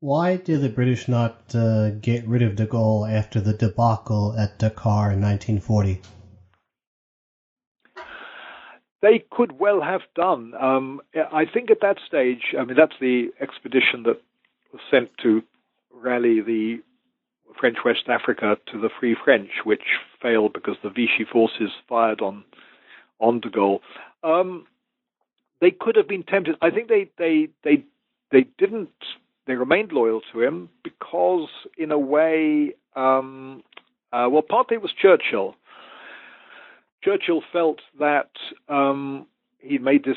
Why 0.00 0.36
did 0.36 0.60
the 0.60 0.68
British 0.68 1.08
not 1.08 1.54
uh, 1.54 1.90
get 1.90 2.26
rid 2.26 2.42
of 2.42 2.56
de 2.56 2.66
Gaulle 2.66 3.10
after 3.10 3.40
the 3.40 3.54
debacle 3.54 4.34
at 4.38 4.58
Dakar 4.58 5.12
in 5.12 5.20
1940? 5.22 6.02
They 9.02 9.24
could 9.30 9.58
well 9.58 9.80
have 9.80 10.02
done. 10.14 10.52
Um, 10.60 11.00
I 11.14 11.44
think 11.46 11.70
at 11.70 11.80
that 11.80 11.96
stage, 12.06 12.54
I 12.58 12.64
mean, 12.64 12.76
that's 12.76 12.98
the 13.00 13.30
expedition 13.40 14.02
that 14.04 14.20
was 14.72 14.82
sent 14.90 15.10
to 15.22 15.42
rally 15.92 16.40
the 16.40 16.82
French 17.58 17.78
West 17.84 18.08
Africa 18.08 18.56
to 18.72 18.80
the 18.80 18.90
Free 19.00 19.16
French, 19.24 19.50
which 19.64 19.82
failed 20.20 20.52
because 20.52 20.76
the 20.82 20.90
Vichy 20.90 21.24
forces 21.30 21.70
fired 21.88 22.20
on 22.20 22.44
on 23.18 23.40
de 23.40 23.48
Gaulle. 23.48 23.80
Um, 24.22 24.66
they 25.60 25.70
could 25.70 25.96
have 25.96 26.08
been 26.08 26.22
tempted. 26.22 26.56
I 26.60 26.70
think 26.70 26.88
they 26.88 27.10
they 27.18 27.48
they 27.64 27.84
they 28.30 28.46
didn't. 28.58 28.90
They 29.46 29.54
remained 29.54 29.92
loyal 29.92 30.22
to 30.32 30.42
him 30.42 30.68
because, 30.82 31.48
in 31.78 31.92
a 31.92 31.98
way, 31.98 32.74
um, 32.96 33.62
uh, 34.12 34.26
well, 34.28 34.42
partly 34.42 34.74
it 34.74 34.82
was 34.82 34.90
Churchill 35.00 35.54
Churchill 37.06 37.42
felt 37.52 37.80
that 38.00 38.30
um, 38.68 39.26
he'd 39.58 39.82
made 39.82 40.04
this 40.04 40.16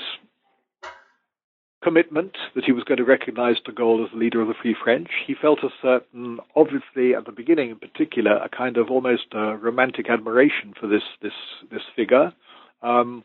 commitment 1.82 2.36
that 2.56 2.66
he 2.66 2.72
was 2.72 2.84
going 2.84 2.98
to 2.98 3.06
recognize 3.06 3.56
de 3.66 3.72
Gaulle 3.72 4.04
as 4.04 4.12
the 4.12 4.18
leader 4.18 4.42
of 4.42 4.48
the 4.48 4.54
Free 4.62 4.76
French. 4.84 5.10
He 5.26 5.34
felt 5.34 5.60
a 5.64 5.70
certain, 5.82 6.40
obviously 6.56 7.16
at 7.16 7.26
the 7.26 7.32
beginning 7.32 7.70
in 7.70 7.78
particular, 7.78 8.38
a 8.38 8.50
kind 8.50 8.78
of 8.78 8.90
almost 8.90 9.28
uh, 9.34 9.56
romantic 9.56 10.10
admiration 10.10 10.74
for 10.80 10.88
this 10.88 11.04
this 11.22 11.34
this 11.72 11.84
figure. 11.96 12.34
Um, 12.82 13.24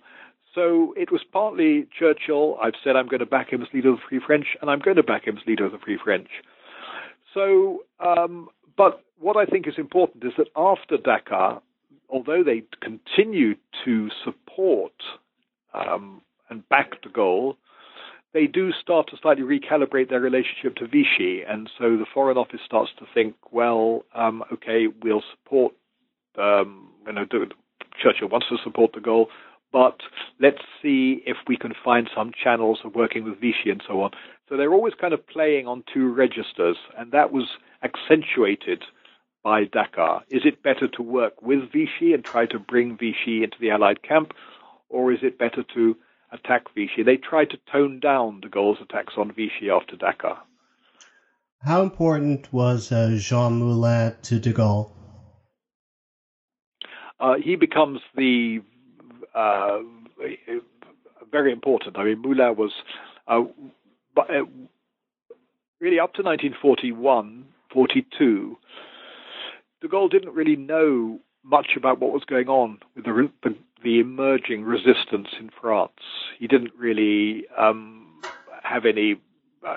so 0.54 0.94
it 0.96 1.10
was 1.10 1.22
partly 1.32 1.88
Churchill. 1.98 2.56
I've 2.62 2.74
said 2.84 2.94
I'm 2.94 3.08
going 3.08 3.20
to 3.20 3.26
back 3.26 3.52
him 3.52 3.60
as 3.62 3.68
leader 3.74 3.90
of 3.90 3.96
the 3.96 4.02
Free 4.08 4.20
French, 4.24 4.46
and 4.60 4.70
I'm 4.70 4.78
going 4.78 4.96
to 4.96 5.02
back 5.02 5.26
him 5.26 5.36
as 5.36 5.46
leader 5.46 5.66
of 5.66 5.72
the 5.72 5.78
Free 5.78 5.98
French. 6.02 6.28
So, 7.32 7.82
um, 7.98 8.48
but 8.76 9.02
what 9.18 9.36
I 9.36 9.46
think 9.46 9.66
is 9.66 9.74
important 9.78 10.22
is 10.22 10.32
that 10.38 10.46
after 10.54 10.96
Dakar, 10.96 11.60
although 12.08 12.44
they 12.44 12.62
continued 12.80 13.58
to 13.84 14.08
support 14.24 14.92
um, 15.72 16.22
and 16.48 16.68
back 16.68 17.02
de 17.02 17.08
Gaulle, 17.08 17.56
they 18.34 18.46
do 18.46 18.72
start 18.72 19.08
to 19.08 19.16
slightly 19.22 19.44
recalibrate 19.44 20.10
their 20.10 20.20
relationship 20.20 20.74
to 20.76 20.86
Vichy, 20.86 21.42
and 21.48 21.70
so 21.78 21.96
the 21.96 22.06
Foreign 22.12 22.36
Office 22.36 22.60
starts 22.66 22.90
to 22.98 23.06
think, 23.14 23.36
well, 23.50 24.04
um, 24.14 24.42
okay, 24.52 24.88
we'll 25.02 25.22
support, 25.30 25.72
um, 26.36 26.90
you 27.06 27.12
know, 27.12 27.24
Churchill 28.02 28.28
wants 28.28 28.48
to 28.48 28.58
support 28.62 28.92
de 28.92 29.00
Gaulle, 29.00 29.28
but 29.72 30.00
let's 30.40 30.58
see 30.82 31.22
if 31.26 31.36
we 31.48 31.56
can 31.56 31.72
find 31.84 32.10
some 32.14 32.32
channels 32.32 32.80
of 32.84 32.94
working 32.94 33.24
with 33.24 33.40
Vichy 33.40 33.70
and 33.70 33.82
so 33.86 34.02
on. 34.02 34.10
So 34.48 34.56
they're 34.56 34.74
always 34.74 34.94
kind 35.00 35.14
of 35.14 35.26
playing 35.26 35.66
on 35.66 35.84
two 35.92 36.12
registers, 36.12 36.76
and 36.98 37.12
that 37.12 37.32
was 37.32 37.46
accentuated 37.82 38.82
by 39.44 39.64
Dakar? 39.64 40.24
Is 40.30 40.42
it 40.44 40.62
better 40.62 40.88
to 40.88 41.02
work 41.02 41.40
with 41.42 41.70
Vichy 41.70 42.14
and 42.14 42.24
try 42.24 42.46
to 42.46 42.58
bring 42.58 42.96
Vichy 42.96 43.44
into 43.44 43.58
the 43.60 43.70
Allied 43.70 44.02
camp, 44.02 44.32
or 44.88 45.12
is 45.12 45.18
it 45.22 45.38
better 45.38 45.62
to 45.74 45.96
attack 46.34 46.64
Vichy? 46.74 47.02
They 47.02 47.16
tried 47.16 47.50
to 47.50 47.58
tone 47.72 48.00
down 48.00 48.40
de 48.40 48.48
Gaulle's 48.48 48.78
attacks 48.82 49.14
on 49.16 49.32
Vichy 49.32 49.70
after 49.70 49.96
Dakar. 49.96 50.42
How 51.60 51.82
important 51.82 52.52
was 52.52 52.92
uh, 52.92 53.16
Jean 53.18 53.54
Moulin 53.54 54.14
to 54.22 54.38
de 54.38 54.52
Gaulle? 54.52 54.90
Uh, 57.18 57.34
he 57.42 57.56
becomes 57.56 58.00
the 58.16 58.58
uh, 59.34 59.78
very 61.32 61.52
important. 61.52 61.96
I 61.96 62.04
mean, 62.04 62.20
Moulin 62.20 62.56
was 62.56 62.72
uh, 63.26 63.44
uh, 64.18 64.44
really 65.80 65.98
up 65.98 66.12
to 66.14 66.22
1941, 66.22 67.46
42 67.72 68.58
de 69.84 69.90
Gaulle 69.90 70.10
didn't 70.10 70.34
really 70.34 70.56
know 70.56 71.20
much 71.42 71.76
about 71.76 72.00
what 72.00 72.10
was 72.10 72.24
going 72.24 72.48
on 72.48 72.78
with 72.96 73.04
the, 73.04 73.30
the, 73.42 73.54
the 73.84 74.00
emerging 74.00 74.64
resistance 74.64 75.28
in 75.38 75.50
France. 75.60 75.92
He 76.38 76.48
didn't 76.48 76.72
really 76.76 77.44
um, 77.56 78.20
have 78.62 78.86
any. 78.86 79.20
Uh, 79.66 79.76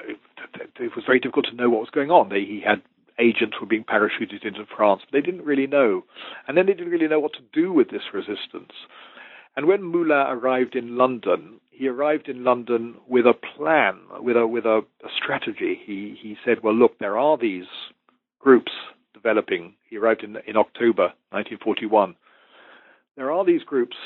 it 0.79 0.95
was 0.95 1.05
very 1.05 1.19
difficult 1.19 1.45
to 1.47 1.55
know 1.55 1.69
what 1.69 1.81
was 1.81 1.89
going 1.91 2.09
on. 2.09 2.31
He 2.31 2.63
had 2.65 2.81
agents 3.19 3.55
who 3.57 3.65
were 3.65 3.69
being 3.69 3.83
parachuted 3.83 4.45
into 4.45 4.65
France, 4.75 5.01
but 5.05 5.11
they 5.11 5.21
didn't 5.21 5.45
really 5.45 5.67
know, 5.67 6.03
and 6.47 6.57
then 6.57 6.65
they 6.65 6.73
didn't 6.73 6.91
really 6.91 7.07
know 7.07 7.19
what 7.19 7.33
to 7.33 7.41
do 7.53 7.71
with 7.71 7.89
this 7.89 8.13
resistance. 8.13 8.73
And 9.55 9.65
when 9.65 9.83
Moulin 9.83 10.11
arrived 10.11 10.75
in 10.75 10.97
London, 10.97 11.59
he 11.71 11.87
arrived 11.87 12.29
in 12.29 12.43
London 12.43 12.95
with 13.07 13.25
a 13.25 13.33
plan, 13.33 13.99
with 14.19 14.37
a 14.37 14.47
with 14.47 14.65
a, 14.65 14.79
a 15.03 15.09
strategy. 15.15 15.79
He 15.85 16.17
he 16.19 16.37
said, 16.45 16.63
"Well, 16.63 16.75
look, 16.75 16.99
there 16.99 17.17
are 17.17 17.37
these 17.37 17.65
groups 18.39 18.71
developing. 19.13 19.73
He 19.89 19.97
arrived 19.97 20.23
in, 20.23 20.37
in 20.47 20.57
October 20.57 21.13
1941. 21.31 22.15
There 23.17 23.31
are 23.31 23.43
these 23.43 23.63
groups 23.63 23.97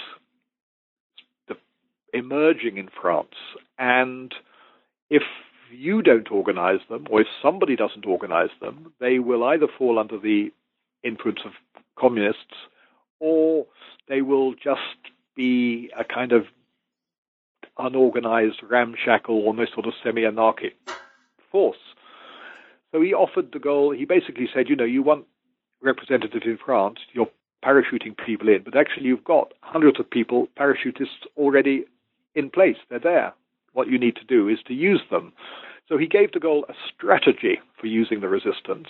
emerging 2.13 2.77
in 2.77 2.89
France, 3.01 3.35
and 3.77 4.33
if 5.09 5.23
you 5.71 6.01
don't 6.01 6.29
organize 6.31 6.79
them, 6.89 7.07
or 7.09 7.21
if 7.21 7.27
somebody 7.41 7.75
doesn't 7.75 8.05
organize 8.05 8.49
them, 8.59 8.91
they 8.99 9.19
will 9.19 9.43
either 9.43 9.67
fall 9.77 9.99
under 9.99 10.17
the 10.17 10.51
influence 11.03 11.39
of 11.45 11.51
communists, 11.97 12.55
or 13.19 13.65
they 14.09 14.21
will 14.21 14.53
just 14.53 14.79
be 15.35 15.89
a 15.97 16.03
kind 16.03 16.33
of 16.33 16.43
unorganized, 17.77 18.61
ramshackle, 18.69 19.35
almost 19.45 19.73
sort 19.73 19.85
of 19.85 19.93
semi-anarchic 20.03 20.75
force. 21.51 21.77
So 22.91 23.01
he 23.01 23.13
offered 23.13 23.51
de 23.51 23.59
Gaulle, 23.59 23.97
he 23.97 24.05
basically 24.05 24.49
said, 24.53 24.67
you 24.67 24.75
know, 24.75 24.83
you 24.83 25.01
want 25.01 25.25
representatives 25.81 26.45
in 26.45 26.57
France, 26.63 26.99
you're 27.13 27.29
parachuting 27.63 28.15
people 28.25 28.49
in, 28.49 28.63
but 28.63 28.77
actually 28.77 29.05
you've 29.05 29.23
got 29.23 29.53
hundreds 29.61 29.99
of 29.99 30.09
people, 30.09 30.47
parachutists 30.59 31.25
already 31.37 31.85
in 32.35 32.49
place. 32.49 32.77
They're 32.89 32.99
there. 32.99 33.33
What 33.73 33.87
you 33.87 33.97
need 33.99 34.15
to 34.17 34.25
do 34.25 34.47
is 34.49 34.59
to 34.67 34.73
use 34.73 35.01
them. 35.09 35.33
So 35.87 35.97
he 35.97 36.07
gave 36.07 36.31
de 36.31 36.39
Gaulle 36.39 36.63
a 36.69 36.73
strategy 36.93 37.59
for 37.79 37.87
using 37.87 38.21
the 38.21 38.29
resistance. 38.29 38.87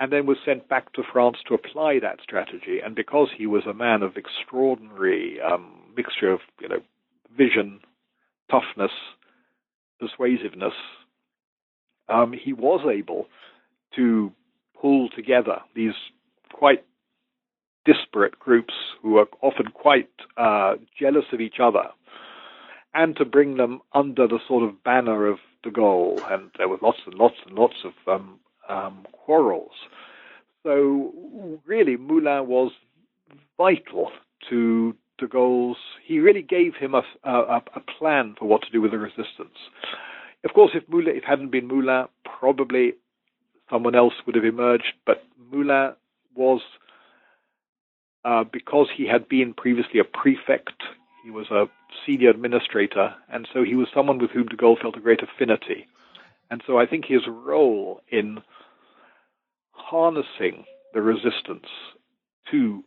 and 0.00 0.12
then 0.12 0.26
was 0.26 0.38
sent 0.44 0.68
back 0.68 0.92
to 0.92 1.02
France 1.12 1.38
to 1.46 1.54
apply 1.54 1.98
that 2.00 2.20
strategy. 2.22 2.78
And 2.84 2.94
because 2.94 3.28
he 3.36 3.46
was 3.46 3.64
a 3.66 3.74
man 3.74 4.02
of 4.02 4.16
extraordinary 4.16 5.38
um, 5.40 5.82
mixture 5.96 6.30
of 6.30 6.40
you 6.60 6.68
know 6.68 6.80
vision, 7.36 7.80
toughness, 8.50 8.92
persuasiveness, 10.00 10.74
um, 12.08 12.32
he 12.32 12.52
was 12.52 12.80
able 12.90 13.26
to 13.96 14.32
pull 14.80 15.08
together 15.14 15.58
these 15.74 15.94
quite 16.52 16.84
disparate 17.90 18.36
groups 18.46 18.74
who 19.00 19.10
are 19.20 19.28
often 19.48 19.68
quite 19.84 20.14
uh, 20.46 20.72
jealous 21.02 21.28
of 21.34 21.40
each 21.46 21.58
other, 21.68 21.86
and 23.00 23.10
to 23.16 23.24
bring 23.36 23.50
them 23.62 23.74
under 24.00 24.24
the 24.32 24.40
sort 24.48 24.62
of 24.66 24.82
banner 24.88 25.20
of 25.32 25.38
de 25.64 25.70
Gaulle. 25.78 26.20
And 26.32 26.42
there 26.56 26.68
were 26.70 26.78
lots 26.88 27.00
and 27.06 27.14
lots 27.24 27.38
and 27.44 27.52
lots 27.62 27.78
of 27.88 27.94
um, 28.14 28.28
um, 28.74 28.96
quarrels. 29.12 29.76
So 30.64 31.12
really, 31.72 31.96
Moulin 31.96 32.46
was 32.46 32.70
vital 33.56 34.10
to 34.48 34.94
de 35.18 35.26
Gaulle's. 35.26 35.78
He 36.08 36.16
really 36.26 36.42
gave 36.42 36.72
him 36.82 36.92
a, 36.94 37.02
a, 37.24 37.62
a 37.80 37.82
plan 37.98 38.34
for 38.38 38.46
what 38.50 38.62
to 38.62 38.70
do 38.70 38.80
with 38.82 38.92
the 38.92 38.98
resistance. 38.98 39.58
Of 40.44 40.50
course, 40.54 40.72
if 40.74 40.84
Moulin, 40.88 41.16
if 41.16 41.24
hadn't 41.24 41.50
been 41.50 41.68
Moulin, 41.68 42.06
probably 42.38 42.86
someone 43.70 43.96
else 44.02 44.14
would 44.24 44.36
have 44.36 44.44
emerged. 44.44 44.92
But 45.08 45.18
Moulin 45.50 45.94
was, 46.34 46.60
uh, 48.24 48.44
because 48.44 48.88
he 48.94 49.06
had 49.06 49.28
been 49.28 49.54
previously 49.54 50.00
a 50.00 50.04
prefect, 50.04 50.82
he 51.24 51.30
was 51.30 51.50
a 51.50 51.66
senior 52.06 52.30
administrator, 52.30 53.14
and 53.32 53.48
so 53.52 53.62
he 53.64 53.74
was 53.74 53.88
someone 53.94 54.18
with 54.18 54.30
whom 54.30 54.46
de 54.46 54.56
Gaulle 54.56 54.80
felt 54.80 54.96
a 54.96 55.00
great 55.00 55.20
affinity. 55.22 55.86
And 56.50 56.62
so 56.66 56.78
I 56.78 56.86
think 56.86 57.04
his 57.06 57.22
role 57.28 58.00
in 58.08 58.38
harnessing 59.72 60.64
the 60.94 61.02
resistance 61.02 61.66
to 62.50 62.82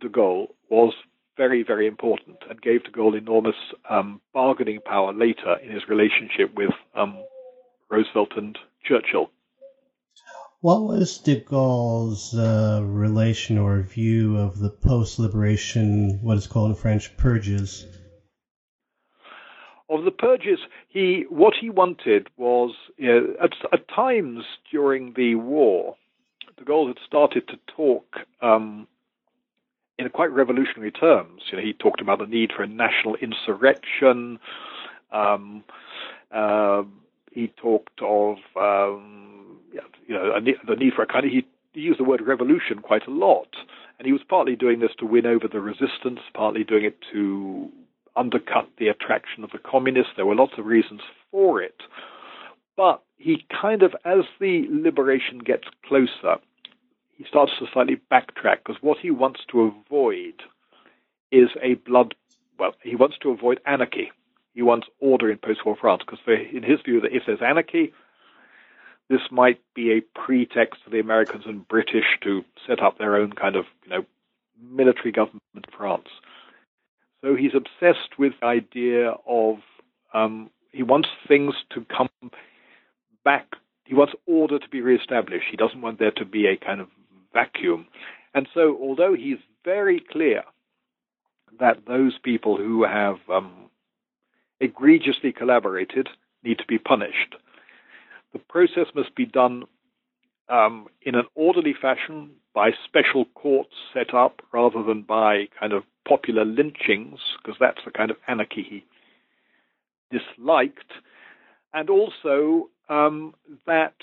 de 0.00 0.08
Gaulle 0.08 0.48
was 0.70 0.92
very, 1.36 1.62
very 1.62 1.86
important 1.86 2.38
and 2.48 2.60
gave 2.60 2.84
de 2.84 2.90
Gaulle 2.90 3.18
enormous 3.18 3.56
um, 3.90 4.20
bargaining 4.32 4.80
power 4.80 5.12
later 5.12 5.56
in 5.62 5.70
his 5.70 5.82
relationship 5.88 6.54
with 6.54 6.70
um, 6.94 7.22
Roosevelt 7.90 8.32
and 8.36 8.58
Churchill. 8.84 9.30
What 10.60 10.84
was 10.84 11.18
de 11.18 11.40
Gaulle's 11.40 12.34
uh, 12.34 12.80
relation 12.82 13.58
or 13.58 13.82
view 13.82 14.38
of 14.38 14.58
the 14.58 14.70
post-liberation, 14.70 16.20
what 16.22 16.38
is 16.38 16.46
called 16.46 16.70
in 16.70 16.76
French, 16.76 17.14
purges? 17.18 17.84
Of 19.90 20.04
the 20.04 20.10
purges, 20.10 20.58
he 20.88 21.26
what 21.28 21.54
he 21.60 21.68
wanted 21.68 22.28
was 22.36 22.74
you 22.96 23.06
know, 23.06 23.36
at, 23.40 23.52
at 23.70 23.86
times 23.88 24.44
during 24.72 25.12
the 25.12 25.34
war, 25.34 25.96
de 26.56 26.64
Gaulle 26.64 26.88
had 26.88 26.98
started 27.06 27.46
to 27.48 27.58
talk 27.76 28.16
um, 28.40 28.88
in 29.98 30.08
quite 30.08 30.32
revolutionary 30.32 30.90
terms. 30.90 31.42
You 31.50 31.58
know, 31.58 31.64
he 31.64 31.74
talked 31.74 32.00
about 32.00 32.18
the 32.18 32.26
need 32.26 32.50
for 32.56 32.62
a 32.62 32.66
national 32.66 33.16
insurrection. 33.16 34.38
Um, 35.12 35.64
uh, 36.32 36.82
he 37.30 37.48
talked 37.48 38.00
of 38.00 38.38
um, 38.56 39.35
you 40.06 40.14
know 40.14 40.32
the 40.66 40.76
need 40.76 40.94
for 40.94 41.02
a 41.02 41.06
kind 41.06 41.24
of 41.24 41.32
he, 41.32 41.46
he 41.72 41.80
used 41.80 41.98
the 41.98 42.04
word 42.04 42.20
revolution 42.26 42.80
quite 42.80 43.06
a 43.06 43.10
lot, 43.10 43.48
and 43.98 44.06
he 44.06 44.12
was 44.12 44.22
partly 44.28 44.56
doing 44.56 44.80
this 44.80 44.92
to 44.98 45.06
win 45.06 45.26
over 45.26 45.48
the 45.48 45.60
resistance, 45.60 46.20
partly 46.34 46.64
doing 46.64 46.84
it 46.84 46.98
to 47.12 47.70
undercut 48.16 48.68
the 48.78 48.88
attraction 48.88 49.44
of 49.44 49.50
the 49.50 49.58
communists. 49.58 50.12
There 50.16 50.26
were 50.26 50.34
lots 50.34 50.54
of 50.58 50.66
reasons 50.66 51.00
for 51.30 51.60
it, 51.62 51.82
but 52.76 53.02
he 53.16 53.44
kind 53.60 53.82
of, 53.82 53.94
as 54.04 54.24
the 54.40 54.66
liberation 54.70 55.38
gets 55.38 55.64
closer, 55.86 56.36
he 57.16 57.24
starts 57.24 57.52
to 57.58 57.66
slightly 57.72 58.00
backtrack 58.10 58.58
because 58.64 58.82
what 58.82 58.98
he 58.98 59.10
wants 59.10 59.40
to 59.50 59.72
avoid 59.86 60.42
is 61.32 61.48
a 61.62 61.74
blood. 61.74 62.14
Well, 62.58 62.74
he 62.82 62.96
wants 62.96 63.16
to 63.22 63.30
avoid 63.30 63.60
anarchy. 63.66 64.12
He 64.54 64.62
wants 64.62 64.86
order 65.00 65.30
in 65.30 65.38
post-war 65.38 65.76
France 65.78 66.02
because, 66.06 66.20
in 66.26 66.62
his 66.62 66.80
view, 66.82 67.00
that 67.02 67.12
if 67.12 67.24
there's 67.26 67.42
anarchy, 67.42 67.92
this 69.08 69.20
might 69.30 69.60
be 69.74 69.92
a 69.92 70.00
pretext 70.18 70.80
for 70.84 70.90
the 70.90 71.00
Americans 71.00 71.44
and 71.46 71.66
British 71.68 72.18
to 72.22 72.44
set 72.66 72.82
up 72.82 72.98
their 72.98 73.16
own 73.16 73.32
kind 73.32 73.56
of, 73.56 73.66
you 73.84 73.90
know, 73.90 74.04
military 74.60 75.12
government 75.12 75.42
in 75.54 75.62
France. 75.76 76.08
So 77.20 77.34
he's 77.34 77.54
obsessed 77.54 78.18
with 78.18 78.32
the 78.40 78.46
idea 78.46 79.14
of 79.26 79.56
um, 80.12 80.50
he 80.72 80.82
wants 80.82 81.08
things 81.26 81.54
to 81.70 81.84
come 81.84 82.08
back. 83.24 83.46
He 83.84 83.94
wants 83.94 84.14
order 84.26 84.58
to 84.58 84.68
be 84.68 84.80
reestablished. 84.80 85.46
He 85.50 85.56
doesn't 85.56 85.80
want 85.80 85.98
there 85.98 86.10
to 86.12 86.24
be 86.24 86.46
a 86.46 86.56
kind 86.56 86.80
of 86.80 86.88
vacuum. 87.32 87.86
And 88.34 88.48
so, 88.52 88.76
although 88.80 89.14
he's 89.14 89.38
very 89.64 90.00
clear 90.00 90.42
that 91.58 91.86
those 91.86 92.18
people 92.22 92.56
who 92.56 92.84
have 92.84 93.16
um, 93.32 93.70
egregiously 94.60 95.32
collaborated 95.32 96.08
need 96.42 96.58
to 96.58 96.66
be 96.66 96.78
punished, 96.78 97.36
the 98.36 98.42
process 98.48 98.92
must 98.94 99.14
be 99.14 99.24
done 99.24 99.64
um, 100.48 100.86
in 101.02 101.14
an 101.14 101.24
orderly 101.34 101.74
fashion 101.80 102.30
by 102.54 102.70
special 102.84 103.24
courts 103.34 103.74
set 103.94 104.14
up 104.14 104.42
rather 104.52 104.82
than 104.82 105.02
by 105.02 105.48
kind 105.58 105.72
of 105.72 105.82
popular 106.06 106.44
lynchings, 106.44 107.18
because 107.38 107.56
that's 107.58 107.80
the 107.84 107.90
kind 107.90 108.10
of 108.10 108.16
anarchy 108.28 108.64
he 108.68 108.84
disliked, 110.10 110.92
and 111.72 111.90
also 111.90 112.68
um, 112.88 113.34
that 113.66 113.94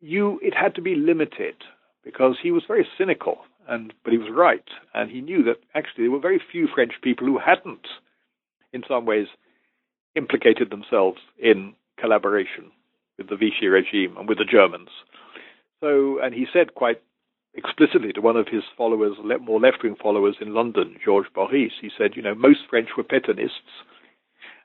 you 0.00 0.38
it 0.42 0.54
had 0.54 0.74
to 0.74 0.82
be 0.82 0.94
limited 0.94 1.56
because 2.04 2.36
he 2.40 2.50
was 2.50 2.62
very 2.68 2.86
cynical, 2.96 3.38
and 3.68 3.92
but 4.04 4.12
he 4.12 4.18
was 4.18 4.30
right, 4.30 4.68
and 4.94 5.10
he 5.10 5.20
knew 5.20 5.42
that 5.42 5.56
actually 5.74 6.04
there 6.04 6.12
were 6.12 6.20
very 6.20 6.40
few 6.52 6.68
French 6.72 6.92
people 7.02 7.26
who 7.26 7.38
hadn't, 7.38 7.86
in 8.72 8.82
some 8.86 9.06
ways, 9.06 9.26
implicated 10.14 10.70
themselves 10.70 11.18
in 11.38 11.74
collaboration 11.98 12.70
with 13.18 13.28
the 13.28 13.36
Vichy 13.36 13.66
regime 13.66 14.16
and 14.16 14.28
with 14.28 14.38
the 14.38 14.44
Germans. 14.44 14.90
So, 15.80 16.18
and 16.22 16.34
he 16.34 16.46
said 16.52 16.74
quite 16.74 17.02
explicitly 17.54 18.12
to 18.12 18.20
one 18.20 18.36
of 18.36 18.48
his 18.48 18.62
followers, 18.76 19.16
more 19.40 19.60
left-wing 19.60 19.96
followers 20.00 20.36
in 20.40 20.54
London, 20.54 20.96
Georges 21.04 21.30
Boris, 21.34 21.72
he 21.80 21.90
said, 21.96 22.12
you 22.14 22.22
know, 22.22 22.34
most 22.34 22.60
French 22.68 22.90
were 22.96 23.04
Pétainists, 23.04 23.84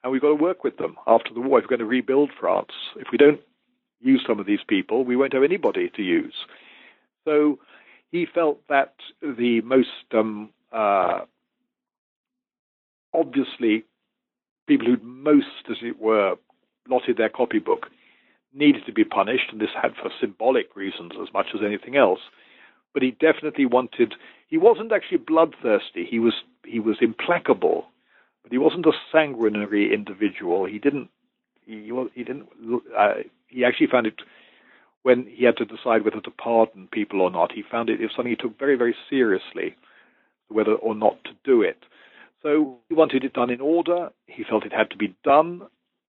and 0.04 0.12
we've 0.12 0.22
got 0.22 0.30
to 0.30 0.36
work 0.36 0.64
with 0.64 0.78
them 0.78 0.96
after 1.08 1.34
the 1.34 1.40
war. 1.40 1.60
If 1.60 1.66
we're 1.66 1.78
going 1.78 1.80
to 1.80 1.86
rebuild 1.86 2.32
France, 2.38 2.72
if 2.98 3.08
we 3.12 3.18
don't 3.18 3.40
use 4.02 4.24
some 4.28 4.40
of 4.40 4.46
these 4.46 4.60
people, 4.68 5.06
we 5.06 5.16
won't 5.16 5.34
have 5.34 5.44
anybody 5.44 5.90
to 5.96 6.02
use. 6.02 6.34
So 7.26 7.60
he 8.12 8.26
felt 8.26 8.60
that 8.68 8.96
the 9.22 9.62
most 9.62 9.90
um, 10.14 10.50
uh, 10.72 11.22
obviously 13.14 13.84
people 14.68 14.88
who'd 14.88 15.04
most, 15.04 15.70
as 15.70 15.78
it 15.82 16.00
were, 16.00 16.36
blotted 16.88 17.18
their 17.18 17.30
copybook 17.30 17.88
needed 18.54 18.86
to 18.86 18.94
be 18.94 19.04
punished, 19.04 19.52
and 19.52 19.62
this 19.62 19.70
had 19.82 19.94
for 19.96 20.12
symbolic 20.20 20.76
reasons 20.76 21.12
as 21.22 21.34
much 21.34 21.48
as 21.54 21.62
anything 21.66 21.96
else. 21.96 22.20
But 22.94 23.04
he 23.04 23.12
definitely 23.12 23.66
wanted. 23.66 24.16
He 24.48 24.58
wasn't 24.58 24.92
actually 24.92 25.20
bloodthirsty. 25.20 26.06
He 26.10 26.20
was 26.20 26.34
he 26.66 26.80
was 26.80 26.98
implacable, 27.02 27.86
but 28.44 28.52
he 28.52 28.58
wasn't 28.58 28.86
a 28.86 28.92
sanguinary 29.12 29.94
individual. 29.94 30.66
He 30.66 30.80
didn't. 30.80 31.10
He, 31.66 31.92
he 32.14 32.24
didn't. 32.24 32.50
Uh, 32.98 33.14
he 33.48 33.64
actually 33.64 33.88
found 33.88 34.08
it 34.08 34.22
when 35.04 35.26
he 35.26 35.46
had 35.46 35.58
to 35.58 35.66
decide 35.66 36.04
whether 36.04 36.22
to 36.22 36.32
pardon 36.32 36.88
people 36.92 37.22
or 37.22 37.32
not. 37.32 37.54
He 37.54 37.64
found 37.64 37.90
it, 37.90 38.00
was 38.00 38.12
something 38.16 38.32
he 38.32 38.36
took 38.36 38.60
very 38.60 38.76
very 38.76 38.96
seriously, 39.10 39.76
whether 40.50 40.74
or 40.74 40.96
not 40.96 41.24
to 41.24 41.32
do 41.46 41.62
it. 41.62 41.78
So 42.44 42.80
he 42.90 42.96
wanted 42.96 43.24
it 43.24 43.34
done 43.34 43.50
in 43.50 43.62
order. 43.62 44.10
He 44.26 44.44
felt 44.44 44.66
it 44.66 44.74
had 44.74 44.90
to 44.92 44.98
be 44.98 45.16
done. 45.24 45.62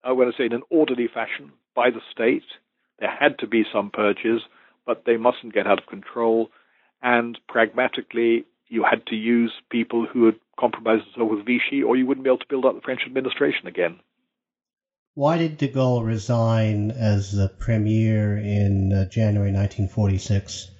I 0.04 0.12
want 0.12 0.34
to 0.34 0.38
say 0.38 0.46
in 0.46 0.54
an 0.54 0.62
orderly 0.70 1.08
fashion, 1.12 1.52
by 1.78 1.92
the 1.92 2.02
state. 2.12 2.50
There 3.00 3.16
had 3.24 3.38
to 3.40 3.48
be 3.48 3.64
some 3.72 3.92
purges, 3.92 4.42
but 4.86 5.04
they 5.06 5.16
mustn't 5.16 5.54
get 5.54 5.68
out 5.68 5.80
of 5.80 5.86
control. 5.86 6.50
And 7.04 7.38
pragmatically, 7.48 8.46
you 8.68 8.84
had 8.84 9.06
to 9.08 9.16
use 9.16 9.54
people 9.70 10.08
who 10.12 10.26
had 10.26 10.36
compromised 10.60 11.06
themselves 11.06 11.38
with 11.38 11.46
Vichy, 11.46 11.84
or 11.84 11.96
you 11.96 12.08
wouldn't 12.08 12.24
be 12.24 12.30
able 12.30 12.40
to 12.40 12.50
build 12.50 12.66
up 12.66 12.76
the 12.76 12.82
French 12.82 13.02
administration 13.06 13.68
again. 13.68 14.00
Why 15.14 15.38
did 15.38 15.58
de 15.58 15.68
Gaulle 15.68 16.04
resign 16.04 16.92
as 16.92 17.32
the 17.32 17.50
premier 17.60 18.38
in 18.38 18.92
uh, 18.92 19.06
January 19.10 19.52
1946? 19.52 20.72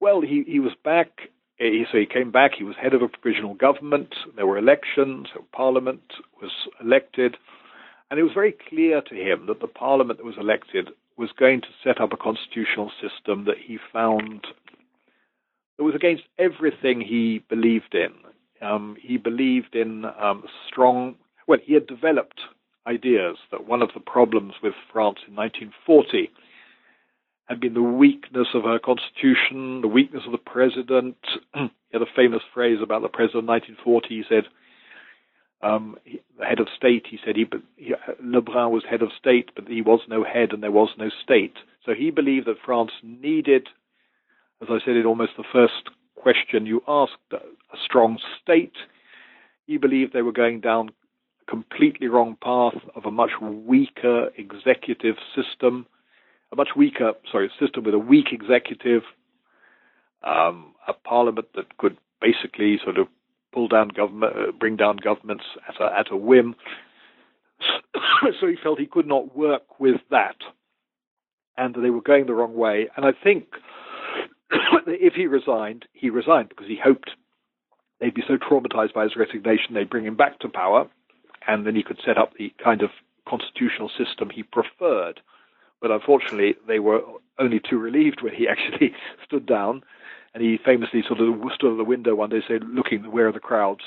Well, 0.00 0.20
he, 0.20 0.44
he 0.46 0.58
was 0.58 0.72
back. 0.84 1.08
He, 1.56 1.84
so 1.90 1.98
he 1.98 2.06
came 2.06 2.32
back. 2.32 2.52
He 2.58 2.64
was 2.64 2.74
head 2.80 2.94
of 2.94 3.02
a 3.02 3.08
provisional 3.08 3.54
government. 3.54 4.12
There 4.34 4.46
were 4.46 4.58
elections. 4.58 5.28
Parliament 5.52 6.02
was 6.40 6.50
elected. 6.80 7.36
And 8.12 8.18
it 8.18 8.24
was 8.24 8.34
very 8.34 8.54
clear 8.68 9.00
to 9.00 9.14
him 9.14 9.46
that 9.46 9.60
the 9.60 9.66
parliament 9.66 10.18
that 10.18 10.26
was 10.26 10.36
elected 10.38 10.90
was 11.16 11.30
going 11.32 11.62
to 11.62 11.68
set 11.82 11.98
up 11.98 12.12
a 12.12 12.18
constitutional 12.18 12.92
system 13.00 13.46
that 13.46 13.56
he 13.56 13.78
found 13.90 14.46
that 15.78 15.82
was 15.82 15.94
against 15.94 16.24
everything 16.38 17.00
he 17.00 17.42
believed 17.48 17.94
in. 17.94 18.12
Um, 18.60 18.98
he 19.00 19.16
believed 19.16 19.74
in 19.74 20.04
um, 20.20 20.44
strong, 20.68 21.14
well, 21.48 21.58
he 21.64 21.72
had 21.72 21.86
developed 21.86 22.42
ideas 22.86 23.38
that 23.50 23.66
one 23.66 23.80
of 23.80 23.88
the 23.94 24.00
problems 24.00 24.56
with 24.62 24.74
France 24.92 25.20
in 25.26 25.34
1940 25.34 26.30
had 27.46 27.60
been 27.60 27.72
the 27.72 27.80
weakness 27.80 28.48
of 28.52 28.64
her 28.64 28.78
constitution, 28.78 29.80
the 29.80 29.88
weakness 29.88 30.24
of 30.26 30.32
the 30.32 30.50
president. 30.52 31.16
he 31.54 31.70
had 31.94 32.02
a 32.02 32.14
famous 32.14 32.42
phrase 32.52 32.80
about 32.82 33.00
the 33.00 33.08
president 33.08 33.44
in 33.44 33.46
1940. 33.46 34.08
He 34.10 34.24
said, 34.28 34.44
um, 35.62 35.96
he, 36.04 36.20
head 36.46 36.60
of 36.60 36.68
state, 36.76 37.06
he 37.08 37.18
said, 37.24 37.36
he, 37.36 37.46
he, 37.76 37.94
Lebrun 38.22 38.70
was 38.70 38.82
head 38.88 39.02
of 39.02 39.10
state, 39.18 39.50
but 39.54 39.68
he 39.68 39.80
was 39.80 40.00
no 40.08 40.24
head 40.24 40.52
and 40.52 40.62
there 40.62 40.72
was 40.72 40.90
no 40.98 41.08
state. 41.22 41.54
So 41.84 41.92
he 41.94 42.10
believed 42.10 42.46
that 42.46 42.56
France 42.64 42.92
needed, 43.02 43.68
as 44.60 44.68
I 44.70 44.78
said 44.84 44.96
in 44.96 45.06
almost 45.06 45.32
the 45.36 45.44
first 45.52 45.90
question 46.16 46.66
you 46.66 46.82
asked, 46.86 47.12
a 47.32 47.38
strong 47.84 48.18
state. 48.40 48.74
He 49.66 49.76
believed 49.76 50.12
they 50.12 50.22
were 50.22 50.32
going 50.32 50.60
down 50.60 50.90
a 50.90 51.50
completely 51.50 52.08
wrong 52.08 52.36
path 52.42 52.80
of 52.94 53.04
a 53.04 53.10
much 53.10 53.32
weaker 53.40 54.30
executive 54.36 55.16
system, 55.34 55.86
a 56.52 56.56
much 56.56 56.70
weaker, 56.76 57.12
sorry, 57.30 57.50
system 57.58 57.84
with 57.84 57.94
a 57.94 57.98
weak 57.98 58.26
executive, 58.32 59.02
um, 60.22 60.74
a 60.86 60.92
parliament 60.92 61.48
that 61.54 61.76
could 61.78 61.96
basically 62.20 62.78
sort 62.82 62.98
of 62.98 63.08
pull 63.52 63.68
down 63.68 63.88
government, 63.88 64.34
uh, 64.36 64.52
bring 64.52 64.76
down 64.76 64.96
governments 64.96 65.44
at 65.68 65.80
a, 65.80 65.98
at 65.98 66.10
a 66.10 66.16
whim. 66.16 66.54
so 68.40 68.46
he 68.46 68.56
felt 68.62 68.80
he 68.80 68.86
could 68.86 69.06
not 69.06 69.36
work 69.36 69.78
with 69.78 70.00
that, 70.10 70.36
and 71.56 71.74
they 71.74 71.90
were 71.90 72.00
going 72.00 72.26
the 72.26 72.34
wrong 72.34 72.54
way. 72.54 72.88
And 72.96 73.04
I 73.04 73.12
think 73.12 73.46
if 74.86 75.14
he 75.14 75.26
resigned, 75.26 75.86
he 75.92 76.10
resigned 76.10 76.48
because 76.48 76.66
he 76.66 76.78
hoped 76.82 77.10
they'd 78.00 78.14
be 78.14 78.24
so 78.26 78.36
traumatized 78.36 78.94
by 78.94 79.04
his 79.04 79.16
resignation 79.16 79.74
they'd 79.74 79.90
bring 79.90 80.04
him 80.04 80.16
back 80.16 80.38
to 80.40 80.48
power, 80.48 80.88
and 81.46 81.66
then 81.66 81.76
he 81.76 81.82
could 81.82 82.00
set 82.04 82.18
up 82.18 82.32
the 82.38 82.52
kind 82.62 82.82
of 82.82 82.90
constitutional 83.28 83.90
system 83.96 84.30
he 84.30 84.42
preferred. 84.42 85.20
But 85.80 85.90
unfortunately, 85.90 86.54
they 86.66 86.78
were 86.78 87.02
only 87.38 87.60
too 87.60 87.78
relieved 87.78 88.22
when 88.22 88.34
he 88.34 88.48
actually 88.50 88.94
stood 89.24 89.46
down 89.46 89.82
and 90.34 90.42
he 90.42 90.58
famously 90.64 91.02
sort 91.06 91.20
of 91.20 91.34
stood 91.54 91.72
at 91.72 91.76
the 91.76 91.84
window 91.84 92.14
one 92.14 92.30
day, 92.30 92.42
saying, 92.46 92.62
looking, 92.74 93.10
where 93.10 93.28
are 93.28 93.32
the 93.32 93.40
crowds 93.40 93.82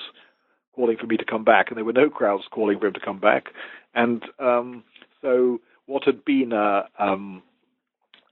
calling 0.76 0.98
for 0.98 1.08
me 1.08 1.18
to 1.18 1.26
come 1.26 1.44
back? 1.44 1.70
And 1.70 1.78
there 1.78 1.86
were 1.86 1.94
no 1.94 2.10
crowds 2.10 2.44
calling 2.52 2.80
for 2.80 2.88
him 2.88 2.94
to 2.94 3.00
come 3.00 3.20
back. 3.20 3.48
And 3.94 4.24
um, 4.40 4.84
so 5.22 5.60
what 5.88 6.04
had 6.04 6.24
been 6.24 6.52
a, 6.54 6.84
um, 7.00 7.42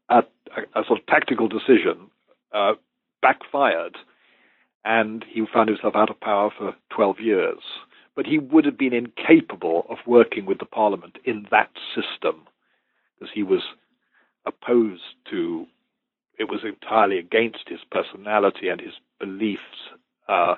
a, 0.09 0.23
a, 0.75 0.83
sort 0.85 0.99
of 0.99 1.05
tactical 1.07 1.47
decision 1.47 2.09
uh, 2.53 2.73
backfired, 3.21 3.97
and 4.85 5.25
he 5.27 5.43
found 5.51 5.69
himself 5.69 5.95
out 5.95 6.09
of 6.09 6.19
power 6.19 6.51
for 6.55 6.75
12 6.95 7.19
years. 7.19 7.59
But 8.15 8.27
he 8.27 8.37
would 8.37 8.65
have 8.65 8.77
been 8.77 8.93
incapable 8.93 9.87
of 9.89 9.97
working 10.05 10.45
with 10.45 10.59
the 10.59 10.65
parliament 10.65 11.17
in 11.25 11.47
that 11.49 11.71
system 11.95 12.43
because 13.17 13.33
he 13.33 13.41
was 13.41 13.61
opposed 14.45 15.01
to 15.31 15.65
it 16.43 16.49
was 16.49 16.61
entirely 16.65 17.19
against 17.19 17.69
his 17.69 17.79
personality 17.89 18.67
and 18.67 18.81
his 18.81 18.93
beliefs 19.17 19.79
uh, 20.27 20.55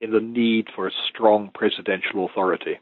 in 0.00 0.12
the 0.12 0.20
need 0.20 0.68
for 0.74 0.86
a 0.86 0.92
strong 1.10 1.50
presidential 1.52 2.26
authority. 2.26 2.78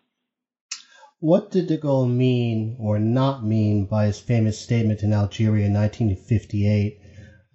What 1.20 1.51
did 1.51 1.68
de 1.68 1.78
Gaulle 1.78 2.11
mean 2.11 2.76
or 2.78 2.99
not 2.99 3.42
mean 3.42 3.86
by 3.86 4.05
his 4.07 4.20
famous 4.20 4.61
statement 4.61 5.03
in 5.03 5.14
Algeria 5.14 5.66
in 5.66 5.72
1958? 5.72 7.01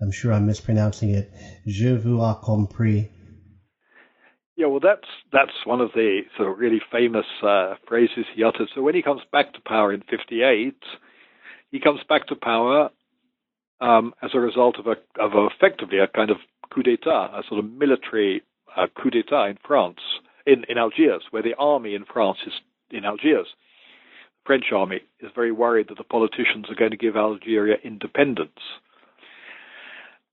I'm 0.01 0.11
sure 0.11 0.33
I'm 0.33 0.47
mispronouncing 0.47 1.11
it. 1.11 1.29
Je 1.67 1.95
vous 1.95 2.19
ai 2.21 2.33
compris. 2.41 3.09
Yeah, 4.55 4.67
well, 4.67 4.79
that's 4.81 5.07
that's 5.31 5.65
one 5.65 5.81
of 5.81 5.91
the 5.93 6.21
sort 6.35 6.49
of 6.49 6.57
really 6.57 6.81
famous 6.91 7.27
uh, 7.43 7.75
phrases 7.87 8.25
he 8.35 8.43
uttered. 8.43 8.69
So 8.73 8.81
when 8.81 8.95
he 8.95 9.03
comes 9.03 9.21
back 9.31 9.53
to 9.53 9.61
power 9.61 9.93
in 9.93 10.01
'58, 10.09 10.75
he 11.71 11.79
comes 11.79 12.01
back 12.09 12.27
to 12.27 12.35
power 12.35 12.89
um, 13.81 14.13
as 14.21 14.31
a 14.33 14.39
result 14.39 14.77
of 14.77 14.87
a 14.87 14.95
of 15.21 15.33
a, 15.33 15.47
effectively 15.47 15.99
a 15.99 16.07
kind 16.07 16.29
of 16.29 16.37
coup 16.73 16.83
d'état, 16.83 17.37
a 17.37 17.43
sort 17.47 17.63
of 17.63 17.71
military 17.71 18.41
uh, 18.75 18.87
coup 18.95 19.09
d'état 19.09 19.49
in 19.49 19.57
France, 19.65 19.99
in, 20.45 20.63
in 20.69 20.77
Algiers, 20.77 21.23
where 21.31 21.43
the 21.43 21.55
army 21.57 21.95
in 21.95 22.05
France 22.05 22.39
is 22.45 22.53
in 22.91 23.05
Algiers. 23.05 23.47
The 24.43 24.45
French 24.45 24.65
army 24.73 25.01
is 25.19 25.31
very 25.35 25.51
worried 25.51 25.87
that 25.89 25.97
the 25.97 26.03
politicians 26.03 26.65
are 26.69 26.75
going 26.75 26.91
to 26.91 26.97
give 26.97 27.15
Algeria 27.15 27.75
independence. 27.83 28.59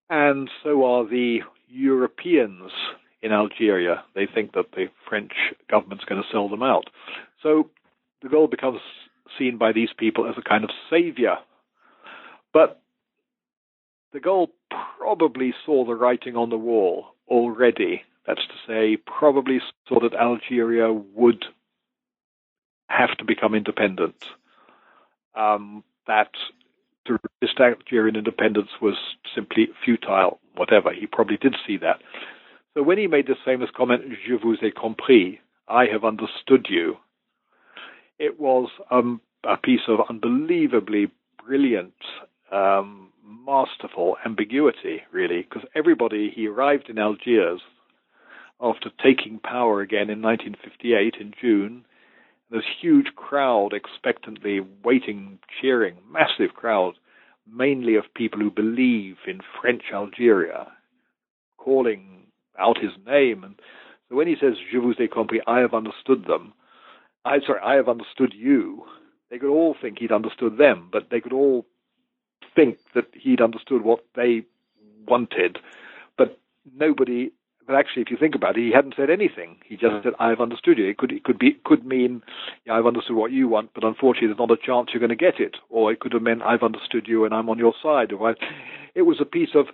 And 0.09 0.49
so 0.63 0.85
are 0.85 1.05
the 1.05 1.41
Europeans 1.69 2.71
in 3.23 3.33
Algeria. 3.33 4.05
They 4.15 4.27
think 4.33 4.53
that 4.53 4.71
the 4.73 4.87
French 5.09 5.33
government's 5.71 6.05
going 6.05 6.23
to 6.23 6.29
sell 6.33 6.49
them 6.49 6.63
out. 6.63 6.85
So 7.43 7.71
de 8.23 8.29
Gaulle 8.29 8.51
becomes 8.51 8.81
seen 9.39 9.59
by 9.59 9.73
these 9.73 9.91
people 9.99 10.29
as 10.29 10.37
a 10.39 10.49
kind 10.49 10.65
of 10.65 10.71
savior. 10.89 11.37
But 12.53 12.81
de 14.17 14.21
Gaulle 14.23 14.49
probably 14.99 15.55
saw 15.65 15.85
the 15.85 15.95
writing 15.95 16.37
on 16.37 16.49
the 16.49 16.57
wall 16.57 17.15
already. 17.29 18.03
That's 18.27 18.47
to 18.47 18.55
say, 18.67 18.97
probably 18.97 19.61
saw 19.87 20.01
that 20.01 20.15
Algeria 20.15 20.93
would 20.93 21.45
have 22.89 23.17
to 23.19 23.25
become 23.25 23.55
independent. 23.55 24.15
Um, 25.35 25.85
that 26.07 26.31
to 27.07 27.19
resist 27.43 27.61
Algerian 27.61 28.17
independence 28.17 28.71
was 28.81 28.95
simply 29.35 29.69
futile, 29.85 30.41
whatever. 30.55 30.93
He 30.93 31.07
probably 31.07 31.37
did 31.37 31.55
see 31.67 31.77
that. 31.79 32.01
So 32.75 32.83
when 32.83 32.99
he 32.99 33.07
made 33.07 33.27
this 33.27 33.37
famous 33.45 33.71
comment, 33.77 34.03
Je 34.27 34.37
vous 34.37 34.57
ai 34.63 34.71
compris, 34.71 35.39
I 35.69 35.87
have 35.93 36.05
understood 36.05 36.67
you, 36.71 36.97
it 38.19 38.41
was 38.41 38.71
um, 38.91 39.21
a 39.45 39.59
piece 39.59 39.89
of 39.89 40.01
unbelievably 40.09 41.11
brilliant 41.45 41.95
um, 42.51 43.13
masterful 43.27 44.17
ambiguity, 44.25 45.03
really, 45.13 45.43
because 45.43 45.69
everybody, 45.75 46.31
he 46.35 46.47
arrived 46.47 46.89
in 46.89 46.99
Algiers 46.99 47.61
after 48.61 48.91
taking 49.03 49.39
power 49.39 49.81
again 49.81 50.11
in 50.11 50.23
1958 50.23 51.15
in 51.21 51.33
June. 51.41 51.85
This 52.51 52.65
huge 52.81 53.15
crowd 53.17 53.73
expectantly 53.73 54.61
waiting, 54.85 55.39
cheering, 55.61 55.97
massive 56.11 56.55
crowd, 56.55 56.95
mainly 57.51 57.97
of 57.97 58.05
people 58.15 58.41
who 58.41 58.51
believe 58.51 59.17
in 59.27 59.41
French 59.61 59.83
Algeria, 59.93 60.69
calling 61.59 62.27
out 62.59 62.79
his 62.79 62.93
name. 63.07 63.45
And 63.45 63.57
so 64.09 64.17
when 64.17 64.29
he 64.29 64.37
says, 64.41 64.55
Je 64.71 64.79
vous 64.79 64.95
ai 65.01 65.09
compris, 65.09 65.41
I 65.47 65.59
have 65.59 65.75
understood 65.75 66.25
them, 66.27 66.53
I, 67.25 67.41
sorry, 67.41 67.61
I 67.63 67.75
have 67.75 67.89
understood 67.89 68.33
you, 68.35 68.85
they 69.31 69.39
could 69.39 69.51
all 69.51 69.75
think 69.81 69.99
he'd 69.99 70.13
understood 70.13 70.59
them, 70.59 70.89
but 70.93 71.09
they 71.11 71.21
could 71.21 71.33
all 71.33 71.67
think 72.57 72.79
that 72.95 73.07
he'd 73.13 73.41
understood 73.41 73.83
what 73.83 74.05
they 74.17 74.45
wanted, 75.07 75.59
but 76.19 76.39
nobody. 76.75 77.31
But 77.67 77.75
actually, 77.75 78.03
if 78.03 78.11
you 78.13 78.17
think 78.17 78.37
about 78.37 78.57
it, 78.57 78.63
he 78.63 78.71
hadn't 78.73 78.95
said 78.97 79.11
anything. 79.11 79.57
He 79.65 79.77
just 79.77 80.03
said, 80.05 80.15
"I've 80.21 80.41
understood 80.41 80.79
you." 80.79 80.89
It 80.89 80.99
could 80.99 81.13
it 81.13 81.25
could 81.25 81.39
be 81.39 81.59
could 81.65 81.85
mean, 81.85 82.23
yeah, 82.65 82.75
"I've 82.75 82.87
understood 82.87 83.17
what 83.17 83.33
you 83.33 83.49
want," 83.49 83.71
but 83.75 83.85
unfortunately, 83.85 84.29
there's 84.29 84.39
not 84.39 84.51
a 84.51 84.57
chance 84.57 84.91
you're 84.93 85.01
going 85.01 85.11
to 85.11 85.17
get 85.17 85.41
it. 85.41 85.57
Or 85.69 85.93
it 85.93 86.01
could 86.01 86.13
have 86.13 86.23
meant, 86.23 86.43
"I've 86.43 86.63
understood 86.63 87.07
you 87.09 87.25
and 87.25 87.35
I'm 87.35 87.49
on 87.49 87.59
your 87.59 87.75
side." 87.83 88.13
Or 88.13 88.37
it 88.95 89.03
was 89.03 89.21
a 89.21 89.25
piece 89.25 89.55
of 89.55 89.67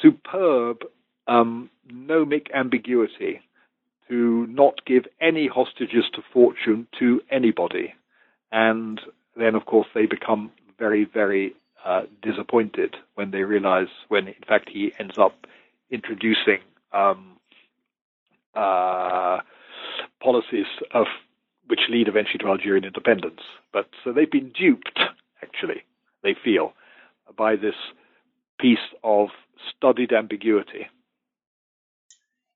superb 0.00 0.84
um, 1.28 1.70
gnomic 1.88 2.50
ambiguity 2.52 3.40
to 4.08 4.46
not 4.48 4.84
give 4.84 5.06
any 5.20 5.46
hostages 5.46 6.04
to 6.14 6.22
fortune 6.32 6.86
to 6.98 7.22
anybody. 7.30 7.94
And 8.50 9.00
then, 9.36 9.54
of 9.54 9.64
course, 9.64 9.86
they 9.94 10.06
become 10.06 10.50
very, 10.78 11.04
very 11.04 11.54
uh, 11.84 12.02
disappointed 12.22 12.96
when 13.14 13.30
they 13.30 13.42
realize 13.42 13.88
when 14.08 14.28
in 14.28 14.34
fact 14.46 14.68
he 14.68 14.92
ends 14.98 15.18
up 15.18 15.46
introducing 15.90 16.60
um, 16.92 17.38
uh, 18.54 19.40
policies 20.22 20.66
of 20.92 21.06
which 21.66 21.80
lead 21.88 22.08
eventually 22.08 22.38
to 22.38 22.46
Algerian 22.46 22.84
independence. 22.84 23.40
But 23.72 23.88
so 24.02 24.12
they've 24.12 24.30
been 24.30 24.50
duped, 24.50 24.98
actually, 25.42 25.84
they 26.22 26.34
feel, 26.34 26.72
by 27.36 27.56
this 27.56 27.74
piece 28.60 28.78
of 29.02 29.28
studied 29.74 30.12
ambiguity. 30.12 30.86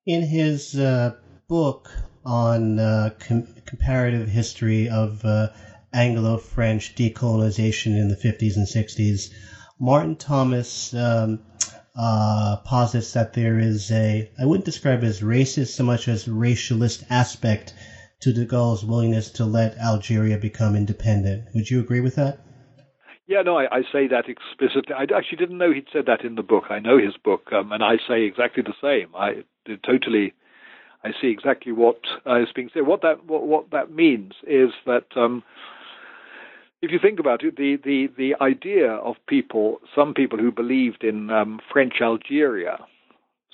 In 0.07 0.23
his 0.23 0.79
uh, 0.79 1.17
book 1.49 1.91
on 2.25 2.79
uh, 2.79 3.11
com- 3.19 3.49
comparative 3.65 4.29
history 4.29 4.89
of 4.89 5.25
uh, 5.25 5.49
Anglo 5.97 6.37
French 6.37 6.95
decolonization 6.95 7.99
in 7.99 8.09
the 8.09 8.17
50s 8.17 8.57
and 8.57 8.67
60s, 8.67 9.33
Martin 9.81 10.17
Thomas 10.17 10.93
um, 10.95 11.41
uh, 11.99 12.57
posits 12.65 13.15
that 13.15 13.33
there 13.33 13.59
is 13.59 13.91
a, 13.91 14.31
I 14.39 14.45
wouldn't 14.45 14.67
describe 14.67 15.03
it 15.03 15.07
as 15.07 15.23
racist 15.23 15.69
so 15.69 15.85
much 15.85 16.07
as 16.07 16.27
racialist 16.27 17.05
aspect 17.09 17.73
to 18.21 18.33
de 18.33 18.45
Gaulle's 18.45 18.85
willingness 18.85 19.31
to 19.33 19.47
let 19.47 19.79
Algeria 19.79 20.37
become 20.37 20.77
independent. 20.77 21.49
Would 21.55 21.71
you 21.71 21.81
agree 21.81 22.01
with 22.01 22.17
that? 22.17 22.41
Yeah, 23.27 23.43
no, 23.43 23.59
I, 23.59 23.79
I 23.79 23.83
say 23.91 24.07
that 24.09 24.29
explicitly. 24.29 24.95
I 24.95 25.03
actually 25.03 25.39
didn't 25.39 25.59
know 25.59 25.73
he'd 25.73 25.89
said 25.93 26.07
that 26.07 26.25
in 26.25 26.37
the 26.37 26.43
book. 26.43 26.65
I 26.71 26.79
know 26.79 26.99
his 26.99 27.17
book, 27.17 27.53
um, 27.53 27.73
and 27.73 27.83
I 27.83 27.97
say 28.07 28.23
exactly 28.23 28.63
the 28.63 28.75
same. 28.81 29.15
I 29.17 29.45
totally, 29.85 30.33
I 31.03 31.11
see 31.21 31.29
exactly 31.29 31.73
what 31.73 31.99
uh, 32.25 32.43
is 32.43 32.49
being 32.55 32.71
said. 32.73 32.87
What 32.87 33.03
that 33.03 33.25
what, 33.25 33.47
what 33.47 33.71
that 33.73 33.91
means 33.91 34.33
is 34.47 34.71
that 34.85 35.07
um, 35.17 35.43
if 36.83 36.91
you 36.91 36.99
think 37.01 37.19
about 37.19 37.43
it, 37.45 37.57
the, 37.57 37.79
the, 37.83 38.09
the 38.17 38.35
idea 38.43 38.93
of 38.93 39.17
people, 39.29 39.81
some 39.95 40.15
people 40.15 40.39
who 40.39 40.53
believed 40.53 41.05
in 41.05 41.31
um, 41.31 41.61
French 41.73 41.95
Algeria, 42.03 42.79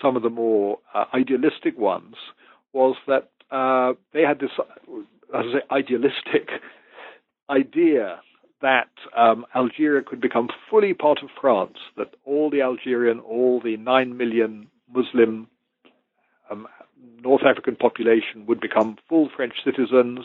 some 0.01 0.17
of 0.17 0.23
the 0.23 0.31
more 0.31 0.79
uh, 0.95 1.05
idealistic 1.15 1.79
ones, 1.79 2.17
was 2.73 2.97
that 3.07 3.31
uh, 3.51 3.93
they 4.13 4.23
had 4.23 4.41
this 4.41 4.51
as 5.35 5.45
I 5.47 5.53
say, 5.53 5.65
idealistic 5.71 6.49
idea 7.51 8.21
that 8.61 8.91
um, 9.17 9.45
Algeria 9.57 10.03
could 10.03 10.21
become 10.21 10.49
fully 10.71 10.95
part 10.95 11.19
of 11.23 11.31
France, 11.41 11.77
that 11.97 12.15
all 12.25 12.49
the 12.49 12.63
Algerian, 12.63 13.19
all 13.21 13.61
the 13.61 13.77
9 13.77 14.17
million 14.17 14.69
Muslim 14.93 15.49
um, 16.51 16.67
North 17.23 17.43
African 17.45 17.77
population 17.77 18.47
would 18.47 18.61
become 18.61 18.97
full 19.09 19.29
French 19.35 19.55
citizens, 19.65 20.21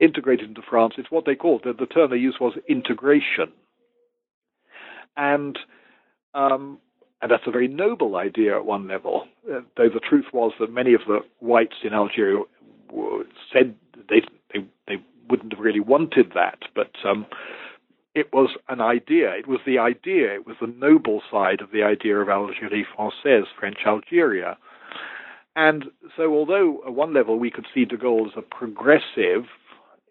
integrated 0.00 0.48
into 0.48 0.62
France. 0.68 0.94
It's 0.98 1.10
what 1.10 1.24
they 1.24 1.34
called, 1.34 1.62
the, 1.64 1.72
the 1.72 1.86
term 1.86 2.10
they 2.10 2.16
used 2.16 2.40
was 2.40 2.54
integration. 2.68 3.52
And 5.16 5.58
um, 6.34 6.78
and 7.20 7.30
that's 7.30 7.46
a 7.46 7.50
very 7.50 7.68
noble 7.68 8.16
idea 8.16 8.56
at 8.56 8.64
one 8.64 8.86
level, 8.86 9.26
uh, 9.52 9.60
though 9.76 9.88
the 9.88 10.00
truth 10.00 10.26
was 10.32 10.52
that 10.60 10.72
many 10.72 10.94
of 10.94 11.00
the 11.08 11.20
whites 11.40 11.76
in 11.82 11.92
Algeria 11.92 12.42
said 13.52 13.74
they, 14.08 14.22
they, 14.52 14.64
they 14.86 15.02
wouldn't 15.28 15.52
have 15.52 15.62
really 15.62 15.80
wanted 15.80 16.32
that, 16.34 16.60
but 16.74 16.92
um, 17.04 17.26
it 18.14 18.32
was 18.32 18.50
an 18.68 18.80
idea. 18.80 19.32
It 19.32 19.48
was 19.48 19.60
the 19.66 19.78
idea, 19.78 20.34
it 20.34 20.46
was 20.46 20.56
the 20.60 20.68
noble 20.68 21.22
side 21.30 21.60
of 21.60 21.72
the 21.72 21.82
idea 21.82 22.16
of 22.18 22.28
Algérie 22.28 22.84
Française, 22.96 23.46
French 23.58 23.78
Algeria. 23.84 24.56
And 25.56 25.86
so, 26.16 26.32
although 26.32 26.80
at 26.86 26.94
one 26.94 27.12
level 27.12 27.38
we 27.38 27.50
could 27.50 27.66
see 27.74 27.84
de 27.84 27.96
Gaulle 27.96 28.26
as 28.26 28.32
a 28.36 28.42
progressive 28.42 29.46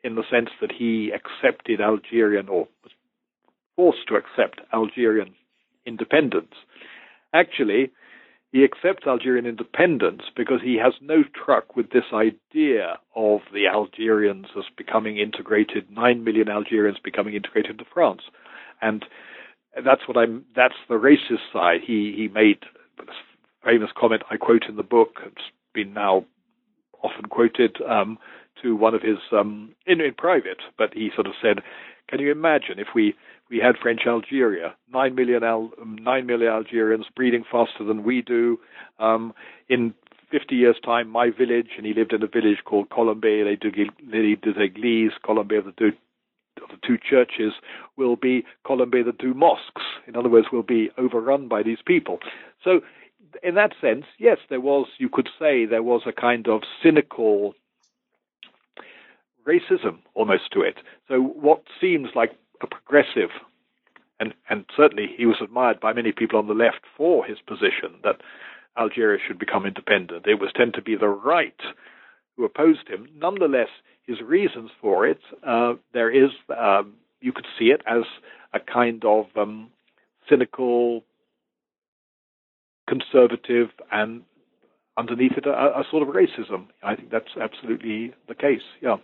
in 0.04 0.16
the 0.16 0.24
sense 0.30 0.50
that 0.62 0.72
he 0.72 1.12
accepted 1.12 1.82
Algerian 1.82 2.50
or 2.50 2.68
was 2.84 2.91
forced 3.76 4.08
to 4.08 4.16
accept 4.16 4.62
Algerian 4.74 5.34
independence, 5.86 6.54
actually, 7.34 7.91
he 8.52 8.64
accepts 8.64 9.06
Algerian 9.06 9.45
independence 9.45 10.24
because 10.36 10.62
he 10.64 10.78
has 10.82 10.93
no 11.02 11.24
truck 11.24 11.76
with 11.76 11.89
this 11.89 12.06
idea 12.14 12.98
of 13.16 13.41
the 13.54 13.68
Algerians 13.68 14.48
as 14.58 14.64
becoming 14.78 15.18
integrated, 15.18 15.91
nine 15.91 16.24
million 16.24 16.48
Algerians 16.50 16.98
becoming 17.04 17.36
integrated 17.36 17.72
into 17.72 17.86
France, 17.93 18.22
and 18.82 19.06
that's 19.84 20.08
what 20.08 20.18
I'm. 20.18 20.45
That's 20.56 20.76
the 20.88 20.95
racist 20.95 21.52
side. 21.52 21.82
He 21.86 22.14
he 22.18 22.30
made 22.30 22.60
this 22.98 23.16
famous 23.64 23.89
comment 23.98 24.24
I 24.32 24.38
quote 24.38 24.64
in 24.68 24.78
the 24.78 24.84
book. 24.84 25.20
It's 25.26 25.52
been 25.74 25.93
now 25.93 26.26
often 27.04 27.26
quoted 27.30 27.78
um, 27.88 28.18
to 28.62 28.76
one 28.76 28.93
of 28.93 29.01
his 29.01 29.18
um, 29.32 29.74
in 29.86 30.01
in 30.01 30.14
private, 30.14 30.60
but 30.78 30.93
he 30.93 31.12
sort 31.16 31.28
of 31.28 31.34
said, 31.41 31.60
"Can 32.10 32.20
you 32.20 32.32
imagine 32.32 32.80
if 32.80 32.88
we 32.95 33.16
we 33.49 33.60
had 33.60 33.78
French 33.82 34.01
Algeria, 34.05 34.76
nine 34.93 35.16
million, 35.16 35.43
Al, 35.43 35.72
nine 35.86 36.26
million 36.26 36.51
Algerians 36.51 37.05
breeding 37.16 37.43
faster 37.49 37.84
than 37.84 38.03
we 38.03 38.22
do. 38.22 38.60
Um, 38.99 39.34
in 39.70 39.93
50 40.32 40.55
years' 40.55 40.76
time, 40.84 41.10
my 41.10 41.30
village, 41.30 41.70
and 41.78 41.86
he 41.86 41.93
lived 41.93 42.14
in 42.14 42.24
a 42.24 42.28
village 42.28 42.60
called 42.66 42.89
Colombe 42.89 43.24
les 43.24 43.55
deux 43.55 43.72
églises, 43.72 45.12
Colombey 45.26 45.55
of 45.55 45.66
the 45.66 45.72
two, 45.72 45.93
of 46.62 46.70
the 46.70 46.86
two 46.86 46.97
churches, 46.97 47.53
will 47.95 48.16
be 48.16 48.43
Colombey 48.66 49.03
the 49.03 49.14
two 49.14 49.34
mosques. 49.34 49.84
In 50.08 50.16
other 50.16 50.30
words, 50.30 50.47
will 50.51 50.64
be 50.64 50.89
overrun 50.97 51.47
by 51.47 51.64
these 51.64 51.80
people. 51.86 52.20
So, 52.64 52.82
in 53.43 53.55
that 53.55 53.74
sense, 53.80 54.05
yes, 54.20 54.38
there 54.49 54.62
was, 54.62 54.88
you 54.97 55.10
could 55.10 55.30
say, 55.39 55.66
there 55.66 55.84
was 55.84 56.01
a 56.05 56.12
kind 56.12 56.47
of 56.47 56.62
cynical 56.84 57.53
racism 59.48 60.00
almost 60.14 60.52
to 60.54 60.62
it. 60.62 60.78
So, 61.08 61.22
what 61.22 61.64
seems 61.80 62.10
like 62.16 62.32
a 62.62 62.68
progressive, 62.68 63.30
and, 64.20 64.34
and 64.50 64.66
certainly 64.76 65.08
he 65.16 65.26
was 65.26 65.38
admired 65.41 65.80
by 65.80 65.93
many 65.93 66.12
people 66.12 66.39
on 66.39 66.48
the 66.48 66.54
left 66.54 66.82
for 66.95 67.24
his 67.26 67.38
position 67.45 68.00
that 68.04 68.18
Algeria 68.78 69.20
should 69.26 69.39
become 69.39 69.66
independent. 69.66 70.28
It 70.28 70.39
was 70.39 70.52
tend 70.56 70.74
to 70.76 70.82
be 70.82 70.95
the 70.95 71.08
right 71.08 71.60
who 72.36 72.45
opposed 72.45 72.88
him. 72.88 73.08
Nonetheless, 73.16 73.70
his 74.06 74.22
reasons 74.22 74.70
for 74.80 75.08
it, 75.08 75.20
uh, 75.45 75.74
there 75.93 76.12
is, 76.12 76.30
um, 76.58 76.93
you 77.20 77.34
could 77.34 77.48
see 77.58 77.66
it 77.66 77.82
as 77.88 78.04
a 78.54 78.60
kind 78.60 79.04
of 79.04 79.26
um, 79.36 79.70
cynical, 80.30 81.04
conservative, 82.88 83.70
and 83.91 84.22
underneath 84.98 85.34
it, 85.38 85.45
a, 85.45 85.52
a 85.52 85.84
sort 85.89 86.08
of 86.08 86.14
racism. 86.14 86.68
I 86.84 86.95
think 86.95 87.10
that's 87.12 87.36
absolutely 87.41 88.14
the 88.28 88.36
case. 88.36 88.62
Yeah. 88.82 88.98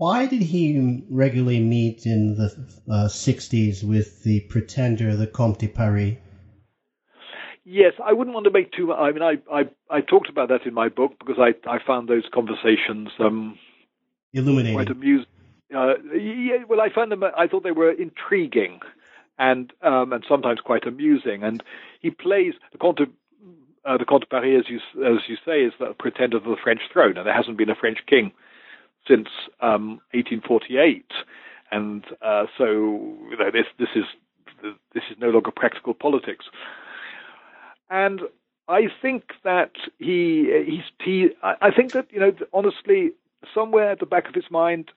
Why 0.00 0.24
did 0.24 0.40
he 0.40 1.04
regularly 1.10 1.60
meet 1.60 2.06
in 2.06 2.34
the 2.34 2.46
uh, 2.90 3.06
60s 3.06 3.84
with 3.84 4.22
the 4.22 4.40
pretender, 4.48 5.14
the 5.14 5.26
Comte 5.26 5.58
de 5.58 5.68
Paris? 5.68 6.16
Yes, 7.64 7.92
I 8.02 8.14
wouldn't 8.14 8.32
want 8.32 8.44
to 8.44 8.50
make 8.50 8.72
too 8.72 8.86
much. 8.86 8.98
I 8.98 9.12
mean, 9.12 9.22
I, 9.22 9.34
I, 9.52 9.64
I 9.90 10.00
talked 10.00 10.30
about 10.30 10.48
that 10.48 10.64
in 10.64 10.72
my 10.72 10.88
book 10.88 11.16
because 11.18 11.36
I, 11.38 11.52
I 11.68 11.80
found 11.86 12.08
those 12.08 12.22
conversations 12.32 13.10
um, 13.18 13.58
illuminating, 14.32 14.74
quite 14.74 14.88
amusing. 14.88 15.26
Uh, 15.70 15.96
yeah, 16.16 16.64
well, 16.66 16.80
I 16.80 16.88
found 16.88 17.12
them. 17.12 17.22
I 17.22 17.46
thought 17.46 17.62
they 17.62 17.70
were 17.70 17.92
intriguing, 17.92 18.80
and 19.38 19.70
um, 19.82 20.14
and 20.14 20.24
sometimes 20.26 20.60
quite 20.60 20.86
amusing. 20.86 21.42
And 21.42 21.62
he 22.00 22.08
plays 22.08 22.54
the 22.72 22.78
Comte 22.78 22.96
de, 22.96 23.04
uh, 23.84 23.98
the 23.98 24.06
Comte 24.06 24.22
de 24.22 24.28
Paris, 24.28 24.64
as 24.64 24.70
you 24.70 24.78
as 25.04 25.28
you 25.28 25.36
say, 25.44 25.60
is 25.60 25.74
the 25.78 25.92
pretender 25.98 26.38
of 26.38 26.44
the 26.44 26.56
French 26.64 26.80
throne, 26.90 27.18
and 27.18 27.26
there 27.26 27.36
hasn't 27.36 27.58
been 27.58 27.68
a 27.68 27.76
French 27.76 27.98
king 28.06 28.32
since 29.06 29.28
um, 29.60 30.00
1848, 30.12 31.06
and 31.70 32.04
uh, 32.22 32.46
so 32.56 32.64
you 33.30 33.36
know, 33.38 33.50
this 33.50 33.66
this 33.78 33.88
is 33.94 34.04
this 34.92 35.04
is 35.10 35.16
no 35.18 35.30
longer 35.30 35.50
practical 35.50 35.94
politics. 35.94 36.46
And 37.88 38.20
I 38.68 38.88
think 39.02 39.32
that 39.42 39.72
he 39.98 40.80
he 41.02 41.30
I 41.42 41.70
think 41.74 41.92
that 41.92 42.06
you 42.10 42.20
know 42.20 42.32
honestly 42.52 43.12
somewhere 43.54 43.90
at 43.90 44.00
the 44.00 44.06
back 44.06 44.28
of 44.28 44.34
his 44.34 44.50
mind 44.50 44.90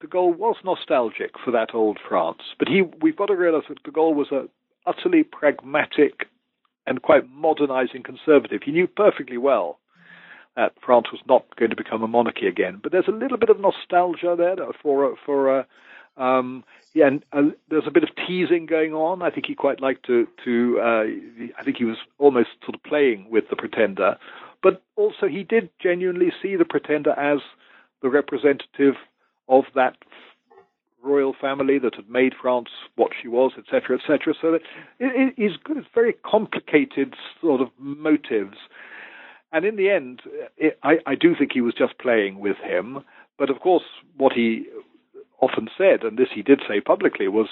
de 0.00 0.06
Gaulle 0.06 0.36
was 0.36 0.56
nostalgic 0.64 1.32
for 1.44 1.50
that 1.50 1.74
old 1.74 1.98
France, 2.06 2.42
but 2.58 2.68
he 2.68 2.82
we've 3.02 3.16
got 3.16 3.26
to 3.26 3.36
realize 3.36 3.64
that 3.68 3.82
de 3.82 3.90
Gaulle 3.90 4.14
was 4.14 4.30
a 4.32 4.48
utterly 4.86 5.22
pragmatic 5.22 6.28
and 6.86 7.02
quite 7.02 7.28
modernizing 7.28 8.02
conservative. 8.02 8.62
He 8.64 8.72
knew 8.72 8.86
perfectly 8.86 9.36
well 9.36 9.79
that 10.56 10.72
France 10.84 11.06
was 11.12 11.20
not 11.28 11.44
going 11.56 11.70
to 11.70 11.76
become 11.76 12.02
a 12.02 12.08
monarchy 12.08 12.46
again. 12.46 12.80
But 12.82 12.92
there's 12.92 13.08
a 13.08 13.12
little 13.12 13.38
bit 13.38 13.50
of 13.50 13.60
nostalgia 13.60 14.34
there 14.36 14.56
for 14.82 15.16
for 15.24 15.60
uh, 15.60 15.64
um, 16.16 16.64
yeah, 16.92 17.06
and 17.06 17.24
uh, 17.32 17.42
there's 17.68 17.86
a 17.86 17.90
bit 17.90 18.02
of 18.02 18.10
teasing 18.26 18.66
going 18.66 18.92
on. 18.92 19.22
I 19.22 19.30
think 19.30 19.46
he 19.46 19.54
quite 19.54 19.80
liked 19.80 20.06
to 20.06 20.26
to. 20.44 20.80
Uh, 20.80 21.04
I 21.58 21.62
think 21.64 21.76
he 21.76 21.84
was 21.84 21.98
almost 22.18 22.50
sort 22.64 22.74
of 22.74 22.82
playing 22.82 23.30
with 23.30 23.48
the 23.48 23.56
Pretender, 23.56 24.16
but 24.62 24.82
also 24.96 25.26
he 25.28 25.44
did 25.44 25.70
genuinely 25.80 26.32
see 26.42 26.56
the 26.56 26.64
Pretender 26.64 27.12
as 27.12 27.38
the 28.02 28.08
representative 28.10 28.94
of 29.48 29.64
that 29.74 29.96
royal 31.02 31.34
family 31.40 31.78
that 31.78 31.94
had 31.94 32.10
made 32.10 32.34
France 32.40 32.68
what 32.96 33.12
she 33.20 33.28
was, 33.28 33.52
etc., 33.56 33.98
etc. 33.98 34.34
So 34.40 34.54
it, 34.54 34.62
it 34.98 35.34
is 35.42 35.56
good. 35.62 35.78
It's 35.78 35.88
very 35.94 36.12
complicated 36.12 37.14
sort 37.40 37.60
of 37.60 37.68
motives 37.78 38.56
and 39.52 39.64
in 39.64 39.76
the 39.76 39.90
end, 39.90 40.22
it, 40.56 40.78
I, 40.82 40.98
I 41.06 41.14
do 41.14 41.34
think 41.34 41.52
he 41.52 41.60
was 41.60 41.74
just 41.74 41.98
playing 41.98 42.38
with 42.38 42.56
him. 42.58 43.04
But 43.38 43.50
of 43.50 43.60
course, 43.60 43.84
what 44.16 44.32
he 44.32 44.66
often 45.40 45.68
said, 45.76 46.02
and 46.02 46.18
this 46.18 46.28
he 46.34 46.42
did 46.42 46.60
say 46.68 46.80
publicly, 46.80 47.28
was 47.28 47.48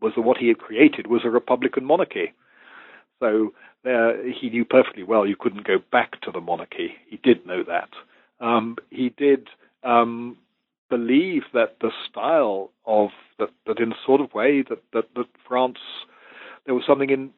was 0.00 0.12
that 0.16 0.22
what 0.22 0.38
he 0.38 0.48
had 0.48 0.58
created 0.58 1.06
was 1.06 1.22
a 1.24 1.30
republican 1.30 1.84
monarchy. 1.84 2.32
So 3.20 3.52
uh, 3.86 4.12
he 4.38 4.50
knew 4.50 4.64
perfectly 4.64 5.02
well 5.02 5.26
you 5.26 5.36
couldn't 5.36 5.66
go 5.66 5.78
back 5.90 6.20
to 6.22 6.30
the 6.30 6.40
monarchy. 6.40 6.94
He 7.08 7.16
did 7.16 7.46
know 7.46 7.62
that. 7.64 7.90
Um, 8.40 8.76
he 8.90 9.10
did 9.10 9.48
um, 9.82 10.36
believe 10.90 11.42
that 11.52 11.76
the 11.80 11.90
style 12.08 12.70
of 12.86 13.10
that, 13.38 13.50
that 13.66 13.78
in 13.78 13.92
a 13.92 13.96
sort 14.04 14.20
of 14.20 14.34
way 14.34 14.62
that, 14.68 14.82
that, 14.92 15.06
that 15.16 15.26
France 15.48 15.78
there 16.66 16.74
was 16.74 16.84
something 16.86 17.10
in 17.10 17.30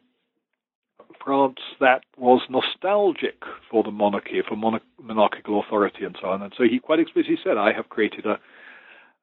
France 1.24 1.58
that 1.80 2.02
was 2.16 2.40
nostalgic 2.48 3.42
for 3.70 3.82
the 3.82 3.90
monarchy, 3.90 4.42
for 4.46 4.56
monarchical 4.56 5.60
authority, 5.60 6.04
and 6.04 6.16
so 6.20 6.28
on. 6.28 6.42
And 6.42 6.52
so 6.56 6.64
he 6.64 6.78
quite 6.78 7.00
explicitly 7.00 7.38
said, 7.42 7.56
"I 7.56 7.72
have 7.72 7.88
created 7.88 8.26
a, 8.26 8.38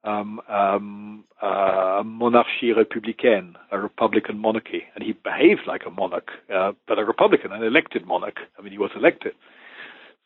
um, 0.03 0.41
um, 0.49 1.23
monarchie 1.41 2.73
républicaine, 2.73 3.55
a 3.71 3.79
republican 3.79 4.37
monarchy," 4.39 4.83
and 4.95 5.03
he 5.03 5.13
behaved 5.13 5.67
like 5.67 5.85
a 5.85 5.91
monarch, 5.91 6.31
uh, 6.53 6.73
but 6.87 6.99
a 6.99 7.05
republican, 7.05 7.51
an 7.51 7.63
elected 7.63 8.05
monarch. 8.05 8.39
I 8.57 8.61
mean, 8.61 8.71
he 8.71 8.77
was 8.77 8.91
elected. 8.95 9.33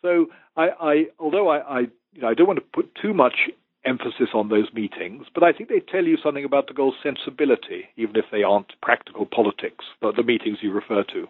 So 0.01 0.28
I, 0.55 0.70
I 0.80 1.05
although 1.20 1.49
I, 1.49 1.57
I, 1.59 1.80
you 2.13 2.22
know, 2.22 2.30
I 2.30 2.34
don't 2.34 2.47
want 2.47 2.59
to 2.59 2.65
put 2.74 2.93
too 3.01 3.13
much 3.13 3.49
emphasis 3.86 4.30
on 4.34 4.49
those 4.49 4.68
meetings, 4.74 5.28
but 5.34 5.43
I 5.43 5.53
think 5.53 5.70
they 5.70 5.80
tell 5.80 6.03
you 6.03 6.18
something 6.22 6.43
about 6.43 6.68
de 6.68 6.74
Gaulle's 6.74 6.95
sensibility, 7.01 7.86
even 7.95 8.15
if 8.18 8.26
they 8.32 8.43
aren't 8.43 8.74
practical 8.82 9.26
politics, 9.26 9.86
the, 10.01 10.11
the 10.11 10.24
meetings 10.24 10.57
you 10.61 10.74
refer 10.74 11.03
to 11.13 11.28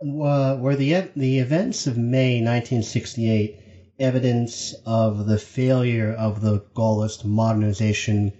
were 0.00 0.76
the 0.76 1.10
the 1.16 1.38
events 1.38 1.86
of 1.86 1.96
May 1.96 2.40
1968 2.40 3.62
evidence 3.98 4.74
of 4.84 5.26
the 5.26 5.38
failure 5.38 6.12
of 6.12 6.40
the 6.40 6.60
Gaullist 6.74 7.24
modernization 7.24 8.32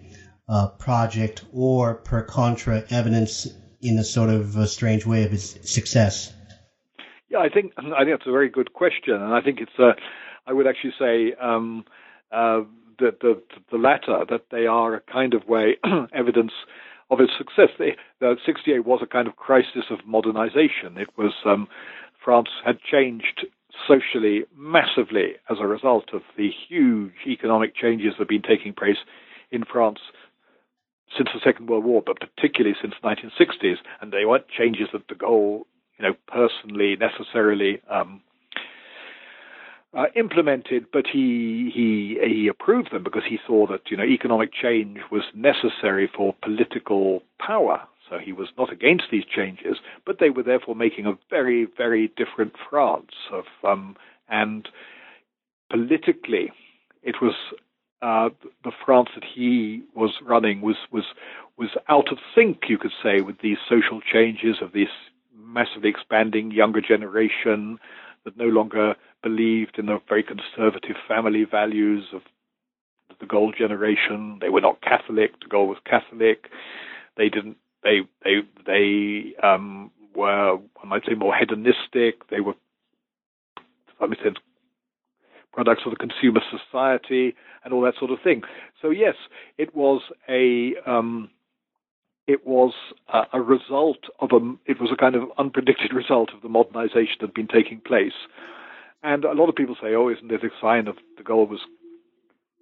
uh, 0.48 0.68
project, 0.68 1.44
or 1.52 1.94
per 1.94 2.22
contra, 2.22 2.84
evidence 2.90 3.48
in 3.80 3.98
a 3.98 4.04
sort 4.04 4.30
of 4.30 4.56
a 4.56 4.66
strange 4.66 5.06
way 5.06 5.24
of 5.24 5.32
its 5.32 5.70
success? 5.70 6.32
Yeah, 7.28 7.38
I 7.38 7.48
think 7.48 7.72
I 7.76 8.04
think 8.04 8.10
that's 8.10 8.26
a 8.26 8.32
very 8.32 8.48
good 8.48 8.72
question, 8.72 9.14
and 9.14 9.34
I 9.34 9.40
think 9.40 9.60
it's 9.60 9.78
a. 9.78 9.94
I 10.46 10.52
would 10.52 10.66
actually 10.66 10.94
say 10.98 11.34
um, 11.40 11.84
uh, 12.30 12.60
that 13.00 13.20
the 13.20 13.42
the 13.70 13.78
latter 13.78 14.24
that 14.30 14.42
they 14.50 14.66
are 14.66 14.94
a 14.94 15.00
kind 15.00 15.34
of 15.34 15.46
way 15.48 15.76
evidence 16.14 16.52
of 17.10 17.20
its 17.20 17.32
success. 17.36 17.70
The 18.20 18.36
68 18.44 18.84
was 18.84 19.00
a 19.02 19.06
kind 19.06 19.28
of 19.28 19.36
crisis 19.36 19.84
of 19.90 20.06
modernization. 20.06 20.96
It 20.96 21.08
was 21.16 21.32
um, 21.44 21.68
France 22.24 22.48
had 22.64 22.78
changed 22.80 23.46
socially 23.86 24.44
massively 24.56 25.34
as 25.50 25.58
a 25.60 25.66
result 25.66 26.12
of 26.12 26.22
the 26.36 26.50
huge 26.68 27.12
economic 27.26 27.74
changes 27.76 28.12
that 28.12 28.20
have 28.20 28.28
been 28.28 28.42
taking 28.42 28.72
place 28.72 28.96
in 29.50 29.64
France 29.64 29.98
since 31.16 31.28
the 31.32 31.40
Second 31.44 31.68
World 31.68 31.84
War, 31.84 32.02
but 32.04 32.18
particularly 32.18 32.76
since 32.80 32.94
the 33.00 33.08
1960s. 33.08 33.76
And 34.00 34.12
they 34.12 34.24
weren't 34.24 34.48
changes 34.48 34.88
that 34.92 35.06
de 35.06 35.14
Gaulle, 35.14 35.64
you 35.98 36.02
know, 36.02 36.14
personally 36.26 36.96
necessarily 36.96 37.80
um, 37.90 38.22
uh, 39.94 40.06
implemented, 40.14 40.86
but 40.92 41.06
he 41.06 41.70
he 41.74 42.18
he 42.26 42.48
approved 42.48 42.92
them 42.92 43.02
because 43.02 43.22
he 43.28 43.38
saw 43.46 43.66
that 43.66 43.90
you 43.90 43.96
know 43.96 44.04
economic 44.04 44.50
change 44.52 44.98
was 45.10 45.22
necessary 45.34 46.10
for 46.14 46.34
political 46.42 47.22
power. 47.38 47.82
So 48.08 48.18
he 48.18 48.32
was 48.32 48.48
not 48.56 48.72
against 48.72 49.06
these 49.10 49.24
changes, 49.24 49.78
but 50.04 50.18
they 50.20 50.30
were 50.30 50.44
therefore 50.44 50.76
making 50.76 51.06
a 51.06 51.18
very 51.30 51.66
very 51.76 52.12
different 52.16 52.54
France 52.70 53.12
of 53.32 53.44
um, 53.64 53.96
and 54.28 54.68
politically, 55.70 56.52
it 57.02 57.16
was 57.22 57.34
uh, 58.02 58.28
the 58.64 58.72
France 58.84 59.08
that 59.14 59.24
he 59.24 59.82
was 59.94 60.10
running 60.22 60.60
was 60.60 60.76
was 60.92 61.04
was 61.56 61.70
out 61.88 62.12
of 62.12 62.18
sync, 62.34 62.64
you 62.68 62.76
could 62.78 62.92
say, 63.02 63.22
with 63.22 63.38
these 63.40 63.56
social 63.68 64.00
changes 64.00 64.56
of 64.60 64.72
this 64.72 64.88
massively 65.34 65.88
expanding 65.88 66.50
younger 66.50 66.82
generation 66.82 67.78
that 68.24 68.36
no 68.36 68.46
longer 68.46 68.94
believed 69.26 69.76
in 69.76 69.86
the 69.86 69.98
very 70.08 70.22
conservative 70.22 70.94
family 71.08 71.44
values 71.44 72.04
of 72.14 72.22
the 73.18 73.26
gold 73.26 73.56
generation. 73.58 74.38
They 74.40 74.50
were 74.50 74.60
not 74.60 74.82
Catholic. 74.82 75.40
De 75.40 75.48
Gaulle 75.48 75.66
was 75.66 75.78
Catholic. 75.84 76.48
They 77.16 77.28
didn't. 77.28 77.56
They 77.82 78.02
they 78.22 78.36
they 78.64 79.34
um, 79.42 79.90
were, 80.14 80.58
I 80.82 80.86
might 80.86 81.02
say, 81.08 81.14
more 81.14 81.34
hedonistic. 81.36 82.28
They 82.30 82.40
were, 82.40 82.52
to 82.52 83.92
some 84.00 84.12
extent, 84.12 84.38
products 85.52 85.82
of 85.86 85.90
the 85.90 85.96
consumer 85.96 86.40
society 86.56 87.34
and 87.64 87.74
all 87.74 87.80
that 87.82 87.94
sort 87.98 88.12
of 88.12 88.18
thing. 88.22 88.42
So 88.80 88.90
yes, 88.90 89.16
it 89.58 89.74
was 89.74 90.02
a 90.28 90.74
um, 90.86 91.30
it 92.28 92.46
was 92.46 92.74
a, 93.12 93.22
a, 93.32 93.40
result 93.40 94.04
of 94.20 94.30
a 94.32 94.54
it 94.66 94.80
was 94.80 94.90
a 94.92 94.96
kind 94.96 95.16
of 95.16 95.24
unpredicted 95.38 95.92
result 95.94 96.30
of 96.32 96.42
the 96.42 96.48
modernization 96.48 97.16
that 97.20 97.28
had 97.28 97.34
been 97.34 97.48
taking 97.48 97.80
place. 97.80 98.12
And 99.02 99.24
a 99.24 99.32
lot 99.32 99.48
of 99.48 99.54
people 99.54 99.76
say, 99.80 99.94
"Oh, 99.94 100.08
isn't 100.08 100.28
this 100.28 100.42
a 100.42 100.50
sign 100.60 100.88
of 100.88 100.96
de 101.16 101.22
Gaulle 101.22 101.48
was 101.48 101.60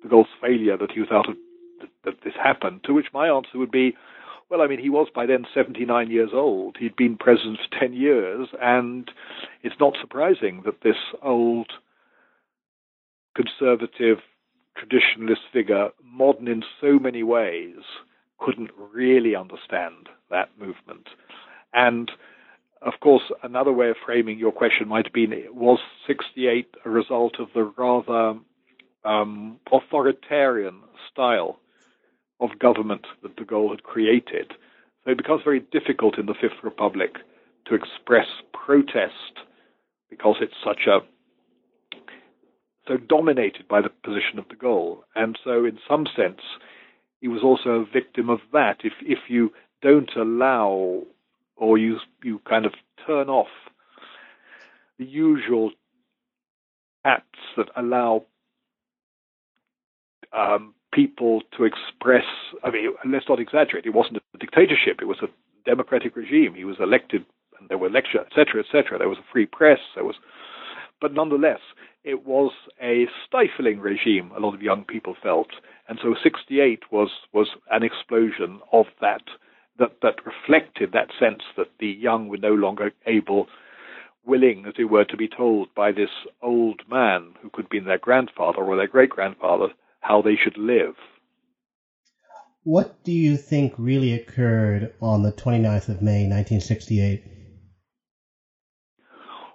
de 0.03 0.09
Gaulle's 0.09 0.29
failure 0.41 0.77
that 0.77 0.93
he 0.93 1.01
was 1.01 1.11
out 1.11 1.29
of 1.29 1.37
that 2.05 2.21
this 2.23 2.35
happened?" 2.35 2.85
To 2.85 2.95
which 2.95 3.13
my 3.13 3.29
answer 3.29 3.59
would 3.59 3.71
be, 3.71 3.97
well, 4.51 4.61
I 4.61 4.67
mean, 4.67 4.79
he 4.79 4.91
was 4.91 5.09
by 5.15 5.27
then 5.27 5.47
79 5.55 6.11
years 6.11 6.31
old. 6.33 6.77
He'd 6.79 6.97
been 6.97 7.17
president 7.17 7.59
for 7.61 7.79
10 7.81 7.95
years, 7.95 8.49
and 8.61 9.11
it's 9.63 9.81
not 9.81 9.97
surprising 10.01 10.63
that 10.65 10.83
this 10.83 10.99
old 11.23 11.73
conservative 13.35 14.19
traditionalist 14.79 15.49
figure, 15.53 15.91
modern 16.03 16.49
in 16.49 16.63
so 16.81 16.99
many 16.99 17.23
ways, 17.23 17.77
couldn't 18.39 18.71
really 18.93 19.35
understand 19.35 20.09
that 20.31 20.51
movement. 20.59 21.09
And 21.73 22.11
of 22.83 22.95
course, 23.01 23.23
another 23.43 23.73
way 23.73 23.91
of 23.91 23.97
framing 24.05 24.39
your 24.39 24.53
question 24.53 24.89
might 24.89 25.07
have 25.07 25.13
been 25.13 25.33
was 25.53 25.79
68 26.07 26.67
a 26.85 26.91
result 26.91 27.37
of 27.39 27.49
the 27.55 27.65
rather 27.65 28.39
um, 29.05 29.59
authoritarian 29.73 30.81
style 31.11 31.61
of 32.41 32.59
government 32.59 33.07
that 33.23 33.37
de 33.37 33.45
Gaulle 33.45 33.71
had 33.71 33.83
created? 33.83 34.53
So 35.05 35.11
it 35.11 35.19
becomes 35.19 35.43
very 35.45 35.61
difficult 35.61 36.19
in 36.19 36.27
the 36.27 36.35
Fifth 36.35 36.63
Republic 36.63 37.17
to 37.67 37.75
express 37.75 38.27
protest 38.53 39.39
because 40.11 40.37
it's 40.41 40.55
such 40.63 40.87
a 40.87 41.01
so 42.87 42.99
dominated 42.99 43.67
by 43.67 43.81
the 43.81 43.89
position 43.89 44.39
of 44.39 44.49
de 44.49 44.57
Gaulle. 44.57 45.01
And 45.15 45.39
so, 45.43 45.65
in 45.65 45.79
some 45.89 46.07
sense, 46.15 46.41
he 47.21 47.29
was 47.29 47.43
also 47.43 47.71
a 47.71 47.85
victim 47.85 48.29
of 48.29 48.41
that. 48.53 48.81
If 48.85 48.93
if 49.01 49.19
you 49.29 49.53
don't 49.81 50.11
allow 50.17 51.03
or 51.57 51.79
you 51.79 51.99
you 52.23 52.41
kind 52.49 52.67
of 52.67 52.73
turn 53.07 53.29
off 53.29 53.49
the 54.99 55.05
usual 55.05 55.71
acts 57.05 57.39
that 57.57 57.69
allow 57.77 58.25
um, 60.33 60.75
people 60.93 61.43
to 61.57 61.65
express. 61.65 62.25
I 62.63 62.71
mean, 62.71 62.91
let's 63.11 63.29
not 63.29 63.41
exaggerate. 63.41 63.87
It 63.87 63.95
wasn't 63.95 64.19
a 64.19 64.39
dictatorship. 64.39 64.99
It 65.01 65.07
was 65.07 65.19
a 65.23 65.29
democratic 65.69 66.17
regime. 66.17 66.55
He 66.55 66.65
was 66.65 66.77
elected, 66.81 67.25
and 67.59 67.69
there 67.69 67.79
were 67.79 67.89
elections, 67.89 68.27
etc., 68.27 68.63
etc. 68.63 68.99
There 68.99 69.09
was 69.09 69.19
a 69.19 69.33
free 69.33 69.47
press. 69.47 69.79
There 69.95 70.05
was, 70.05 70.17
but 71.01 71.13
nonetheless, 71.13 71.61
it 72.05 72.27
was 72.27 72.53
a 72.83 73.07
stifling 73.27 73.81
regime. 73.81 74.31
A 74.37 74.41
lot 74.41 74.55
of 74.55 74.63
young 74.63 74.85
people 74.85 75.17
felt, 75.23 75.49
and 75.89 75.99
so 76.03 76.15
68 76.23 76.85
was 76.91 77.11
was 77.33 77.49
an 77.71 77.83
explosion 77.83 78.61
of 78.73 78.87
that 79.01 79.23
that 79.79 79.97
that 80.03 80.25
reflected 80.25 80.93
that 80.93 81.11
sense 81.19 81.43
that 81.57 81.69
the 81.81 81.89
young 81.89 82.29
were 82.29 82.37
no 82.37 82.55
longer 82.55 82.93
able, 83.07 83.49
willing, 84.25 84.65
as 84.67 84.75
it 84.79 84.85
were, 84.85 85.05
to 85.05 85.17
be 85.17 85.29
told 85.29 85.69
by 85.75 85.93
this 85.93 86.11
old 86.43 86.83
man 86.89 87.35
who 87.43 87.51
could 87.51 87.69
be 87.69 87.81
their 87.81 87.99
grandfather 87.99 88.63
or 88.63 88.77
their 88.77 88.87
great 88.87 89.11
grandfather 89.11 89.69
how 90.01 90.23
they 90.23 90.37
should 90.37 90.57
live. 90.57 90.95
What 92.63 93.03
do 93.05 93.13
you 93.13 93.37
think 93.37 93.75
really 93.77 94.15
occurred 94.15 94.95
on 95.01 95.23
the 95.23 95.33
29th 95.33 95.89
of 95.89 96.01
May, 96.01 96.27
1968? 96.27 97.23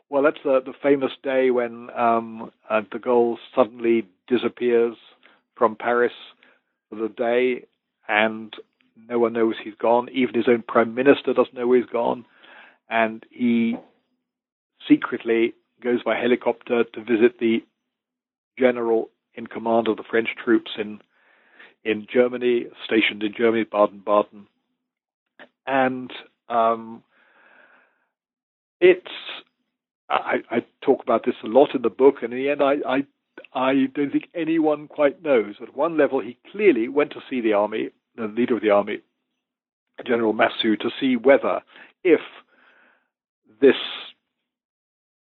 Well, 0.09 0.23
that's 0.23 0.37
the, 0.43 0.59
the 0.65 0.73
famous 0.81 1.11
day 1.23 1.51
when 1.51 1.89
um, 1.95 2.51
uh, 2.69 2.81
de 2.81 2.99
Gaulle 2.99 3.37
suddenly 3.55 4.07
disappears 4.27 4.95
from 5.55 5.75
Paris 5.75 6.13
for 6.89 6.95
the 6.95 7.09
day, 7.09 7.65
and 8.07 8.53
no 9.07 9.19
one 9.19 9.33
knows 9.33 9.55
he's 9.63 9.75
gone. 9.75 10.09
Even 10.11 10.35
his 10.35 10.47
own 10.47 10.63
prime 10.67 10.93
minister 10.95 11.33
doesn't 11.33 11.53
know 11.53 11.67
where 11.67 11.79
he's 11.79 11.89
gone, 11.89 12.25
and 12.89 13.25
he 13.29 13.75
secretly 14.87 15.53
goes 15.81 16.03
by 16.03 16.17
helicopter 16.17 16.83
to 16.83 16.99
visit 16.99 17.39
the 17.39 17.63
general 18.57 19.09
in 19.35 19.47
command 19.47 19.87
of 19.87 19.97
the 19.97 20.03
French 20.09 20.29
troops 20.43 20.71
in 20.77 20.99
in 21.85 22.05
Germany, 22.11 22.65
stationed 22.83 23.23
in 23.23 23.33
Germany, 23.33 23.63
Baden-Baden, 23.63 24.47
and 25.65 26.11
um, 26.49 27.03
it's 28.81 29.07
I, 30.09 30.37
I, 30.49 30.65
talk 30.81 31.03
about 31.03 31.23
this 31.25 31.35
a 31.43 31.47
lot 31.47 31.75
in 31.75 31.83
the 31.83 31.89
book, 31.89 32.15
and 32.21 32.33
in 32.33 32.39
the 32.39 32.49
end, 32.49 32.63
I, 32.63 32.75
I, 32.87 33.05
I 33.53 33.73
don't 33.93 34.11
think 34.11 34.27
anyone 34.33 34.87
quite 34.87 35.21
knows. 35.23 35.55
At 35.61 35.75
one 35.75 35.97
level, 35.97 36.19
he 36.19 36.37
clearly 36.51 36.87
went 36.87 37.11
to 37.11 37.21
see 37.29 37.41
the 37.41 37.53
army, 37.53 37.89
the 38.19 38.27
leader 38.27 38.55
of 38.55 38.61
the 38.61 38.69
army, 38.69 38.99
General 40.05 40.33
Massu, 40.33 40.79
to 40.79 40.89
see 40.99 41.15
whether, 41.15 41.61
if 42.03 42.21
this 43.61 43.75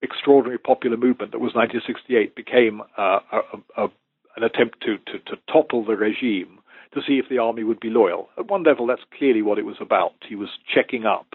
extraordinary 0.03 0.59
popular 0.59 0.97
movement 0.97 1.33
that 1.33 1.39
was 1.39 1.55
1968 1.55 2.35
became 2.35 2.83
uh, 2.99 3.21
a, 3.33 3.83
a, 3.85 3.89
an 4.37 4.43
attempt 4.43 4.81
to, 4.83 4.99
to, 4.99 5.19
to 5.21 5.37
topple 5.51 5.85
the 5.85 5.97
regime, 5.97 6.59
to 6.95 7.01
see 7.07 7.15
if 7.19 7.29
the 7.29 7.39
army 7.39 7.65
would 7.65 7.81
be 7.81 7.91
loyal. 7.91 8.29
At 8.39 8.51
one 8.51 8.63
level, 8.63 8.87
that's 8.87 9.03
clearly 9.17 9.43
what 9.43 9.59
it 9.59 9.65
was 9.65 9.77
about. 9.81 10.13
He 10.29 10.35
was 10.35 10.51
checking 10.73 11.07
up 11.07 11.27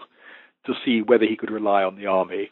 to 0.66 0.74
see 0.84 1.02
whether 1.02 1.24
he 1.24 1.36
could 1.36 1.50
rely 1.50 1.82
on 1.82 1.96
the 1.96 2.06
army 2.06 2.50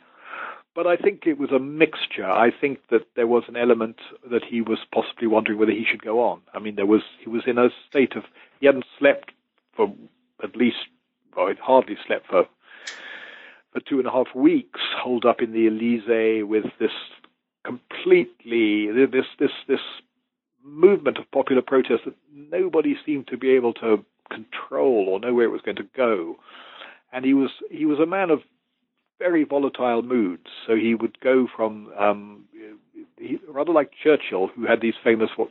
but 0.75 0.87
I 0.87 0.97
think 0.97 1.27
it 1.27 1.39
was 1.39 1.51
a 1.51 1.59
mixture. 1.59 2.25
I 2.25 2.51
think 2.51 2.79
that 2.91 3.07
there 3.17 3.27
was 3.27 3.45
an 3.49 3.57
element 3.57 3.97
that 4.31 4.45
he 4.49 4.61
was 4.61 4.79
possibly 4.95 5.27
wondering 5.27 5.59
whether 5.59 5.73
he 5.73 5.85
should 5.89 6.03
go 6.03 6.21
on. 6.21 6.41
I 6.55 6.59
mean, 6.59 6.77
there 6.77 6.87
was 6.87 7.03
he 7.23 7.29
was 7.29 7.43
in 7.47 7.59
a 7.59 7.69
state 7.89 8.15
of 8.17 8.25
he 8.61 8.67
hadn't 8.67 8.85
slept 8.99 9.33
for 9.75 9.93
at 10.43 10.57
least, 10.57 10.77
well, 11.37 11.49
he'd 11.49 11.59
hardly 11.59 11.97
slept 12.07 12.27
for 12.29 12.47
for 13.73 13.81
two 13.81 13.99
and 13.99 14.09
a 14.09 14.11
half 14.11 14.35
weeks, 14.35 14.81
holed 14.97 15.25
up 15.25 15.41
in 15.41 15.53
the 15.53 15.69
Elysee 15.69 16.43
with 16.43 16.65
this 16.79 16.91
completely 17.65 18.91
this 18.91 19.27
this 19.39 19.51
this 19.69 19.81
movement 20.65 21.19
of 21.19 21.31
popular 21.31 21.63
protest 21.63 22.05
that 22.05 22.15
nobody 22.35 22.97
seemed 23.07 23.29
to 23.29 23.37
be 23.37 23.51
able 23.51 23.73
to 23.75 24.05
control 24.31 25.07
or 25.09 25.21
know 25.21 25.35
where 25.35 25.45
it 25.45 25.51
was 25.51 25.63
going 25.63 25.77
to 25.77 25.89
go. 25.97 26.37
And 27.13 27.25
he 27.25 27.35
was 27.35 27.51
he 27.71 27.87
was 27.87 27.99
a 27.99 28.07
man 28.07 28.31
of 28.31 28.41
very 29.19 29.45
volatile 29.45 30.03
moods. 30.03 30.47
So 30.67 30.75
he 30.75 30.95
would 30.95 31.21
go 31.21 31.47
from 31.55 31.93
um, 31.99 32.45
he, 33.19 33.39
rather 33.49 33.73
like 33.73 33.93
Churchill, 34.03 34.49
who 34.49 34.67
had 34.67 34.81
these 34.81 34.95
famous 35.03 35.31
what 35.37 35.51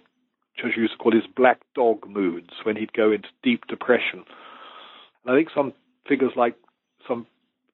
Churchill 0.62 0.82
used 0.82 0.93
to 0.93 0.97
call 0.97 1.12
his 1.12 1.28
black 1.36 1.60
dog 1.76 2.07
moods 2.07 2.49
when 2.64 2.76
he'd 2.76 2.93
go 2.93 3.12
into 3.12 3.30
deep 3.43 3.66
depression. 3.68 4.24
And 5.24 5.34
I 5.34 5.38
think 5.38 5.49
some 5.55 5.74
figures 6.07 6.32
like 6.36 6.55
some 7.07 7.28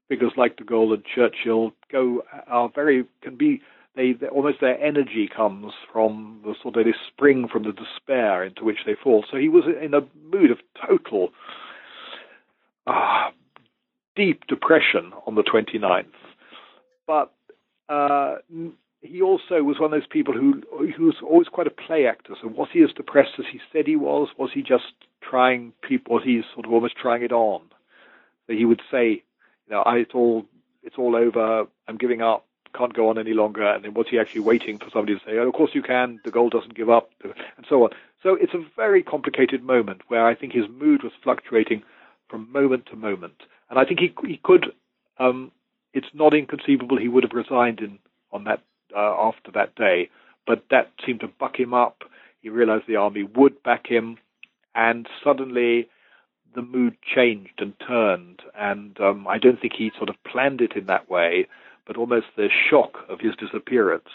figures 0.08 0.34
like 0.38 0.58
De 0.58 0.64
Gaulle 0.64 0.94
and 0.94 1.04
Churchill 1.06 1.72
go 1.92 2.24
are 2.48 2.70
very 2.74 3.06
can 3.22 3.36
be 3.36 3.62
they, 3.96 4.12
they 4.14 4.28
almost 4.28 4.60
their 4.62 4.82
energy 4.82 5.30
comes 5.34 5.72
from 5.92 6.42
the 6.44 6.54
sort 6.62 6.76
of 6.76 6.86
they 6.86 6.94
spring 7.08 7.48
from 7.52 7.64
the 7.64 7.72
despair 7.72 8.44
into 8.44 8.64
which 8.64 8.80
they 8.86 8.96
fall. 9.02 9.24
So 9.32 9.38
he 9.38 9.50
was 9.50 9.64
in 9.82 9.94
a 9.94 10.02
mood 10.30 10.52
of 10.52 10.58
total 10.86 11.30
uh, 12.86 13.30
deep 14.16 14.46
depression 14.48 15.14
on 15.26 15.36
the 15.36 15.44
29th, 15.44 16.06
but 17.08 17.34
uh, 17.88 18.36
he 19.06 19.22
also 19.22 19.64
was 19.64 19.80
one 19.80 19.94
of 19.94 20.00
those 20.00 20.08
people 20.08 20.34
who 20.34 20.62
who 20.96 21.06
was 21.06 21.16
always 21.22 21.48
quite 21.48 21.68
a 21.68 21.72
play 21.72 22.08
actor. 22.08 22.36
So 22.42 22.48
was 22.48 22.70
he 22.72 22.82
as 22.84 22.92
depressed 22.92 23.34
as 23.40 23.46
he 23.52 23.60
said 23.72 23.88
he 23.88 23.96
was? 23.96 24.30
Was 24.38 24.52
he 24.54 24.62
just 24.62 24.94
trying 25.22 25.74
people? 25.82 26.16
Was 26.16 26.24
he 26.24 26.42
sort 26.54 26.66
of 26.66 26.74
almost 26.74 26.96
trying 26.98 27.24
it 27.24 27.32
on? 27.32 27.62
So 28.48 28.54
he 28.54 28.66
would 28.66 28.82
say, 28.92 29.24
you 29.68 29.72
know, 29.72 29.82
I, 29.82 29.98
it's 29.98 30.14
all 30.14 30.46
it's 30.84 30.98
all 30.98 31.16
over. 31.16 31.68
I'm 31.88 31.98
giving 31.98 32.22
up. 32.22 32.46
Can't 32.74 32.94
go 32.94 33.10
on 33.10 33.18
any 33.18 33.34
longer. 33.34 33.64
And 33.64 33.86
then 33.86 33.94
was 33.94 34.08
he 34.10 34.20
actually 34.20 34.42
waiting 34.42 34.78
for 34.78 34.90
somebody 34.92 35.18
to 35.18 35.26
say, 35.26 35.38
oh, 35.38 35.48
of 35.48 35.54
course 35.54 35.72
you 35.74 35.82
can. 35.82 36.20
De 36.24 36.32
Gaulle 36.32 36.52
doesn't 36.52 36.76
give 36.76 36.90
up, 36.90 37.10
and 37.24 37.66
so 37.70 37.84
on. 37.86 37.92
So 38.22 38.36
it's 38.36 38.54
a 38.54 38.66
very 38.76 39.02
complicated 39.02 39.64
moment 39.64 40.02
where 40.10 40.26
I 40.26 40.36
think 40.36 40.52
his 40.52 40.68
mood 40.68 41.04
was 41.04 41.14
fluctuating 41.24 41.84
from 42.28 42.52
moment 42.52 42.88
to 42.88 42.96
moment, 42.96 43.44
and 43.70 43.80
I 43.80 43.86
think 43.86 44.00
he 44.00 44.14
he 44.28 44.40
could. 44.44 44.74
Um, 45.18 45.52
it's 45.94 46.14
not 46.14 46.34
inconceivable 46.34 46.98
he 46.98 47.08
would 47.08 47.24
have 47.24 47.32
resigned 47.32 47.80
in 47.80 48.00
on 48.34 48.44
that 48.44 48.62
uh, 48.96 49.16
after 49.18 49.52
that 49.54 49.76
day, 49.76 50.10
but 50.46 50.66
that 50.72 50.92
seemed 51.06 51.22
to 51.22 51.28
buck 51.28 51.60
him 51.60 51.74
up. 51.74 52.04
He 52.42 52.50
realized 52.50 52.84
the 52.88 52.98
army 52.98 53.24
would 53.24 53.64
back 53.64 53.88
him, 53.88 54.18
and 54.74 55.08
suddenly 55.24 55.88
the 56.54 56.62
mood 56.62 56.96
changed 57.04 57.60
and 57.60 57.74
turned. 57.86 58.42
And 58.58 59.00
um, 59.00 59.28
I 59.28 59.38
don't 59.38 59.60
think 59.60 59.74
he 59.78 59.92
sort 59.98 60.10
of 60.10 60.16
planned 60.24 60.62
it 60.62 60.74
in 60.76 60.86
that 60.88 61.10
way, 61.10 61.48
but 61.86 61.98
almost 61.98 62.28
the 62.36 62.50
shock 62.70 63.00
of 63.10 63.20
his 63.20 63.36
disappearance 63.36 64.10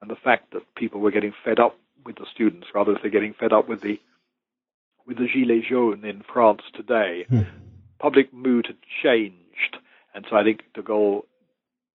and 0.00 0.10
the 0.10 0.16
fact 0.16 0.52
that 0.52 0.62
people 0.76 1.00
were 1.00 1.10
getting 1.10 1.34
fed 1.44 1.58
up 1.58 1.76
with 2.04 2.16
the 2.16 2.26
students 2.32 2.68
rather 2.74 2.96
than 3.00 3.10
getting 3.10 3.34
fed 3.34 3.52
up 3.52 3.68
with 3.68 3.80
the 3.80 3.98
with 5.06 5.18
the 5.18 5.28
gilets 5.28 5.68
jaunes 5.68 6.04
in 6.04 6.22
France 6.32 6.62
today. 6.74 7.26
Hmm. 7.28 7.42
Public 7.98 8.32
mood 8.32 8.66
had 8.66 8.76
changed, 9.02 9.76
and 10.14 10.26
so 10.28 10.36
I 10.36 10.42
think 10.42 10.62
De 10.74 10.82
Gaulle 10.82 11.22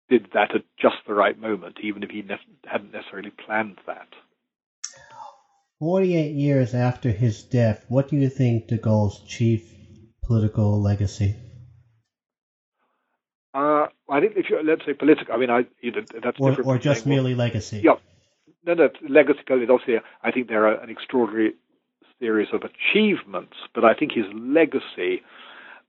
did 0.09 0.27
that 0.33 0.55
at 0.55 0.63
just 0.79 0.95
the 1.07 1.13
right 1.13 1.39
moment, 1.39 1.77
even 1.83 2.03
if 2.03 2.09
he 2.09 2.21
ne- 2.21 2.39
hadn't 2.65 2.93
necessarily 2.93 3.31
planned 3.45 3.77
that. 3.85 4.07
48 5.79 6.33
years 6.33 6.73
after 6.73 7.11
his 7.11 7.43
death, 7.43 7.85
what 7.87 8.09
do 8.09 8.15
you 8.15 8.29
think 8.29 8.67
de 8.67 8.77
Gaulle's 8.77 9.21
chief 9.27 9.63
political 10.23 10.81
legacy? 10.81 11.35
Uh, 13.53 13.87
I 14.09 14.19
think 14.19 14.33
if 14.35 14.49
you 14.49 14.61
let's 14.63 14.85
say 14.85 14.93
political, 14.93 15.33
I 15.33 15.37
mean, 15.37 15.49
I 15.49 15.65
you 15.81 15.91
know, 15.91 16.01
that's 16.23 16.37
or, 16.39 16.49
different. 16.49 16.67
Or 16.67 16.77
just 16.77 17.05
merely 17.05 17.33
well, 17.33 17.45
legacy. 17.45 17.81
Yeah, 17.83 17.95
no, 18.65 18.73
no, 18.73 18.89
legacy. 19.07 19.39
is 19.39 19.69
Obviously, 19.69 19.95
I 20.23 20.31
think 20.31 20.47
there 20.47 20.67
are 20.67 20.75
an 20.75 20.89
extraordinary 20.89 21.53
series 22.19 22.49
of 22.53 22.61
achievements, 22.61 23.55
but 23.73 23.83
I 23.83 23.93
think 23.93 24.11
his 24.11 24.25
legacy. 24.33 25.21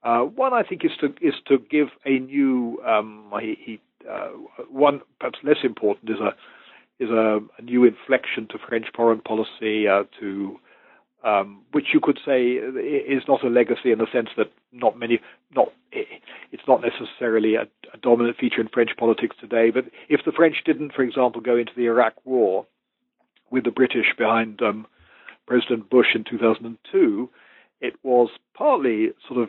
Uh, 0.03 0.21
one, 0.21 0.55
I 0.55 0.63
think, 0.63 0.85
is 0.85 0.93
to 1.01 1.09
is 1.21 1.35
to 1.49 1.59
give 1.59 1.89
a 2.07 2.19
new. 2.19 2.81
Um, 2.87 3.31
he, 3.41 3.57
he 3.65 3.81
one 4.71 5.01
perhaps 5.19 5.39
less 5.43 5.59
important 5.65 6.11
is 6.11 6.21
a 6.21 6.35
is 7.03 7.11
a, 7.11 7.41
a 7.59 7.63
new 7.63 7.85
inflection 7.85 8.49
to 8.49 8.59
French 8.59 8.87
foreign 8.95 9.21
policy 9.21 9.87
uh, 9.87 10.03
to 10.19 10.59
um, 11.25 11.63
which 11.73 11.87
you 11.93 12.01
could 12.01 12.19
say 12.25 12.43
is 12.43 13.23
not 13.27 13.45
a 13.45 13.49
legacy 13.49 13.91
in 13.91 13.99
the 13.99 14.07
sense 14.13 14.29
that 14.37 14.53
not 14.73 14.99
many, 14.99 15.21
not 15.55 15.73
it's 15.91 16.63
not 16.69 16.81
necessarily 16.81 17.57
a, 17.57 17.63
a, 17.93 17.97
dominant 18.01 18.37
feature 18.37 18.61
in 18.61 18.69
French 18.69 18.91
politics 18.97 19.35
today. 19.41 19.71
But 19.71 19.87
if 20.09 20.21
the 20.25 20.33
French 20.33 20.57
didn't, 20.65 20.93
for 20.95 21.03
example, 21.03 21.41
go 21.41 21.57
into 21.57 21.73
the 21.77 21.87
Iraq 21.87 22.15
War 22.25 22.67
with 23.51 23.65
the 23.65 23.71
British 23.71 24.07
behind 24.17 24.63
um, 24.63 24.87
President 25.47 25.91
Bush 25.91 26.15
in 26.15 26.25
2002, 26.25 27.29
it 27.81 27.95
was 28.03 28.29
partly 28.55 29.09
sort 29.27 29.41
of 29.41 29.49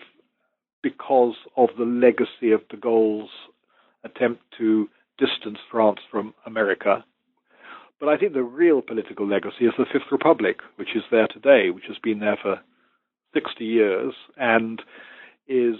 because 0.81 1.35
of 1.55 1.69
the 1.77 1.85
legacy 1.85 2.51
of 2.51 2.67
de 2.69 2.77
Gaulle's 2.77 3.29
attempt 4.03 4.41
to 4.57 4.89
distance 5.17 5.57
France 5.71 5.99
from 6.11 6.33
America. 6.45 7.03
But 7.99 8.09
I 8.09 8.17
think 8.17 8.33
the 8.33 8.43
real 8.43 8.81
political 8.81 9.27
legacy 9.27 9.65
is 9.65 9.73
the 9.77 9.85
Fifth 9.91 10.11
Republic, 10.11 10.59
which 10.77 10.95
is 10.95 11.03
there 11.11 11.27
today, 11.27 11.69
which 11.69 11.83
has 11.87 11.97
been 12.01 12.19
there 12.19 12.37
for 12.41 12.61
60 13.33 13.65
years 13.65 14.13
and 14.37 14.81
is 15.47 15.75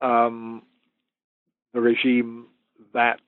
um, 0.00 0.62
the 1.72 1.80
regime 1.80 2.46
that 2.92 3.20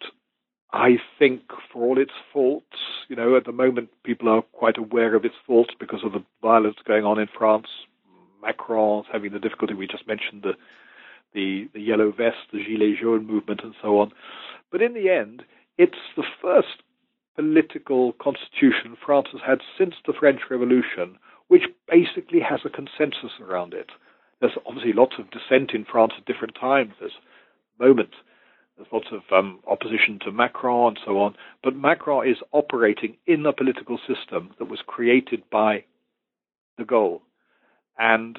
I 0.72 0.96
think, 1.20 1.42
for 1.72 1.84
all 1.84 1.98
its 2.00 2.12
faults, 2.32 2.76
you 3.08 3.14
know, 3.14 3.36
at 3.36 3.44
the 3.44 3.52
moment 3.52 3.90
people 4.02 4.28
are 4.28 4.42
quite 4.42 4.76
aware 4.76 5.14
of 5.14 5.24
its 5.24 5.36
faults 5.46 5.72
because 5.78 6.00
of 6.04 6.12
the 6.12 6.24
violence 6.42 6.76
going 6.84 7.04
on 7.04 7.20
in 7.20 7.28
France. 7.38 7.68
Macron's 8.42 9.06
having 9.10 9.32
the 9.32 9.38
difficulty 9.38 9.72
we 9.72 9.86
just 9.86 10.08
mentioned, 10.08 10.42
the 10.42 10.54
the, 11.34 11.68
the 11.74 11.80
yellow 11.80 12.10
vest, 12.10 12.36
the 12.52 12.64
Gilets 12.64 13.00
jaunes 13.00 13.28
movement, 13.28 13.60
and 13.62 13.74
so 13.82 13.98
on. 13.98 14.12
But 14.70 14.82
in 14.82 14.94
the 14.94 15.10
end, 15.10 15.42
it's 15.76 15.98
the 16.16 16.24
first 16.40 16.82
political 17.36 18.12
constitution 18.14 18.96
France 19.04 19.28
has 19.32 19.40
had 19.44 19.58
since 19.76 19.94
the 20.06 20.12
French 20.12 20.40
Revolution, 20.50 21.18
which 21.48 21.64
basically 21.90 22.40
has 22.40 22.60
a 22.64 22.70
consensus 22.70 23.32
around 23.40 23.74
it. 23.74 23.90
There's 24.40 24.56
obviously 24.66 24.92
lots 24.92 25.14
of 25.18 25.30
dissent 25.30 25.72
in 25.72 25.84
France 25.84 26.12
at 26.16 26.24
different 26.24 26.54
times. 26.60 26.92
There's 27.00 27.18
moments, 27.78 28.14
there's 28.76 28.88
lots 28.92 29.06
of 29.12 29.22
um, 29.32 29.60
opposition 29.66 30.18
to 30.24 30.32
Macron 30.32 30.88
and 30.88 30.98
so 31.04 31.18
on. 31.18 31.34
But 31.62 31.76
Macron 31.76 32.28
is 32.28 32.38
operating 32.52 33.16
in 33.26 33.44
a 33.46 33.52
political 33.52 33.98
system 33.98 34.50
that 34.58 34.66
was 34.66 34.80
created 34.86 35.42
by 35.50 35.84
de 36.78 36.84
Gaulle. 36.84 37.20
And 37.98 38.38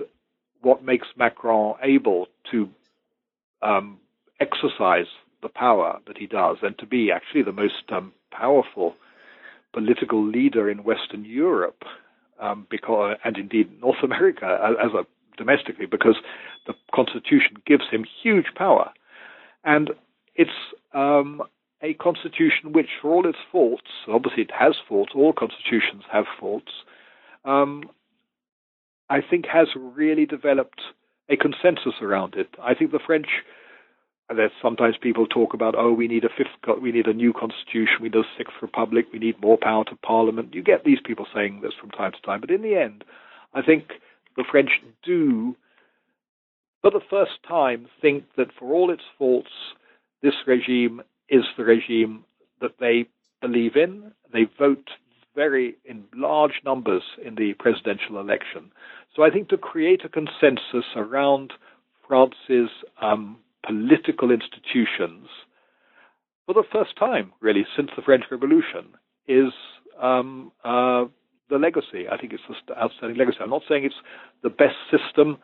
what 0.62 0.84
makes 0.84 1.08
Macron 1.18 1.76
able 1.82 2.28
to 2.52 2.70
um, 3.66 4.00
exercise 4.40 5.08
the 5.42 5.50
power 5.50 6.00
that 6.08 6.18
he 6.18 6.28
does 6.28 6.58
and 6.62 6.78
to 6.78 6.86
be 6.86 7.12
actually 7.12 7.44
the 7.44 7.52
most 7.52 7.84
um, 7.92 8.14
powerful 8.32 8.96
political 9.74 10.26
leader 10.26 10.70
in 10.70 10.84
Western 10.84 11.26
Europe, 11.26 11.84
um, 12.40 12.66
because 12.70 13.18
and 13.26 13.38
indeed 13.38 13.70
North 13.82 14.04
America 14.04 14.48
as, 14.64 14.76
as 14.86 14.94
a 14.94 15.06
domestically, 15.38 15.86
because 15.86 16.18
the 16.68 16.74
Constitution 16.94 17.58
gives 17.66 17.84
him 17.92 18.06
huge 18.24 18.48
power, 18.56 18.92
and 19.64 19.92
it's 20.36 20.60
um, 20.94 21.42
a 21.82 21.94
constitution 21.96 22.72
which, 22.72 22.90
for 23.02 23.12
all 23.12 23.28
its 23.28 23.38
faults, 23.52 23.90
obviously 24.08 24.44
it 24.44 24.52
has 24.58 24.76
faults. 24.88 25.12
All 25.16 25.34
constitutions 25.34 26.04
have 26.12 26.26
faults. 26.40 26.72
Um, 27.44 27.90
I 29.10 29.20
think 29.22 29.46
has 29.46 29.68
really 29.76 30.26
developed 30.26 30.82
a 31.30 31.38
consensus 31.38 32.02
around 32.02 32.36
it. 32.36 32.50
I 32.62 32.74
think 32.74 32.92
the 32.92 33.00
French 33.06 33.28
there's 34.34 34.52
sometimes 34.62 34.96
people 35.00 35.28
talk 35.28 35.54
about, 35.54 35.76
oh, 35.78 35.92
we 35.92 36.08
need 36.08 36.24
a 36.24 36.30
fifth, 36.30 36.82
we 36.82 36.92
need 36.92 37.08
a 37.08 37.14
new 37.14 37.32
constitution, 37.32 37.98
we 38.02 38.10
need 38.10 38.16
a 38.18 38.24
sixth 38.38 38.56
republic, 38.62 39.06
we 39.14 39.20
need 39.20 39.40
more 39.40 39.58
power 39.58 39.84
to 39.86 39.96
parliament. 39.98 40.54
You 40.54 40.64
get 40.64 40.84
these 40.84 40.98
people 41.06 41.28
saying 41.34 41.62
this 41.62 41.74
from 41.80 41.92
time 41.92 42.12
to 42.12 42.22
time, 42.22 42.42
but 42.42 42.50
in 42.50 42.64
the 42.64 42.76
end, 42.76 43.04
I 43.54 43.62
think 43.62 43.92
the 44.36 44.44
French 44.50 44.72
do, 45.04 45.56
for 46.82 46.90
the 46.90 47.02
first 47.08 47.44
time, 47.48 47.88
think 48.02 48.24
that 48.36 48.48
for 48.58 48.74
all 48.74 48.92
its 48.92 49.04
faults, 49.18 49.52
this 50.24 50.34
regime 50.48 51.02
is 51.30 51.44
the 51.56 51.64
regime 51.64 52.26
that 52.62 52.80
they 52.80 53.06
believe 53.42 53.76
in. 53.76 54.12
They 54.34 54.48
vote 54.58 54.90
very 55.36 55.76
in 55.86 56.06
large 56.16 56.62
numbers 56.64 57.04
in 57.24 57.36
the 57.36 57.54
presidential 57.54 58.20
election. 58.20 58.72
So 59.16 59.24
I 59.24 59.30
think 59.30 59.50
to 59.50 59.58
create 59.58 60.04
a 60.04 60.10
consensus 60.10 60.86
around 60.96 61.54
France's 62.08 62.70
um, 63.02 63.38
political 63.66 64.30
institutions 64.32 65.28
for 66.46 66.54
the 66.54 66.64
first 66.72 66.98
time, 66.98 67.32
really, 67.40 67.66
since 67.76 67.90
the 67.96 68.02
French 68.02 68.26
Revolution, 68.30 68.94
is 69.28 69.52
um, 70.00 70.52
uh, 70.64 71.06
the 71.50 71.58
legacy. 71.58 72.08
I 72.12 72.18
think 72.18 72.34
it's 72.34 72.44
an 72.50 72.76
outstanding 72.78 73.18
legacy. 73.18 73.38
I'm 73.42 73.50
not 73.50 73.64
saying 73.68 73.86
it's 73.86 73.96
the 74.44 74.50
best 74.50 74.76
system 74.92 75.38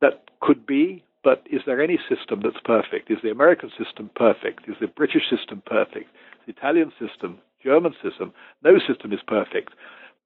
that 0.00 0.24
could 0.40 0.64
be, 0.66 1.04
but 1.22 1.42
is 1.50 1.62
there 1.66 1.82
any 1.82 1.98
system 2.08 2.40
that's 2.42 2.62
perfect? 2.64 3.10
Is 3.10 3.18
the 3.22 3.30
American 3.30 3.70
system 3.82 4.10
perfect? 4.14 4.68
Is 4.68 4.76
the 4.80 4.86
British 4.86 5.28
system 5.28 5.62
perfect? 5.66 6.08
The 6.46 6.52
Italian 6.52 6.92
system, 6.98 7.38
German 7.62 7.94
system? 8.02 8.32
No 8.62 8.78
system 8.78 9.12
is 9.12 9.20
perfect. 9.26 9.72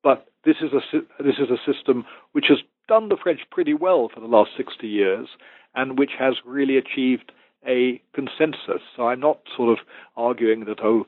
But 0.03 0.26
this 0.44 0.57
is 0.62 0.70
a 0.72 1.22
this 1.22 1.36
is 1.38 1.51
a 1.51 1.72
system 1.72 2.05
which 2.32 2.46
has 2.49 2.59
done 2.88 3.09
the 3.09 3.16
French 3.22 3.40
pretty 3.51 3.74
well 3.74 4.09
for 4.12 4.20
the 4.20 4.26
last 4.26 4.51
60 4.57 4.86
years, 4.86 5.28
and 5.74 5.99
which 5.99 6.12
has 6.18 6.34
really 6.44 6.76
achieved 6.78 7.32
a 7.66 8.01
consensus. 8.14 8.82
So 8.96 9.09
I'm 9.09 9.20
not 9.20 9.40
sort 9.57 9.78
of 9.78 9.84
arguing 10.16 10.64
that, 10.66 10.80
oh, 10.82 11.07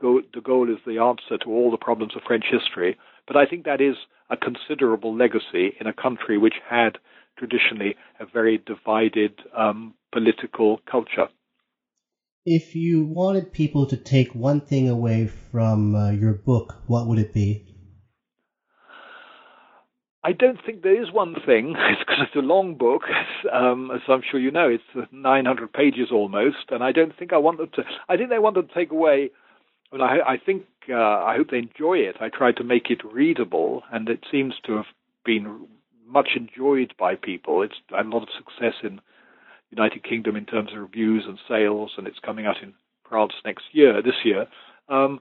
de 0.00 0.40
Gaulle 0.40 0.72
is 0.72 0.80
the 0.86 0.98
answer 0.98 1.38
to 1.44 1.50
all 1.50 1.70
the 1.70 1.76
problems 1.76 2.16
of 2.16 2.22
French 2.26 2.44
history. 2.50 2.96
But 3.26 3.36
I 3.36 3.46
think 3.46 3.64
that 3.64 3.80
is 3.80 3.96
a 4.30 4.36
considerable 4.36 5.14
legacy 5.14 5.74
in 5.80 5.86
a 5.86 5.92
country 5.92 6.38
which 6.38 6.54
had 6.68 6.98
traditionally 7.38 7.96
a 8.18 8.26
very 8.26 8.58
divided 8.58 9.32
um, 9.56 9.94
political 10.12 10.80
culture. 10.90 11.28
If 12.46 12.74
you 12.74 13.04
wanted 13.04 13.52
people 13.52 13.86
to 13.86 13.96
take 13.96 14.34
one 14.34 14.60
thing 14.60 14.88
away 14.88 15.30
from 15.50 15.94
uh, 15.94 16.10
your 16.10 16.32
book, 16.32 16.76
what 16.86 17.06
would 17.06 17.18
it 17.18 17.34
be? 17.34 17.66
I 20.22 20.32
don't 20.32 20.58
think 20.64 20.82
there 20.82 21.00
is 21.00 21.12
one 21.12 21.34
thing. 21.46 21.74
Because 21.98 22.26
it's 22.26 22.36
a 22.36 22.40
long 22.40 22.74
book, 22.74 23.02
um, 23.52 23.90
as 23.94 24.00
I'm 24.08 24.22
sure 24.28 24.40
you 24.40 24.50
know. 24.50 24.68
It's 24.68 25.08
900 25.12 25.72
pages 25.72 26.08
almost, 26.12 26.70
and 26.70 26.82
I 26.82 26.92
don't 26.92 27.16
think 27.16 27.32
I 27.32 27.38
want 27.38 27.58
them 27.58 27.70
to. 27.74 27.84
I 28.08 28.16
think 28.16 28.30
they 28.30 28.38
want 28.38 28.56
them 28.56 28.68
to 28.68 28.74
take 28.74 28.90
away. 28.90 29.30
I, 29.92 29.96
I, 29.96 30.32
I 30.32 30.36
think 30.38 30.64
uh, 30.88 30.94
I 30.94 31.36
hope 31.36 31.50
they 31.50 31.58
enjoy 31.58 31.98
it. 31.98 32.16
I 32.20 32.28
tried 32.28 32.56
to 32.56 32.64
make 32.64 32.90
it 32.90 33.00
readable, 33.04 33.82
and 33.92 34.08
it 34.08 34.24
seems 34.30 34.54
to 34.66 34.76
have 34.76 34.86
been 35.24 35.66
much 36.06 36.30
enjoyed 36.36 36.94
by 36.98 37.14
people. 37.14 37.62
It's 37.62 37.76
had 37.90 38.06
a 38.06 38.08
lot 38.08 38.22
of 38.22 38.28
success 38.36 38.74
in 38.82 39.00
United 39.70 40.02
Kingdom 40.02 40.36
in 40.36 40.46
terms 40.46 40.70
of 40.72 40.80
reviews 40.80 41.24
and 41.26 41.38
sales, 41.48 41.92
and 41.96 42.06
it's 42.06 42.18
coming 42.18 42.46
out 42.46 42.62
in 42.62 42.74
France 43.08 43.32
next 43.44 43.64
year, 43.72 44.02
this 44.02 44.24
year. 44.24 44.46
Um, 44.88 45.20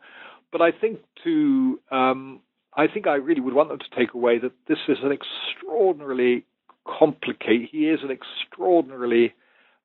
but 0.51 0.61
I 0.61 0.71
think 0.71 0.99
to 1.23 1.79
um, 1.91 2.41
I 2.79 2.87
think 2.87 3.07
I 3.07 3.15
really 3.15 3.41
would 3.41 3.53
want 3.53 3.67
them 3.67 3.79
to 3.79 3.99
take 3.99 4.13
away 4.13 4.39
that 4.39 4.53
this 4.69 4.77
is 4.87 4.99
an 5.03 5.11
extraordinarily 5.11 6.45
complicated. 6.87 7.67
He 7.69 7.89
is 7.89 7.99
an 8.03 8.09
extraordinarily 8.09 9.33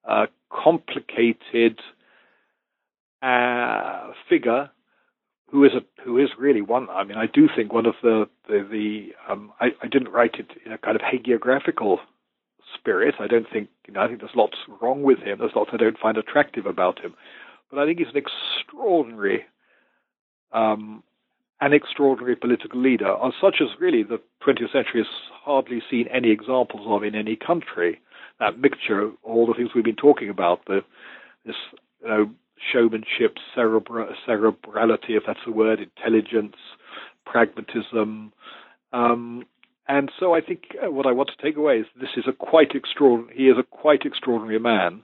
uh, 0.09 0.27
complicated 0.53 1.81
uh, 3.21 4.13
figure 4.29 4.71
who 5.51 5.65
is 5.65 5.73
a 5.73 6.03
who 6.05 6.19
is 6.19 6.29
really 6.39 6.63
one. 6.63 6.89
I 6.89 7.03
mean, 7.03 7.19
I 7.19 7.27
do 7.27 7.49
think 7.55 7.73
one 7.73 7.87
of 7.87 7.95
the 8.01 8.29
the, 8.47 8.65
the 8.71 9.33
um, 9.33 9.53
I, 9.61 9.71
I 9.83 9.89
didn't 9.89 10.13
write 10.13 10.37
it 10.39 10.51
in 10.65 10.71
a 10.71 10.79
kind 10.79 10.95
of 10.95 11.03
hagiographical 11.03 11.97
spirit. 12.79 13.17
I 13.19 13.27
don't 13.27 13.51
think 13.53 13.71
you 13.89 13.95
know. 13.95 14.03
I 14.03 14.07
think 14.07 14.21
there's 14.21 14.37
lots 14.37 14.57
wrong 14.81 15.03
with 15.03 15.19
him. 15.19 15.39
There's 15.41 15.57
lots 15.57 15.71
I 15.73 15.79
don't 15.79 15.99
find 15.99 16.17
attractive 16.17 16.67
about 16.67 17.01
him, 17.01 17.15
but 17.71 17.81
I 17.81 17.87
think 17.87 17.99
he's 17.99 18.15
an 18.15 18.23
extraordinary 18.23 19.47
um, 20.53 21.03
an 21.65 21.73
extraordinary 21.73 22.37
political 22.37 22.79
leader, 22.79 23.17
such 23.41 23.57
as 23.63 23.69
really 23.81 24.03
the 24.03 24.21
20th 24.47 24.71
century 24.71 25.01
has 25.01 25.07
hardly 25.33 25.81
seen 25.91 26.07
any 26.09 26.31
examples 26.31 26.87
of 26.87 27.03
in 27.03 27.15
any 27.15 27.37
country. 27.37 27.99
That 28.39 28.59
mixture 28.59 29.01
of 29.01 29.13
all 29.23 29.47
the 29.47 29.55
things 29.55 29.71
we've 29.75 29.83
been 29.83 29.97
talking 29.97 30.29
about, 30.29 30.67
the, 30.67 30.81
this 31.47 31.57
you 32.03 32.09
know, 32.09 32.31
showmanship, 32.71 33.39
cerebra- 33.57 34.13
cerebrality, 34.29 35.17
if 35.17 35.23
that's 35.27 35.41
the 35.47 35.53
word, 35.53 35.81
intelligence, 35.81 36.57
pragmatism. 37.25 38.35
Um, 38.93 39.47
and 39.89 40.11
so 40.21 40.35
I 40.35 40.43
think 40.43 40.65
uh, 40.85 40.91
what 40.91 41.07
I 41.07 41.13
want 41.13 41.31
to 41.35 41.43
take 41.43 41.57
away 41.57 41.79
is 41.79 41.87
this 41.99 42.11
is 42.19 42.25
a 42.29 42.33
quite 42.33 42.75
extraordinary, 42.75 43.35
he 43.39 43.45
is 43.45 43.57
a 43.59 43.63
quite 43.63 44.03
extraordinary 44.05 44.59
man 44.59 45.03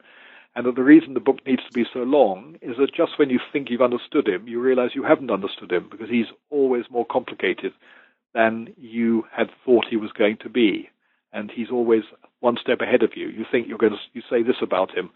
and 0.56 0.66
that 0.66 0.74
the 0.74 0.82
reason 0.82 1.14
the 1.14 1.20
book 1.20 1.38
needs 1.46 1.62
to 1.64 1.72
be 1.72 1.84
so 1.92 2.00
long 2.00 2.56
is 2.60 2.76
that 2.78 2.94
just 2.94 3.18
when 3.18 3.30
you 3.30 3.38
think 3.52 3.70
you've 3.70 3.80
understood 3.82 4.28
him, 4.28 4.48
you 4.48 4.60
realize 4.60 4.90
you 4.94 5.04
haven't 5.04 5.30
understood 5.30 5.70
him 5.70 5.88
because 5.90 6.08
he's 6.08 6.26
always 6.50 6.84
more 6.90 7.06
complicated 7.06 7.72
than 8.34 8.74
you 8.76 9.24
had 9.32 9.50
thought 9.64 9.86
he 9.88 9.96
was 9.96 10.12
going 10.12 10.36
to 10.38 10.48
be. 10.48 10.88
And 11.32 11.50
he's 11.50 11.70
always 11.70 12.02
one 12.40 12.56
step 12.60 12.80
ahead 12.80 13.04
of 13.04 13.16
you. 13.16 13.28
You 13.28 13.44
think 13.50 13.68
you're 13.68 13.78
going 13.78 13.92
to, 13.92 13.98
you 14.12 14.22
say 14.28 14.42
this 14.42 14.56
about 14.60 14.96
him. 14.96 15.10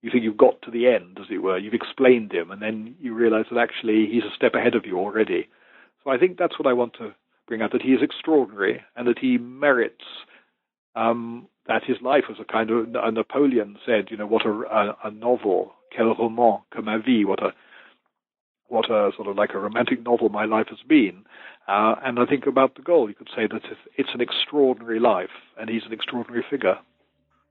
You 0.00 0.10
think 0.10 0.24
you've 0.24 0.36
got 0.36 0.60
to 0.62 0.70
the 0.70 0.86
end, 0.86 1.18
as 1.20 1.26
it 1.30 1.42
were. 1.42 1.58
You've 1.58 1.74
explained 1.74 2.32
him, 2.32 2.50
and 2.50 2.60
then 2.60 2.94
you 3.00 3.14
realize 3.14 3.46
that 3.50 3.58
actually 3.58 4.06
he's 4.06 4.24
a 4.24 4.34
step 4.34 4.54
ahead 4.54 4.74
of 4.74 4.86
you 4.86 4.98
already. 4.98 5.48
So 6.02 6.10
I 6.10 6.18
think 6.18 6.38
that's 6.38 6.58
what 6.58 6.68
I 6.68 6.74
want 6.74 6.94
to 6.94 7.14
bring 7.46 7.62
out 7.62 7.72
that 7.72 7.82
he 7.82 7.92
is 7.92 8.02
extraordinary 8.02 8.82
and 8.96 9.06
that 9.08 9.18
he 9.18 9.38
merits 9.38 10.04
um, 10.94 11.48
that 11.66 11.84
his 11.84 11.96
life 12.02 12.24
was 12.28 12.38
a 12.40 12.44
kind 12.44 12.70
of 12.70 12.94
a 12.94 13.10
Napoleon 13.10 13.76
said, 13.86 14.08
you 14.10 14.16
know, 14.16 14.26
what 14.26 14.44
a, 14.44 14.50
a, 14.50 14.96
a 15.04 15.10
novel, 15.10 15.72
quel 15.94 16.14
roman 16.14 16.60
que 16.72 16.82
ma 16.82 16.98
vie, 16.98 17.24
what 17.24 17.42
a 17.42 17.52
what 18.68 18.90
a 18.90 19.10
sort 19.16 19.28
of 19.28 19.36
like 19.36 19.50
a 19.54 19.58
romantic 19.58 20.02
novel 20.04 20.28
my 20.28 20.44
life 20.44 20.66
has 20.68 20.80
been. 20.88 21.24
Uh, 21.68 21.94
and 22.04 22.18
I 22.18 22.26
think 22.26 22.46
about 22.46 22.74
de 22.74 22.82
Gaulle, 22.82 23.08
you 23.08 23.14
could 23.14 23.30
say 23.34 23.46
that 23.46 23.62
it's 23.96 24.10
an 24.14 24.20
extraordinary 24.20 25.00
life, 25.00 25.30
and 25.58 25.70
he's 25.70 25.84
an 25.86 25.92
extraordinary 25.92 26.44
figure. 26.50 26.78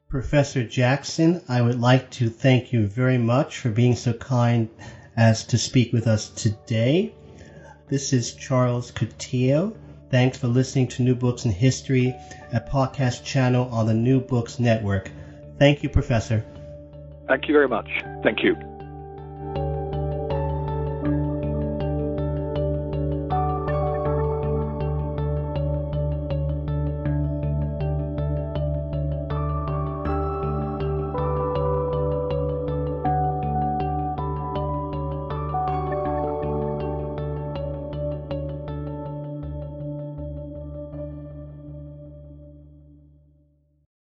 Professor 0.10 0.64
Jackson, 0.64 1.42
I 1.50 1.62
would 1.62 1.80
like 1.80 2.12
to 2.12 2.30
thank 2.30 2.72
you 2.74 2.86
very 2.86 3.18
much 3.18 3.58
for 3.58 3.70
being 3.70 3.96
so 3.96 4.14
kind 4.14 4.70
as 5.18 5.46
to 5.48 5.58
speak 5.58 5.92
with 5.92 6.06
us 6.06 6.30
today. 6.30 7.16
This 7.90 8.14
is 8.14 8.36
Charles 8.36 8.92
Coutinho. 8.92 9.76
Thanks 10.14 10.38
for 10.38 10.46
listening 10.48 10.90
to 10.90 11.02
New 11.02 11.16
Books 11.16 11.46
in 11.46 11.52
History, 11.52 12.16
a 12.54 12.60
podcast 12.60 13.24
channel 13.24 13.68
on 13.72 13.88
the 13.88 13.96
New 13.96 14.22
Books 14.22 14.60
Network. 14.60 15.10
Thank 15.58 15.82
you, 15.82 15.90
Professor. 15.90 16.46
Thank 17.28 17.48
you 17.48 17.54
very 17.56 17.68
much. 17.68 17.90
Thank 18.22 18.44
you. 18.44 18.56